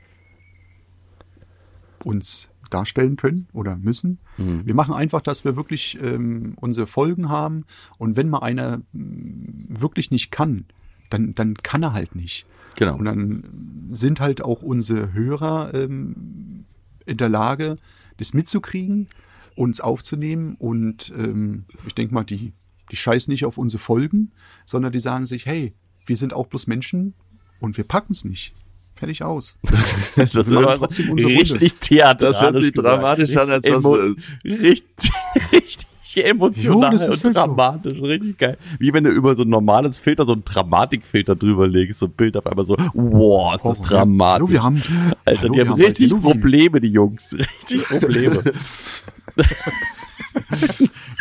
uns 2.04 2.50
darstellen 2.70 3.16
können 3.16 3.48
oder 3.52 3.76
müssen. 3.76 4.18
Wir 4.64 4.74
machen 4.74 4.94
einfach, 4.94 5.20
dass 5.20 5.44
wir 5.44 5.56
wirklich 5.56 5.98
ähm, 6.00 6.54
unsere 6.56 6.86
Folgen 6.86 7.28
haben 7.28 7.64
und 7.98 8.16
wenn 8.16 8.28
mal 8.28 8.38
einer 8.38 8.78
mm, 8.92 9.64
wirklich 9.68 10.10
nicht 10.10 10.30
kann, 10.30 10.66
dann, 11.10 11.34
dann 11.34 11.54
kann 11.54 11.82
er 11.82 11.92
halt 11.92 12.14
nicht. 12.14 12.46
Genau. 12.80 12.96
Und 12.96 13.04
dann 13.04 13.88
sind 13.90 14.20
halt 14.20 14.40
auch 14.42 14.62
unsere 14.62 15.12
Hörer 15.12 15.74
ähm, 15.74 16.64
in 17.04 17.18
der 17.18 17.28
Lage, 17.28 17.76
das 18.16 18.32
mitzukriegen. 18.32 19.08
uns 19.54 19.82
aufzunehmen 19.82 20.56
und 20.58 21.12
ähm, 21.18 21.64
ich 21.86 21.94
denke 21.94 22.14
mal, 22.14 22.24
die, 22.24 22.54
die 22.90 22.96
scheißen 22.96 23.30
nicht 23.30 23.44
auf 23.44 23.58
unsere 23.58 23.78
Folgen, 23.78 24.32
sondern 24.64 24.92
die 24.92 25.00
sagen 25.00 25.26
sich, 25.26 25.44
hey, 25.44 25.74
wir 26.06 26.16
sind 26.16 26.32
auch 26.32 26.46
bloß 26.46 26.68
Menschen 26.68 27.12
und 27.60 27.76
wir 27.76 27.84
packen 27.84 28.12
es 28.12 28.24
nicht. 28.24 28.54
Fertig 28.94 29.22
aus. 29.22 29.58
Das 30.16 30.34
ist 30.34 30.56
aber 30.56 30.76
trotzdem 30.76 31.10
unsere 31.10 31.32
Runde. 31.32 31.42
richtig 31.42 31.74
theatralisch. 31.80 32.38
Das 32.38 32.40
hört 32.40 32.58
sich 32.60 32.72
gesagt. 32.72 32.96
dramatisch 32.96 33.36
an, 33.36 33.50
als 33.50 33.66
was 33.68 33.84
es 33.84 34.16
Richtig, 35.52 35.86
richtig 36.16 36.26
emotional 36.30 36.76
Jo, 36.76 36.90
das 36.90 37.02
ist 37.08 37.08
und 37.08 37.10
halt 37.10 37.22
so. 37.24 37.30
dramatisch. 37.32 38.00
Richtig 38.02 38.38
geil. 38.38 38.56
Wie 38.78 38.92
wenn 38.92 39.04
du 39.04 39.10
über 39.10 39.34
so 39.34 39.42
ein 39.42 39.48
normales 39.48 39.98
Filter, 39.98 40.24
so 40.26 40.32
ein 40.34 40.44
Dramatikfilter 40.44 41.36
drüber 41.36 41.68
legst, 41.68 41.98
so 42.00 42.06
ein 42.06 42.12
Bild 42.12 42.36
auf 42.36 42.46
einmal 42.46 42.64
so, 42.66 42.76
wow, 42.94 43.54
ist 43.54 43.64
das 43.64 43.80
Oh, 43.80 43.82
dramatisch. 43.82 44.34
Hallo, 44.40 44.50
wir 44.50 44.62
haben, 44.62 44.82
Alter, 45.24 45.42
hallo, 45.42 45.52
die 45.54 45.60
haben 45.60 45.68
haben 45.70 45.80
richtig. 45.80 46.10
Probleme, 46.20 46.80
die 46.80 46.88
Jungs. 46.88 47.34
Richtig 47.38 47.82
Probleme. 47.84 48.42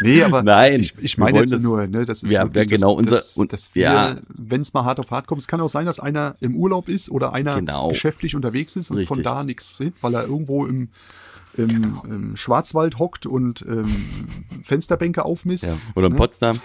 Nee, 0.01 0.23
aber 0.23 0.43
Nein, 0.43 0.79
ich, 0.79 0.93
ich 1.01 1.17
meine 1.17 1.39
jetzt 1.39 1.51
das- 1.51 1.61
nur, 1.61 1.85
ne, 1.87 2.05
das 2.05 2.23
ist 2.23 2.31
Ja, 2.31 2.43
wirklich 2.43 2.67
genau, 2.69 2.95
das, 2.95 3.05
unser- 3.05 3.15
das, 3.17 3.37
und- 3.37 3.53
dass 3.53 3.75
wir, 3.75 3.81
ja. 3.83 4.15
wenn 4.29 4.61
es 4.61 4.73
mal 4.73 4.85
hart 4.85 4.99
auf 4.99 5.11
hart 5.11 5.27
kommt, 5.27 5.41
es 5.41 5.47
kann 5.47 5.59
auch 5.59 5.67
sein, 5.67 5.85
dass 5.85 5.99
einer 5.99 6.35
im 6.39 6.55
Urlaub 6.55 6.87
ist 6.87 7.09
oder 7.09 7.33
einer 7.33 7.55
Genau. 7.55 7.89
geschäftlich 7.89 8.35
unterwegs 8.35 8.75
ist 8.75 8.91
und 8.91 8.95
von 9.05 9.17
Richtig. 9.17 9.23
da 9.23 9.43
nichts 9.43 9.77
sieht, 9.77 9.95
weil 10.01 10.13
er 10.13 10.23
irgendwo 10.23 10.65
im, 10.65 10.89
im, 11.63 11.67
Genau. 11.69 12.03
im 12.05 12.35
Schwarzwald 12.35 12.99
hockt 12.99 13.25
und 13.25 13.63
ähm, 13.67 13.85
Fensterbänke 14.63 15.23
aufmisst. 15.25 15.67
Ja. 15.67 15.73
Oder 15.95 16.07
in 16.07 16.13
ne? 16.13 16.17
Potsdam. 16.17 16.59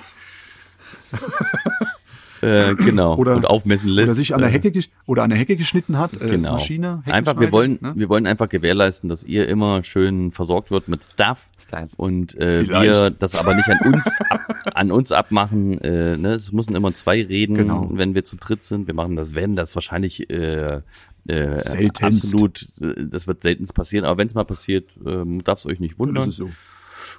äh, 2.41 2.75
genau. 2.75 3.17
Oder- 3.17 3.37
und 3.37 3.47
aufmessen 3.47 3.89
lässt. 3.89 4.09
Oder 4.09 4.15
sich 4.15 4.35
an 4.35 4.41
der 4.41 4.51
Äh, 4.51 4.53
Hecke 4.53 4.81
oder 5.07 5.23
an 5.23 5.31
der 5.31 5.39
Hecke 5.39 5.57
geschnitten 5.57 5.97
hat, 5.99 6.13
äh, 6.21 6.29
Genau. 6.29 6.53
Maschine. 6.53 7.03
einfach, 7.07 7.39
wir 7.41 7.53
wollen, 7.53 7.79
ne? 7.81 7.93
wir 7.95 8.09
wollen 8.09 8.27
einfach 8.27 8.49
gewährleisten, 8.49 9.09
dass 9.09 9.25
ihr 9.25 9.49
immer 9.49 9.83
schön 9.83 10.31
versorgt 10.33 10.71
wird 10.71 10.89
mit 10.89 11.03
Stuff. 11.05 11.49
Stuff. 11.59 11.91
Und 11.97 12.35
äh, 12.39 12.65
Vielleicht. 12.65 13.01
wir 13.03 13.11
das 13.11 13.35
aber 13.35 13.55
nicht 13.55 13.69
an 13.69 13.93
uns 13.95 14.09
ab, 14.29 14.41
an 14.75 14.91
uns 14.93 15.13
abmachen. 15.13 15.81
Äh, 15.81 16.17
ne? 16.17 16.33
Es 16.35 16.53
müssen 16.53 16.75
immer 16.75 16.93
zwei 16.93 17.23
reden, 17.23 17.55
Genau. 17.57 17.89
wenn 17.93 18.15
wir 18.15 18.25
zu 18.25 18.37
dritt 18.37 18.63
sind. 18.63 18.87
Wir 18.87 18.95
machen 18.95 19.17
das, 19.17 19.35
wenn 19.35 19.57
das 19.57 19.75
wahrscheinlich 19.75 20.29
äh, 20.31 20.81
äh, 21.29 21.61
Seltenst. 21.61 22.25
absolut, 22.25 22.68
äh, 22.81 23.07
das 23.07 23.27
wird 23.27 23.43
seltenst 23.43 23.75
passieren. 23.75 24.05
Aber 24.05 24.18
wenn 24.18 24.27
es 24.27 24.35
mal 24.35 24.45
passiert, 24.45 24.91
ähm, 25.05 25.43
darf 25.43 25.59
es 25.59 25.66
euch 25.66 25.81
nicht 25.81 25.99
wundern. 25.99 26.25
ist 26.25 26.29
es 26.29 26.37
so. 26.37 26.51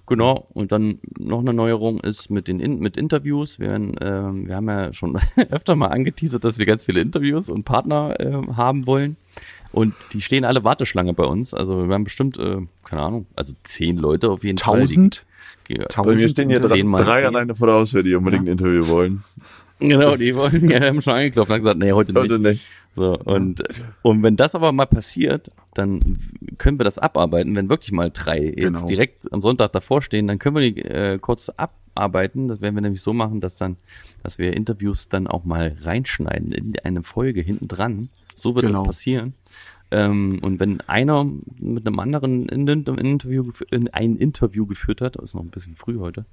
Genau, 0.08 0.48
und 0.54 0.72
dann 0.72 1.00
noch 1.18 1.40
eine 1.40 1.54
Neuerung 1.54 2.00
ist 2.00 2.30
mit 2.30 2.48
den 2.48 2.60
In 2.60 2.80
mit 2.80 2.96
Interviews. 2.96 3.60
Wir, 3.60 3.70
werden, 3.70 3.96
ähm, 4.02 4.48
wir 4.48 4.56
haben 4.56 4.70
ja 4.70 4.94
schon 4.94 5.18
öfter 5.50 5.76
mal 5.76 5.88
angeteasert, 5.88 6.44
dass 6.44 6.60
wir 6.60 6.66
ganz 6.66 6.86
viele 6.86 7.02
Interviews 7.02 7.50
und 7.50 7.64
Partner 7.64 8.16
ähm, 8.20 8.56
haben 8.56 8.86
wollen. 8.86 9.18
Und 9.72 9.94
die 10.14 10.22
stehen 10.22 10.46
alle 10.46 10.64
Warteschlange 10.64 11.14
bei 11.14 11.26
uns. 11.26 11.54
Also 11.54 11.88
wir 11.88 11.94
haben 11.94 12.04
bestimmt, 12.04 12.38
äh, 12.38 12.60
keine 12.86 13.02
Ahnung, 13.02 13.26
also 13.36 13.54
zehn 13.64 13.98
Leute 13.98 14.30
auf 14.30 14.44
jeden 14.44 14.58
Tausend? 14.58 15.16
Fall. 15.16 15.26
Die, 15.68 15.74
Tausend? 15.80 16.06
Bei 16.16 16.22
mir 16.22 16.30
stehen 16.30 16.50
hier 16.50 16.60
drei, 16.60 16.76
Zehnmal 16.76 17.04
drei 17.04 17.22
zehn. 17.22 17.28
alleine 17.28 17.56
vor 17.56 17.68
der 17.68 17.78
Haustür, 17.78 18.04
die 18.04 18.14
unbedingt 18.16 18.46
ein 18.46 18.52
Interview 18.52 18.88
wollen. 18.88 19.24
Genau, 19.80 20.16
die 20.16 20.36
wollen 20.36 20.70
ja 20.70 20.80
haben 20.82 21.02
schon 21.02 21.14
angeklopft 21.16 21.50
und 21.50 21.56
haben 21.56 21.62
gesagt, 21.62 21.80
nee, 21.80 21.92
heute 21.92 22.14
nicht. 22.14 22.22
Heute 22.24 22.40
nicht. 22.40 22.62
So, 22.94 23.18
und, 23.20 23.62
und 24.04 24.24
wenn 24.24 24.38
das 24.38 24.56
aber 24.56 24.72
mal 24.72 24.86
passiert, 24.86 25.50
dann 25.74 26.18
können 26.58 26.80
wir 26.80 26.86
das 26.86 26.98
abarbeiten. 26.98 27.54
Wenn 27.56 27.70
wirklich 27.70 27.92
mal 27.92 28.10
drei 28.10 28.40
jetzt 28.42 28.56
Genau. 28.56 28.86
direkt 28.88 29.32
am 29.34 29.42
Sonntag 29.42 29.74
davor 29.74 30.02
stehen, 30.02 30.28
dann 30.28 30.40
können 30.40 30.56
wir 30.56 30.72
die 30.72 30.82
äh, 30.82 31.18
kurz 31.20 31.50
abarbeiten. 31.50 32.48
Das 32.48 32.62
werden 32.62 32.76
wir 32.76 32.82
nämlich 32.82 33.02
so 33.02 33.12
machen, 33.12 33.42
dass 33.42 33.58
dann, 33.58 33.76
dass 34.24 34.40
wir 34.40 34.56
Interviews 34.56 35.10
dann 35.10 35.28
auch 35.28 35.44
mal 35.44 35.76
reinschneiden 35.82 36.54
in 36.54 36.74
eine 36.86 37.04
Folge 37.04 37.42
hinten 37.42 37.68
dran. 37.68 38.08
So 38.34 38.56
wird 38.56 38.66
Genau. 38.68 38.80
das 38.80 38.88
passieren. 38.88 39.34
Ähm, 39.92 40.40
und 40.42 40.60
wenn 40.60 40.82
einer 40.82 41.26
mit 41.60 41.86
einem 41.86 42.00
anderen 42.00 42.50
in, 42.50 42.68
in, 42.68 42.84
in 42.84 42.98
Interview, 43.06 43.52
in 43.72 43.88
ein 43.90 44.16
Interview 44.16 44.66
geführt 44.66 45.02
hat, 45.02 45.16
ist 45.18 45.36
noch 45.36 45.44
ein 45.44 45.50
bisschen 45.52 45.76
früh 45.76 46.00
heute, 46.00 46.26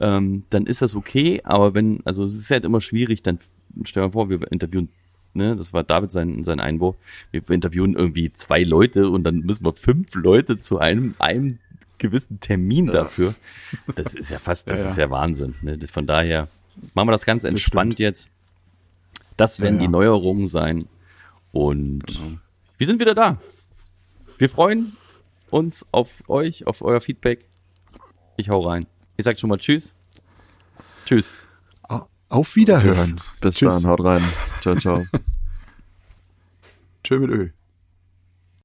ähm, 0.00 0.44
dann 0.50 0.66
ist 0.66 0.82
das 0.82 0.94
okay. 0.94 1.40
Aber 1.44 1.74
wenn, 1.74 2.00
also 2.04 2.24
es 2.24 2.34
ist 2.34 2.50
halt 2.50 2.64
immer 2.64 2.80
schwierig, 2.80 3.22
dann 3.22 3.38
stell 3.84 4.02
dir 4.02 4.08
mal 4.08 4.12
vor, 4.12 4.28
wir 4.28 4.52
interviewen, 4.52 4.90
ne, 5.32 5.56
das 5.56 5.72
war 5.72 5.82
David 5.82 6.12
sein, 6.12 6.44
sein 6.44 6.60
Einwurf, 6.60 6.96
wir 7.30 7.48
interviewen 7.50 7.94
irgendwie 7.94 8.32
zwei 8.32 8.62
Leute 8.62 9.08
und 9.08 9.24
dann 9.24 9.40
müssen 9.40 9.64
wir 9.64 9.72
fünf 9.72 10.14
Leute 10.14 10.58
zu 10.58 10.78
einem, 10.78 11.14
einem 11.18 11.58
gewissen 11.98 12.40
Termin 12.40 12.86
dafür. 12.86 13.34
Das 13.94 14.14
ist 14.14 14.30
ja 14.30 14.38
fast, 14.38 14.70
das 14.70 14.80
Ja, 14.80 14.84
ja. 14.84 14.90
ist 14.90 14.96
ja 14.98 15.10
Wahnsinn. 15.10 15.54
Ne? 15.62 15.78
Von 15.86 16.06
daher 16.06 16.48
machen 16.94 17.08
wir 17.08 17.12
das 17.12 17.24
ganz 17.26 17.44
entspannt 17.44 17.98
jetzt. 17.98 18.28
Das 19.36 19.60
werden 19.60 19.76
Ja, 19.76 19.82
die 19.82 19.88
Neuerungen 19.88 20.48
sein. 20.48 20.84
Und 21.52 22.20
wir 22.80 22.86
sind 22.86 22.98
wieder 22.98 23.14
da. 23.14 23.36
Wir 24.38 24.48
freuen 24.48 24.96
uns 25.50 25.86
auf 25.92 26.22
euch, 26.28 26.66
auf 26.66 26.80
euer 26.80 27.02
Feedback. 27.02 27.46
Ich 28.38 28.48
hau 28.48 28.60
rein. 28.60 28.86
Ich 29.18 29.26
sag 29.26 29.38
schon 29.38 29.50
mal 29.50 29.58
Tschüss. 29.58 29.98
Tschüss. 31.04 31.34
Auf 32.30 32.56
Wiederhören. 32.56 33.20
Bis 33.42 33.56
Tschüss. 33.56 33.82
dann, 33.82 33.90
haut 33.90 34.02
rein. 34.02 34.22
Ciao, 34.62 34.76
ciao. 34.76 35.04
Tschö 37.04 37.18
mit 37.18 37.30
Ö. 37.30 37.50